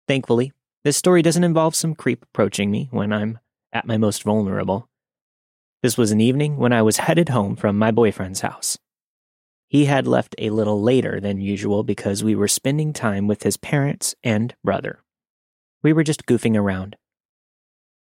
Thankfully, 0.07 0.53
this 0.85 0.97
story 0.97 1.21
doesn't 1.21 1.43
involve 1.43 1.75
some 1.75 1.97
creep 1.97 2.23
approaching 2.23 2.71
me 2.71 2.89
when 2.93 3.13
I'm 3.13 3.41
at 3.73 3.87
my 3.87 3.97
most 3.97 4.23
vulnerable. 4.23 4.89
This 5.83 5.99
was 5.99 6.13
an 6.13 6.21
evening 6.21 6.57
when 6.57 6.73
I 6.73 6.83
was 6.83 6.97
headed 6.99 7.29
home 7.31 7.57
from 7.57 7.77
my 7.77 7.91
boyfriend's 7.91 8.41
house. 8.41 8.79
He 9.69 9.87
had 9.87 10.07
left 10.07 10.37
a 10.39 10.51
little 10.51 10.81
later 10.81 11.19
than 11.21 11.41
usual 11.41 11.83
because 11.83 12.23
we 12.23 12.37
were 12.37 12.47
spending 12.47 12.93
time 12.93 13.27
with 13.27 13.43
his 13.43 13.57
parents 13.57 14.15
and 14.23 14.55
brother. 14.63 15.01
We 15.83 15.93
were 15.93 16.05
just 16.05 16.27
goofing 16.27 16.57
around. 16.57 16.97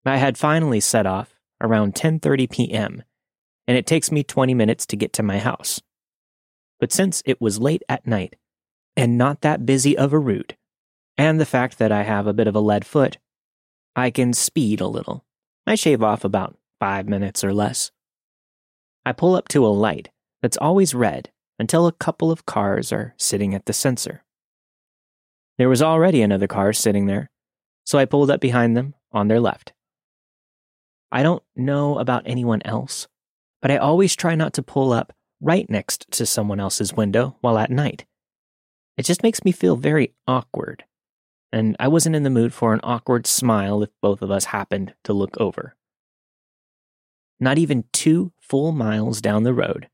I 0.06 0.18
had 0.18 0.38
finally 0.38 0.80
set 0.80 1.06
off 1.06 1.36
around 1.60 1.96
10:30 1.96 2.50
p.m., 2.50 3.04
and 3.68 3.78
it 3.78 3.86
takes 3.86 4.10
me 4.10 4.24
20 4.24 4.54
minutes 4.54 4.86
to 4.88 4.96
get 4.96 5.12
to 5.14 5.24
my 5.24 5.38
house. 5.38 5.82
But 6.80 6.92
since 6.92 7.22
it 7.26 7.42
was 7.42 7.60
late 7.60 7.84
at 7.90 8.08
night 8.08 8.36
and 8.96 9.18
not 9.18 9.42
that 9.42 9.66
busy 9.66 9.98
of 9.98 10.14
a 10.14 10.20
route, 10.20 10.56
and 11.18 11.40
the 11.40 11.46
fact 11.46 11.78
that 11.80 11.92
I 11.92 12.04
have 12.04 12.28
a 12.28 12.34
bit 12.34 12.48
of 12.48 12.56
a 12.56 12.62
lead 12.62 12.86
foot, 12.86 13.18
I 13.96 14.10
can 14.10 14.34
speed 14.34 14.80
a 14.80 14.88
little. 14.88 15.26
I 15.68 15.76
shave 15.76 16.02
off 16.02 16.24
about 16.24 16.58
five 16.80 17.08
minutes 17.08 17.44
or 17.44 17.54
less. 17.54 17.92
I 19.06 19.12
pull 19.12 19.36
up 19.36 19.48
to 19.50 19.66
a 19.66 19.68
light 19.68 20.10
that's 20.42 20.58
always 20.58 20.96
red 20.96 21.32
until 21.58 21.88
a 21.88 21.92
couple 21.92 22.32
of 22.32 22.46
cars 22.46 22.94
are 22.94 23.14
sitting 23.18 23.54
at 23.54 23.66
the 23.66 23.74
sensor. 23.74 24.24
There 25.58 25.68
was 25.68 25.82
already 25.82 26.22
another 26.22 26.48
car 26.48 26.72
sitting 26.72 27.08
there, 27.08 27.30
so 27.84 28.00
I 28.00 28.06
pulled 28.06 28.32
up 28.32 28.40
behind 28.40 28.78
them 28.78 28.96
on 29.12 29.28
their 29.28 29.42
left. 29.42 29.74
I 31.12 31.22
don't 31.24 31.44
know 31.56 31.98
about 31.98 32.24
anyone 32.26 32.62
else, 32.64 33.08
but 33.62 33.72
I 33.72 33.78
always 33.78 34.16
try 34.16 34.36
not 34.36 34.54
to 34.54 34.64
pull 34.64 34.94
up 34.94 35.12
right 35.42 35.70
next 35.70 36.10
to 36.12 36.26
someone 36.26 36.60
else's 36.60 36.94
window 36.94 37.38
while 37.42 37.58
at 37.58 37.72
night. 37.72 38.06
It 38.98 39.04
just 39.04 39.24
makes 39.24 39.44
me 39.44 39.52
feel 39.52 39.76
very 39.76 40.14
awkward 40.28 40.84
and 41.52 41.76
I 41.80 41.88
wasn't 41.88 42.16
in 42.16 42.24
the 42.24 42.30
mood 42.30 42.54
for 42.54 42.74
an 42.74 42.80
awkward 42.84 43.26
smile 43.26 43.82
if 43.82 43.90
both 44.02 44.22
of 44.22 44.32
us 44.32 44.46
happened 44.46 44.94
to 45.04 45.14
look 45.14 45.36
over. 45.40 45.76
Not 47.40 47.58
even 47.58 47.86
two 47.92 48.34
full 48.40 48.72
miles 48.72 49.22
down 49.22 49.44
the 49.44 49.54
road, 49.54 49.90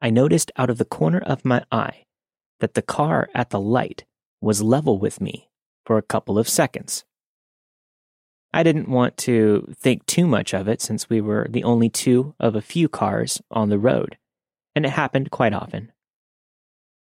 I 0.00 0.10
noticed 0.10 0.52
out 0.56 0.70
of 0.70 0.78
the 0.78 0.84
corner 0.84 1.18
of 1.18 1.44
my 1.44 1.64
eye 1.72 2.04
that 2.60 2.74
the 2.74 2.82
car 2.82 3.28
at 3.34 3.50
the 3.50 3.60
light 3.60 4.04
was 4.40 4.62
level 4.62 4.98
with 4.98 5.20
me 5.20 5.50
for 5.84 5.98
a 5.98 6.02
couple 6.02 6.38
of 6.38 6.48
seconds. 6.48 7.04
I 8.52 8.62
didn't 8.62 8.88
want 8.88 9.16
to 9.18 9.74
think 9.76 10.06
too 10.06 10.26
much 10.26 10.54
of 10.54 10.68
it 10.68 10.80
since 10.80 11.10
we 11.10 11.20
were 11.20 11.46
the 11.50 11.64
only 11.64 11.88
two 11.90 12.34
of 12.40 12.54
a 12.54 12.62
few 12.62 12.88
cars 12.88 13.42
on 13.50 13.68
the 13.68 13.78
road, 13.78 14.16
and 14.78 14.86
it 14.86 14.90
happened 14.90 15.32
quite 15.32 15.52
often. 15.52 15.90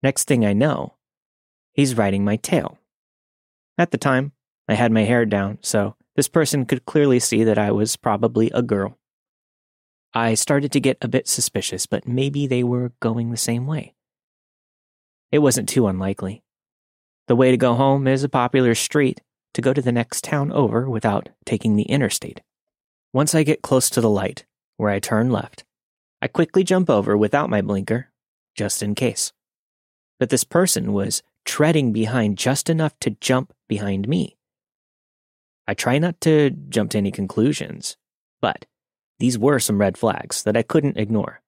Next 0.01 0.29
thing 0.29 0.47
I 0.47 0.53
know, 0.53 0.95
he's 1.73 1.97
riding 1.97 2.25
my 2.25 2.37
tail. 2.37 2.79
At 3.77 3.91
the 3.91 3.99
time, 3.99 4.31
I 4.69 4.75
had 4.75 4.93
my 4.93 5.03
hair 5.03 5.27
down, 5.27 5.59
so 5.63 5.97
this 6.15 6.29
person 6.29 6.65
could 6.65 6.87
clearly 6.87 7.19
see 7.19 7.43
that 7.43 7.59
I 7.59 7.73
was 7.73 7.97
probably 7.97 8.53
a 8.53 8.63
girl. 8.63 8.97
I 10.15 10.35
started 10.35 10.71
to 10.73 10.81
get 10.81 10.99
a 11.03 11.09
bit 11.09 11.27
suspicious, 11.27 11.87
but 11.87 12.07
maybe 12.07 12.47
they 12.47 12.63
were 12.63 12.93
going 13.01 13.33
the 13.33 13.37
same 13.37 13.67
way. 13.67 13.97
It 15.33 15.41
wasn't 15.41 15.69
too 15.69 15.89
unlikely. 15.89 16.45
The 17.27 17.35
way 17.35 17.51
to 17.51 17.57
go 17.57 17.75
home 17.75 18.07
is 18.07 18.23
a 18.23 18.29
popular 18.29 18.77
street 18.77 19.23
to 19.55 19.61
go 19.61 19.73
to 19.73 19.83
the 19.83 19.91
next 19.91 20.23
town 20.23 20.53
over 20.53 20.89
without 20.89 21.31
taking 21.45 21.75
the 21.75 21.91
interstate. 21.91 22.43
Once 23.13 23.35
I 23.35 23.43
get 23.43 23.63
close 23.63 23.91
to 23.91 24.01
the 24.01 24.09
light, 24.09 24.45
where 24.77 24.91
I 24.91 25.01
turn 25.01 25.31
left, 25.33 25.65
I 26.23 26.29
quickly 26.29 26.65
jump 26.65 26.89
over 26.89 27.17
without 27.17 27.51
my 27.51 27.61
blinker, 27.61 28.11
just 28.55 28.83
in 28.83 28.95
case. 28.95 29.33
But 30.19 30.31
this 30.31 30.45
person 30.45 30.93
was 30.93 31.23
treading 31.45 31.93
behind 31.93 32.39
just 32.39 32.71
enough 32.71 32.99
to 33.01 33.11
jump 33.11 33.53
behind 33.69 34.09
me. 34.09 34.37
I 35.69 35.75
try 35.75 35.99
not 35.99 36.21
to 36.23 36.51
jump 36.51 36.93
to 36.93 36.99
any 36.99 37.11
conclusions, 37.11 37.97
but 38.41 38.67
these 39.19 39.39
were 39.39 39.59
some 39.59 39.79
red 39.79 39.99
flags 39.99 40.43
that 40.45 40.57
I 40.57 40.63
couldn't 40.63 40.99
ignore. 40.99 41.43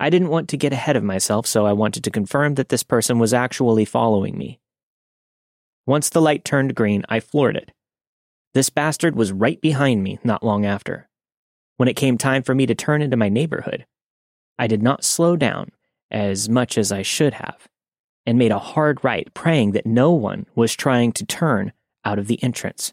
I 0.00 0.10
didn't 0.10 0.28
want 0.28 0.48
to 0.50 0.56
get 0.56 0.72
ahead 0.72 0.96
of 0.96 1.02
myself, 1.02 1.46
so 1.46 1.66
I 1.66 1.72
wanted 1.72 2.04
to 2.04 2.10
confirm 2.10 2.54
that 2.54 2.68
this 2.68 2.82
person 2.82 3.18
was 3.18 3.34
actually 3.34 3.84
following 3.84 4.38
me. 4.38 4.60
Once 5.86 6.08
the 6.08 6.20
light 6.20 6.44
turned 6.44 6.74
green, 6.74 7.04
I 7.08 7.20
floored 7.20 7.56
it. 7.56 7.72
This 8.54 8.70
bastard 8.70 9.16
was 9.16 9.32
right 9.32 9.60
behind 9.60 10.02
me 10.02 10.18
not 10.22 10.44
long 10.44 10.64
after. 10.64 11.07
When 11.78 11.88
it 11.88 11.96
came 11.96 12.18
time 12.18 12.42
for 12.42 12.56
me 12.56 12.66
to 12.66 12.74
turn 12.74 13.02
into 13.02 13.16
my 13.16 13.28
neighborhood, 13.28 13.86
I 14.58 14.66
did 14.66 14.82
not 14.82 15.04
slow 15.04 15.36
down 15.36 15.70
as 16.10 16.48
much 16.48 16.76
as 16.76 16.90
I 16.90 17.02
should 17.02 17.34
have 17.34 17.68
and 18.26 18.36
made 18.36 18.50
a 18.50 18.58
hard 18.58 19.02
right, 19.04 19.32
praying 19.32 19.70
that 19.72 19.86
no 19.86 20.10
one 20.12 20.46
was 20.56 20.74
trying 20.74 21.12
to 21.12 21.24
turn 21.24 21.72
out 22.04 22.18
of 22.18 22.26
the 22.26 22.42
entrance. 22.42 22.92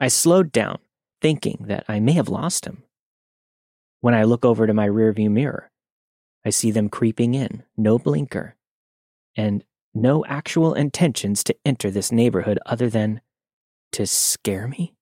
I 0.00 0.08
slowed 0.08 0.50
down, 0.50 0.78
thinking 1.22 1.64
that 1.68 1.84
I 1.88 2.00
may 2.00 2.12
have 2.12 2.28
lost 2.28 2.66
him. 2.66 2.82
When 4.00 4.14
I 4.14 4.24
look 4.24 4.44
over 4.44 4.66
to 4.66 4.74
my 4.74 4.88
rearview 4.88 5.30
mirror, 5.30 5.70
I 6.44 6.50
see 6.50 6.72
them 6.72 6.88
creeping 6.88 7.34
in, 7.34 7.62
no 7.76 8.00
blinker, 8.00 8.56
and 9.36 9.62
no 9.94 10.24
actual 10.26 10.74
intentions 10.74 11.44
to 11.44 11.56
enter 11.64 11.90
this 11.90 12.10
neighborhood 12.10 12.58
other 12.66 12.90
than 12.90 13.20
to 13.92 14.06
scare 14.06 14.66
me. 14.66 14.96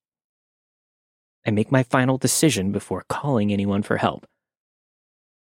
I 1.49 1.51
make 1.51 1.73
my 1.73 1.83
final 1.83 2.19
decision 2.19 2.73
before 2.73 3.07
calling 3.09 3.51
anyone 3.51 3.83
for 3.83 3.97
help. 3.97 4.27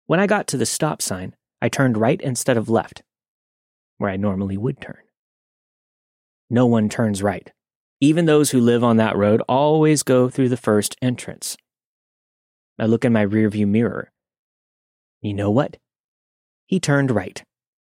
When 0.08 0.20
I 0.20 0.26
got 0.26 0.48
to 0.48 0.58
the 0.58 0.66
stop 0.66 1.04
sign, 1.04 1.36
I 1.62 1.70
turned 1.70 2.00
right 2.00 2.20
instead 2.20 2.58
of 2.58 2.68
left 2.68 3.04
where 4.00 4.10
I 4.10 4.18
normally 4.18 4.58
would 4.58 4.82
turn. 4.82 4.98
No 6.50 6.66
one 6.66 6.90
turns 6.90 7.22
right. 7.22 7.52
Even 8.02 8.26
those 8.26 8.50
who 8.50 8.60
live 8.60 8.84
on 8.84 8.98
that 8.98 9.16
road 9.16 9.44
always 9.48 10.02
go 10.02 10.30
through 10.30 10.50
the 10.50 10.58
first 10.58 10.96
entrance. 11.00 11.58
I 12.80 12.88
look 12.88 13.06
in 13.06 13.14
my 13.14 13.24
rearview 13.24 13.68
mirror. 13.68 14.12
You 15.22 15.36
know 15.36 15.52
what? 15.52 15.78
He 16.66 16.80
turned 16.80 17.12
right, 17.12 17.44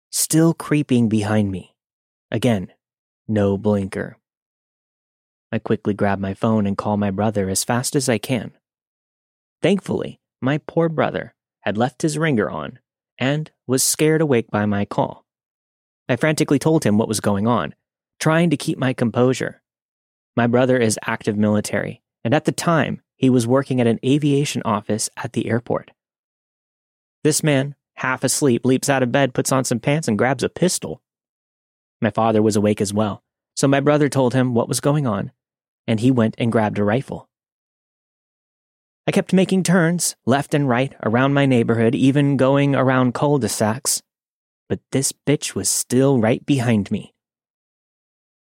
still 0.10 0.54
creeping 0.54 1.08
behind 1.08 1.52
me. 1.52 1.74
Again, 2.30 2.68
no 3.30 3.58
blinker. 3.58 4.18
I 5.54 5.60
quickly 5.60 5.94
grab 5.94 6.18
my 6.18 6.34
phone 6.34 6.66
and 6.66 6.76
call 6.76 6.98
my 6.98 7.12
brother 7.12 7.48
as 7.48 7.64
fast 7.64 7.96
as 7.96 8.10
I 8.10 8.18
can. 8.18 8.54
Thankfully, 9.62 10.20
my 10.42 10.58
poor 10.58 10.90
brother 10.90 11.36
had 11.62 11.78
left 11.78 12.02
his 12.02 12.18
ringer 12.18 12.50
on 12.50 12.80
and 13.20 13.52
was 13.68 13.84
scared 13.84 14.20
awake 14.20 14.50
by 14.50 14.66
my 14.66 14.84
call. 14.84 15.28
I 16.10 16.16
frantically 16.16 16.58
told 16.58 16.84
him 16.84 16.98
what 16.98 17.08
was 17.08 17.20
going 17.20 17.46
on, 17.46 17.76
trying 18.20 18.50
to 18.50 18.58
keep 18.58 18.80
my 18.80 18.94
composure. 18.94 19.62
My 20.36 20.48
brother 20.48 20.76
is 20.80 20.98
active 21.06 21.38
military, 21.38 22.02
and 22.24 22.34
at 22.34 22.46
the 22.46 22.52
time, 22.52 23.04
he 23.16 23.30
was 23.30 23.46
working 23.46 23.80
at 23.80 23.86
an 23.86 24.00
aviation 24.04 24.64
office 24.66 25.08
at 25.18 25.34
the 25.34 25.46
airport. 25.46 25.92
This 27.24 27.44
man, 27.44 27.76
half 27.98 28.24
asleep, 28.24 28.66
leaps 28.66 28.90
out 28.90 29.04
of 29.04 29.12
bed, 29.12 29.36
puts 29.36 29.52
on 29.52 29.66
some 29.66 29.80
pants, 29.80 30.08
and 30.08 30.18
grabs 30.18 30.44
a 30.44 30.50
pistol. 30.50 31.04
My 32.02 32.10
father 32.10 32.42
was 32.42 32.56
awake 32.56 32.82
as 32.82 32.92
well, 32.92 33.22
so 33.56 33.68
my 33.68 33.82
brother 33.82 34.10
told 34.10 34.34
him 34.34 34.56
what 34.56 34.68
was 34.68 34.80
going 34.80 35.06
on, 35.06 35.32
and 35.88 36.00
he 36.00 36.12
went 36.12 36.36
and 36.38 36.52
grabbed 36.52 36.80
a 36.80 36.84
rifle. 36.84 37.28
I 39.06 39.12
kept 39.12 39.34
making 39.34 39.64
turns, 39.64 40.16
left 40.26 40.54
and 40.54 40.68
right, 40.68 40.94
around 41.04 41.34
my 41.34 41.46
neighborhood, 41.46 41.94
even 41.94 42.38
going 42.38 42.76
around 42.76 43.14
cul 43.14 43.38
de 43.38 43.50
sacs 43.50 44.02
but 44.74 44.80
this 44.92 45.12
bitch 45.12 45.54
was 45.54 45.70
still 45.70 46.20
right 46.20 46.44
behind 46.48 46.90
me. 46.90 47.14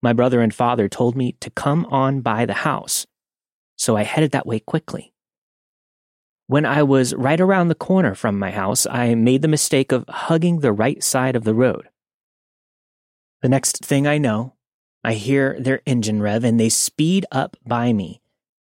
My 0.02 0.12
brother 0.12 0.42
and 0.42 0.54
father 0.54 0.86
told 0.86 1.16
me 1.16 1.32
to 1.40 1.48
come 1.48 1.86
on 1.86 2.20
by 2.20 2.44
the 2.44 2.68
house, 2.68 3.06
so 3.76 3.96
I 3.96 4.02
headed 4.02 4.32
that 4.32 4.46
way 4.46 4.60
quickly. 4.60 5.14
When 6.46 6.66
I 6.66 6.82
was 6.82 7.14
right 7.14 7.40
around 7.40 7.68
the 7.68 7.74
corner 7.74 8.14
from 8.14 8.38
my 8.38 8.50
house, 8.50 8.86
I 8.86 9.14
made 9.14 9.40
the 9.40 9.48
mistake 9.48 9.90
of 9.90 10.04
hugging 10.06 10.60
the 10.60 10.70
right 10.70 11.02
side 11.02 11.34
of 11.34 11.44
the 11.44 11.54
road. 11.54 11.88
The 13.40 13.48
next 13.48 13.82
thing 13.82 14.06
I 14.06 14.18
know, 14.18 14.54
I 15.04 15.14
hear 15.14 15.56
their 15.60 15.80
engine 15.86 16.20
rev 16.20 16.44
and 16.44 16.58
they 16.58 16.68
speed 16.68 17.24
up 17.30 17.56
by 17.66 17.92
me. 17.92 18.20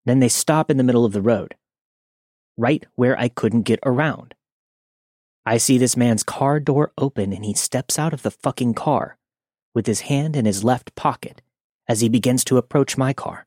Then 0.06 0.20
they 0.20 0.30
stop 0.30 0.70
in 0.70 0.78
the 0.78 0.84
middle 0.84 1.06
of 1.06 1.14
the 1.14 1.22
road, 1.22 1.56
right 2.58 2.86
where 2.96 3.18
I 3.20 3.28
couldn't 3.28 3.64
get 3.64 3.80
around. 3.84 4.34
I 5.46 5.58
see 5.58 5.78
this 5.78 5.98
man's 5.98 6.24
car 6.24 6.60
door 6.60 6.92
open 6.98 7.32
and 7.32 7.46
he 7.46 7.54
steps 7.54 8.00
out 8.00 8.14
of 8.14 8.24
the 8.24 8.32
fucking 8.32 8.74
car 8.74 9.18
with 9.74 9.86
his 9.86 10.02
hand 10.02 10.36
in 10.36 10.46
his 10.46 10.64
left 10.64 10.96
pocket 10.96 11.42
as 11.88 12.02
he 12.02 12.10
begins 12.10 12.44
to 12.46 12.58
approach 12.58 12.98
my 12.98 13.14
car. 13.14 13.46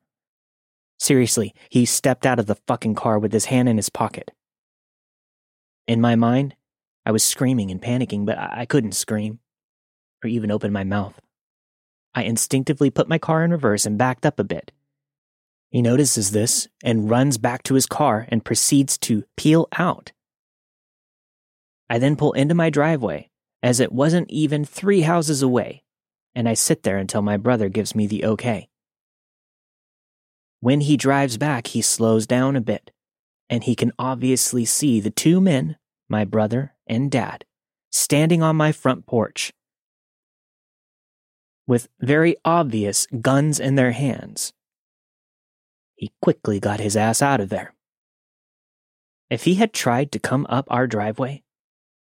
Seriously, 0.99 1.55
he 1.71 1.85
stepped 1.85 2.27
out 2.27 2.39
of 2.39 2.47
the 2.47 2.55
fucking 2.55 2.95
car 2.95 3.19
with 3.19 3.33
his 3.33 3.47
hand 3.47 3.69
in 3.69 3.77
his 3.77 3.89
pocket. 3.89 4.31
In 5.87 6.01
my 6.01 6.17
mind, 6.17 6.55
I 7.07 7.13
was 7.13 7.25
screaming 7.25 7.71
and 7.71 7.81
panicking, 7.81 8.27
but 8.27 8.39
I 8.39 8.67
couldn't 8.67 8.93
scream 8.93 9.41
or 10.23 10.29
even 10.29 10.51
open 10.51 10.73
my 10.73 10.85
mouth. 10.85 11.21
I 12.19 12.23
instinctively 12.23 12.91
put 12.91 13.09
my 13.09 13.19
car 13.19 13.45
in 13.45 13.53
reverse 13.53 13.87
and 13.87 13.97
backed 13.97 14.27
up 14.27 14.41
a 14.41 14.45
bit. 14.45 14.73
He 15.71 15.81
notices 15.81 16.33
this 16.33 16.67
and 16.83 17.09
runs 17.09 17.39
back 17.39 17.63
to 17.63 17.75
his 17.75 17.87
car 17.87 18.27
and 18.29 18.45
proceeds 18.45 18.99
to 18.99 19.23
peel 19.37 19.69
out. 19.79 20.11
I 21.89 22.01
then 22.01 22.17
pull 22.17 22.33
into 22.33 22.57
my 22.57 22.71
driveway, 22.71 23.31
as 23.63 23.79
it 23.79 23.93
wasn't 23.93 24.33
even 24.33 24.65
three 24.65 25.03
houses 25.03 25.43
away, 25.43 25.85
and 26.35 26.49
I 26.49 26.55
sit 26.55 26.83
there 26.83 26.99
until 26.99 27.23
my 27.23 27.37
brother 27.37 27.69
gives 27.69 27.95
me 27.95 28.09
the 28.09 28.25
okay. 28.25 28.69
When 30.59 30.81
he 30.81 30.97
drives 30.97 31.39
back, 31.39 31.69
he 31.69 31.83
slows 31.83 32.27
down 32.27 32.57
a 32.57 32.61
bit, 32.61 32.91
and 33.49 33.63
he 33.63 33.77
can 33.77 33.93
obviously 33.97 34.65
see 34.65 34.99
the 34.99 35.13
two 35.13 35.41
men, 35.41 35.77
my 36.09 36.25
brother 36.25 36.75
and 36.85 37.13
dad, 37.13 37.45
standing 37.93 38.43
on 38.43 38.57
my 38.57 38.73
front 38.73 39.07
porch 39.07 39.53
with 41.69 41.87
very 42.01 42.35
obvious 42.45 43.07
guns 43.21 43.61
in 43.61 43.77
their 43.77 43.93
hands. 43.93 44.55
He 45.95 46.11
quickly 46.23 46.59
got 46.59 46.81
his 46.81 46.97
ass 46.97 47.21
out 47.21 47.41
of 47.41 47.51
there. 47.51 47.75
If 49.31 49.45
he 49.45 49.57
had 49.57 49.75
tried 49.75 50.11
to 50.13 50.19
come 50.19 50.47
up 50.49 50.67
our 50.71 50.87
driveway, 50.87 51.43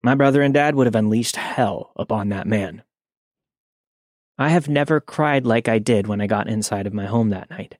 my 0.03 0.14
brother 0.14 0.41
and 0.41 0.53
dad 0.53 0.76
would 0.76 0.88
have 0.88 0.95
unleashed 0.95 1.38
hell 1.38 1.93
upon 1.95 2.30
that 2.30 2.45
man. 2.45 2.84
I 4.38 4.49
have 4.49 4.68
never 4.68 4.99
cried 4.99 5.45
like 5.45 5.70
I 5.70 5.80
did 5.80 6.06
when 6.06 6.20
I 6.20 6.28
got 6.28 6.49
inside 6.49 6.86
of 6.86 6.93
my 6.93 7.06
home 7.06 7.30
that 7.30 7.49
night. 7.49 7.78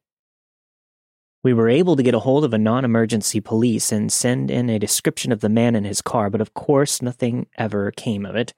We 1.44 1.54
were 1.54 1.68
able 1.68 1.98
to 1.98 2.04
get 2.04 2.16
a 2.16 2.20
hold 2.20 2.46
of 2.46 2.54
a 2.54 2.58
non 2.58 2.86
emergency 2.86 3.42
police 3.42 3.92
and 3.92 4.12
send 4.12 4.50
in 4.50 4.70
a 4.70 4.80
description 4.80 5.34
of 5.34 5.42
the 5.42 5.50
man 5.50 5.76
in 5.76 5.84
his 5.84 6.02
car, 6.02 6.30
but 6.30 6.42
of 6.42 6.54
course 6.54 7.02
nothing 7.02 7.48
ever 7.58 7.92
came 7.92 8.26
of 8.26 8.36
it. 8.38 8.54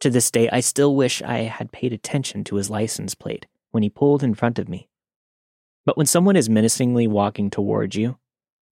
To 0.00 0.10
this 0.10 0.30
day, 0.30 0.48
I 0.50 0.60
still 0.60 0.96
wish 0.96 1.22
I 1.22 1.40
had 1.40 1.72
paid 1.72 1.92
attention 1.92 2.42
to 2.44 2.56
his 2.56 2.70
license 2.70 3.14
plate 3.14 3.46
when 3.70 3.82
he 3.82 3.90
pulled 3.90 4.22
in 4.22 4.34
front 4.34 4.58
of 4.58 4.68
me. 4.68 4.88
But 5.84 5.96
when 5.96 6.06
someone 6.06 6.36
is 6.36 6.48
menacingly 6.48 7.06
walking 7.06 7.50
towards 7.50 7.96
you, 7.96 8.18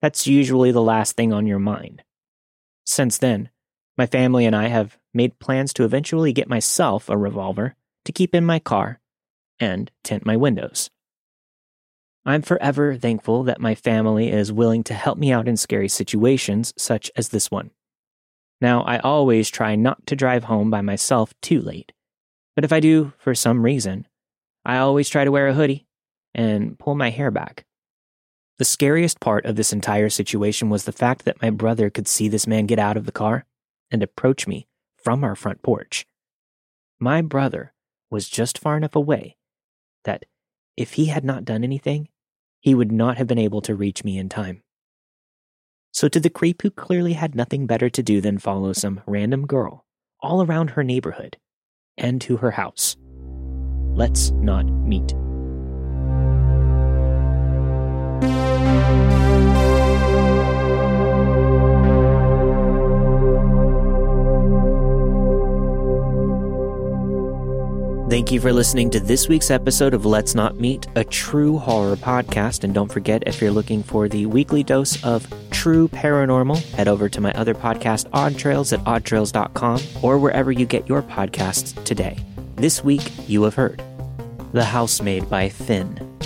that's 0.02 0.26
usually 0.26 0.70
the 0.70 0.82
last 0.82 1.16
thing 1.16 1.32
on 1.32 1.46
your 1.46 1.58
mind. 1.58 2.02
Since 2.84 3.18
then, 3.18 3.48
my 3.96 4.06
family 4.06 4.44
and 4.44 4.54
I 4.54 4.68
have 4.68 4.98
made 5.14 5.38
plans 5.38 5.72
to 5.74 5.84
eventually 5.84 6.32
get 6.32 6.48
myself 6.48 7.08
a 7.08 7.16
revolver 7.16 7.74
to 8.04 8.12
keep 8.12 8.34
in 8.34 8.44
my 8.44 8.58
car 8.58 9.00
and 9.58 9.90
tint 10.02 10.26
my 10.26 10.36
windows. 10.36 10.90
I'm 12.26 12.42
forever 12.42 12.96
thankful 12.96 13.44
that 13.44 13.60
my 13.60 13.74
family 13.74 14.30
is 14.30 14.52
willing 14.52 14.82
to 14.84 14.94
help 14.94 15.16
me 15.16 15.32
out 15.32 15.48
in 15.48 15.56
scary 15.56 15.88
situations 15.88 16.74
such 16.76 17.10
as 17.16 17.30
this 17.30 17.50
one. 17.50 17.70
Now, 18.64 18.80
I 18.84 18.96
always 19.00 19.50
try 19.50 19.76
not 19.76 20.06
to 20.06 20.16
drive 20.16 20.44
home 20.44 20.70
by 20.70 20.80
myself 20.80 21.34
too 21.42 21.60
late, 21.60 21.92
but 22.56 22.64
if 22.64 22.72
I 22.72 22.80
do 22.80 23.12
for 23.18 23.34
some 23.34 23.62
reason, 23.62 24.06
I 24.64 24.78
always 24.78 25.10
try 25.10 25.22
to 25.22 25.30
wear 25.30 25.48
a 25.48 25.52
hoodie 25.52 25.86
and 26.34 26.78
pull 26.78 26.94
my 26.94 27.10
hair 27.10 27.30
back. 27.30 27.66
The 28.56 28.64
scariest 28.64 29.20
part 29.20 29.44
of 29.44 29.56
this 29.56 29.74
entire 29.74 30.08
situation 30.08 30.70
was 30.70 30.86
the 30.86 30.92
fact 30.92 31.26
that 31.26 31.42
my 31.42 31.50
brother 31.50 31.90
could 31.90 32.08
see 32.08 32.26
this 32.26 32.46
man 32.46 32.64
get 32.64 32.78
out 32.78 32.96
of 32.96 33.04
the 33.04 33.12
car 33.12 33.44
and 33.90 34.02
approach 34.02 34.46
me 34.46 34.66
from 34.96 35.24
our 35.24 35.34
front 35.34 35.60
porch. 35.60 36.06
My 36.98 37.20
brother 37.20 37.74
was 38.10 38.30
just 38.30 38.56
far 38.56 38.78
enough 38.78 38.96
away 38.96 39.36
that 40.04 40.24
if 40.74 40.94
he 40.94 41.04
had 41.08 41.22
not 41.22 41.44
done 41.44 41.64
anything, 41.64 42.08
he 42.60 42.74
would 42.74 42.90
not 42.90 43.18
have 43.18 43.26
been 43.26 43.36
able 43.36 43.60
to 43.60 43.74
reach 43.74 44.04
me 44.04 44.16
in 44.16 44.30
time. 44.30 44.62
So, 45.94 46.08
to 46.08 46.18
the 46.18 46.28
creep 46.28 46.62
who 46.62 46.70
clearly 46.70 47.12
had 47.12 47.36
nothing 47.36 47.68
better 47.68 47.88
to 47.88 48.02
do 48.02 48.20
than 48.20 48.38
follow 48.38 48.72
some 48.72 49.00
random 49.06 49.46
girl 49.46 49.86
all 50.20 50.42
around 50.42 50.70
her 50.70 50.82
neighborhood 50.82 51.36
and 51.96 52.20
to 52.22 52.38
her 52.38 52.50
house, 52.50 52.96
let's 53.94 54.32
not 54.32 54.64
meet. 54.64 55.14
Thank 68.14 68.30
you 68.30 68.40
for 68.40 68.52
listening 68.52 68.90
to 68.90 69.00
this 69.00 69.28
week's 69.28 69.50
episode 69.50 69.92
of 69.92 70.06
Let's 70.06 70.36
Not 70.36 70.60
Meet, 70.60 70.86
a 70.94 71.02
true 71.02 71.58
horror 71.58 71.96
podcast. 71.96 72.62
And 72.62 72.72
don't 72.72 72.86
forget, 72.92 73.24
if 73.26 73.40
you're 73.40 73.50
looking 73.50 73.82
for 73.82 74.08
the 74.08 74.26
weekly 74.26 74.62
dose 74.62 75.02
of 75.02 75.26
true 75.50 75.88
paranormal, 75.88 76.62
head 76.74 76.86
over 76.86 77.08
to 77.08 77.20
my 77.20 77.32
other 77.32 77.54
podcast, 77.54 78.08
Odd 78.12 78.38
Trails, 78.38 78.72
at 78.72 78.78
oddtrails.com 78.84 79.80
or 80.00 80.20
wherever 80.20 80.52
you 80.52 80.64
get 80.64 80.88
your 80.88 81.02
podcasts 81.02 81.82
today. 81.82 82.16
This 82.54 82.84
week, 82.84 83.02
you 83.28 83.42
have 83.42 83.56
heard 83.56 83.82
The 84.52 84.64
Housemaid 84.64 85.28
by 85.28 85.48
Finn, 85.48 86.16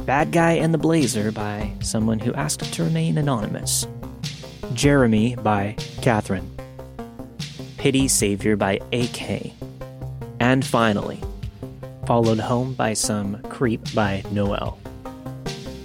Bad 0.00 0.32
Guy 0.32 0.52
in 0.52 0.72
the 0.72 0.76
Blazer 0.76 1.32
by 1.32 1.72
someone 1.80 2.18
who 2.18 2.34
asked 2.34 2.70
to 2.74 2.84
remain 2.84 3.16
anonymous, 3.16 3.86
Jeremy 4.74 5.36
by 5.36 5.76
Kathryn, 6.02 6.46
Pittie 7.78 8.08
Savior 8.08 8.54
by 8.54 8.80
AK 8.92 9.54
and 10.42 10.66
finally, 10.66 11.20
followed 12.04 12.40
home 12.40 12.74
by 12.74 12.92
some 12.92 13.40
creep 13.42 13.80
by 13.94 14.24
Noel. 14.32 14.76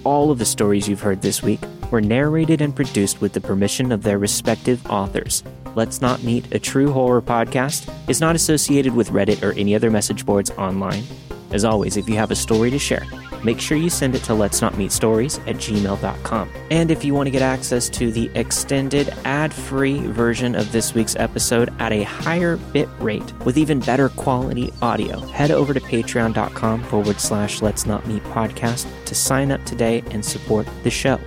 All 0.03 0.31
of 0.31 0.39
the 0.39 0.45
stories 0.45 0.89
you've 0.89 1.01
heard 1.01 1.21
this 1.21 1.43
week 1.43 1.59
were 1.91 2.01
narrated 2.01 2.59
and 2.59 2.75
produced 2.75 3.21
with 3.21 3.33
the 3.33 3.39
permission 3.39 3.91
of 3.91 4.01
their 4.01 4.17
respective 4.17 4.83
authors. 4.87 5.43
Let's 5.75 6.01
Not 6.01 6.23
Meet, 6.23 6.55
a 6.55 6.59
true 6.59 6.91
horror 6.91 7.21
podcast, 7.21 7.87
is 8.09 8.19
not 8.19 8.35
associated 8.35 8.95
with 8.95 9.11
Reddit 9.11 9.43
or 9.43 9.53
any 9.53 9.75
other 9.75 9.91
message 9.91 10.25
boards 10.25 10.49
online. 10.51 11.03
As 11.51 11.63
always, 11.63 11.95
if 11.95 12.09
you 12.09 12.15
have 12.15 12.31
a 12.31 12.35
story 12.35 12.71
to 12.71 12.79
share, 12.79 13.05
make 13.43 13.59
sure 13.59 13.77
you 13.77 13.89
send 13.89 14.15
it 14.15 14.23
to 14.23 14.33
let's 14.33 14.61
not 14.61 14.77
meet 14.77 14.91
stories 14.91 15.37
at 15.39 15.55
gmail.com. 15.55 16.49
And 16.71 16.91
if 16.91 17.03
you 17.03 17.13
want 17.13 17.27
to 17.27 17.31
get 17.31 17.41
access 17.41 17.89
to 17.89 18.11
the 18.11 18.29
extended 18.35 19.13
ad 19.25 19.53
free 19.53 19.99
version 20.07 20.55
of 20.55 20.71
this 20.71 20.93
week's 20.93 21.15
episode 21.15 21.73
at 21.79 21.91
a 21.91 22.03
higher 22.03 22.57
bit 22.57 22.89
rate 22.99 23.33
with 23.45 23.57
even 23.57 23.79
better 23.79 24.09
quality 24.09 24.71
audio, 24.81 25.19
head 25.19 25.51
over 25.51 25.73
to 25.73 25.79
patreon.com 25.79 26.83
forward 26.83 27.19
slash 27.19 27.61
let's 27.61 27.85
not 27.85 28.05
meet 28.07 28.23
podcast 28.25 28.87
to 29.05 29.15
sign 29.15 29.51
up 29.51 29.63
today 29.65 30.03
and 30.11 30.23
support 30.23 30.67
the 30.83 30.91
show. 30.91 31.19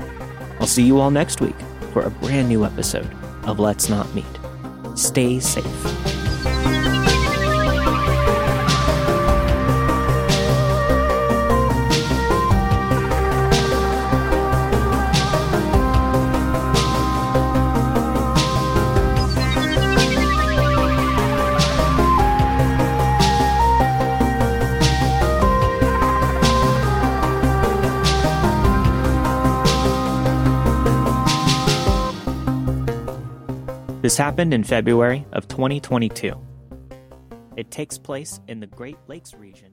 I'll 0.60 0.66
see 0.66 0.82
you 0.82 1.00
all 1.00 1.10
next 1.10 1.40
week 1.40 1.56
for 1.92 2.02
a 2.02 2.10
brand 2.10 2.48
new 2.48 2.64
episode 2.64 3.10
of 3.44 3.58
Let's 3.58 3.88
Not 3.88 4.12
Meet. 4.14 4.24
Stay 4.94 5.40
safe. 5.40 6.19
Happened 34.20 34.52
in 34.52 34.62
February 34.62 35.24
of 35.32 35.48
2022. 35.48 36.38
It 37.56 37.70
takes 37.70 37.96
place 37.96 38.38
in 38.48 38.60
the 38.60 38.66
Great 38.66 38.98
Lakes 39.08 39.32
region. 39.32 39.72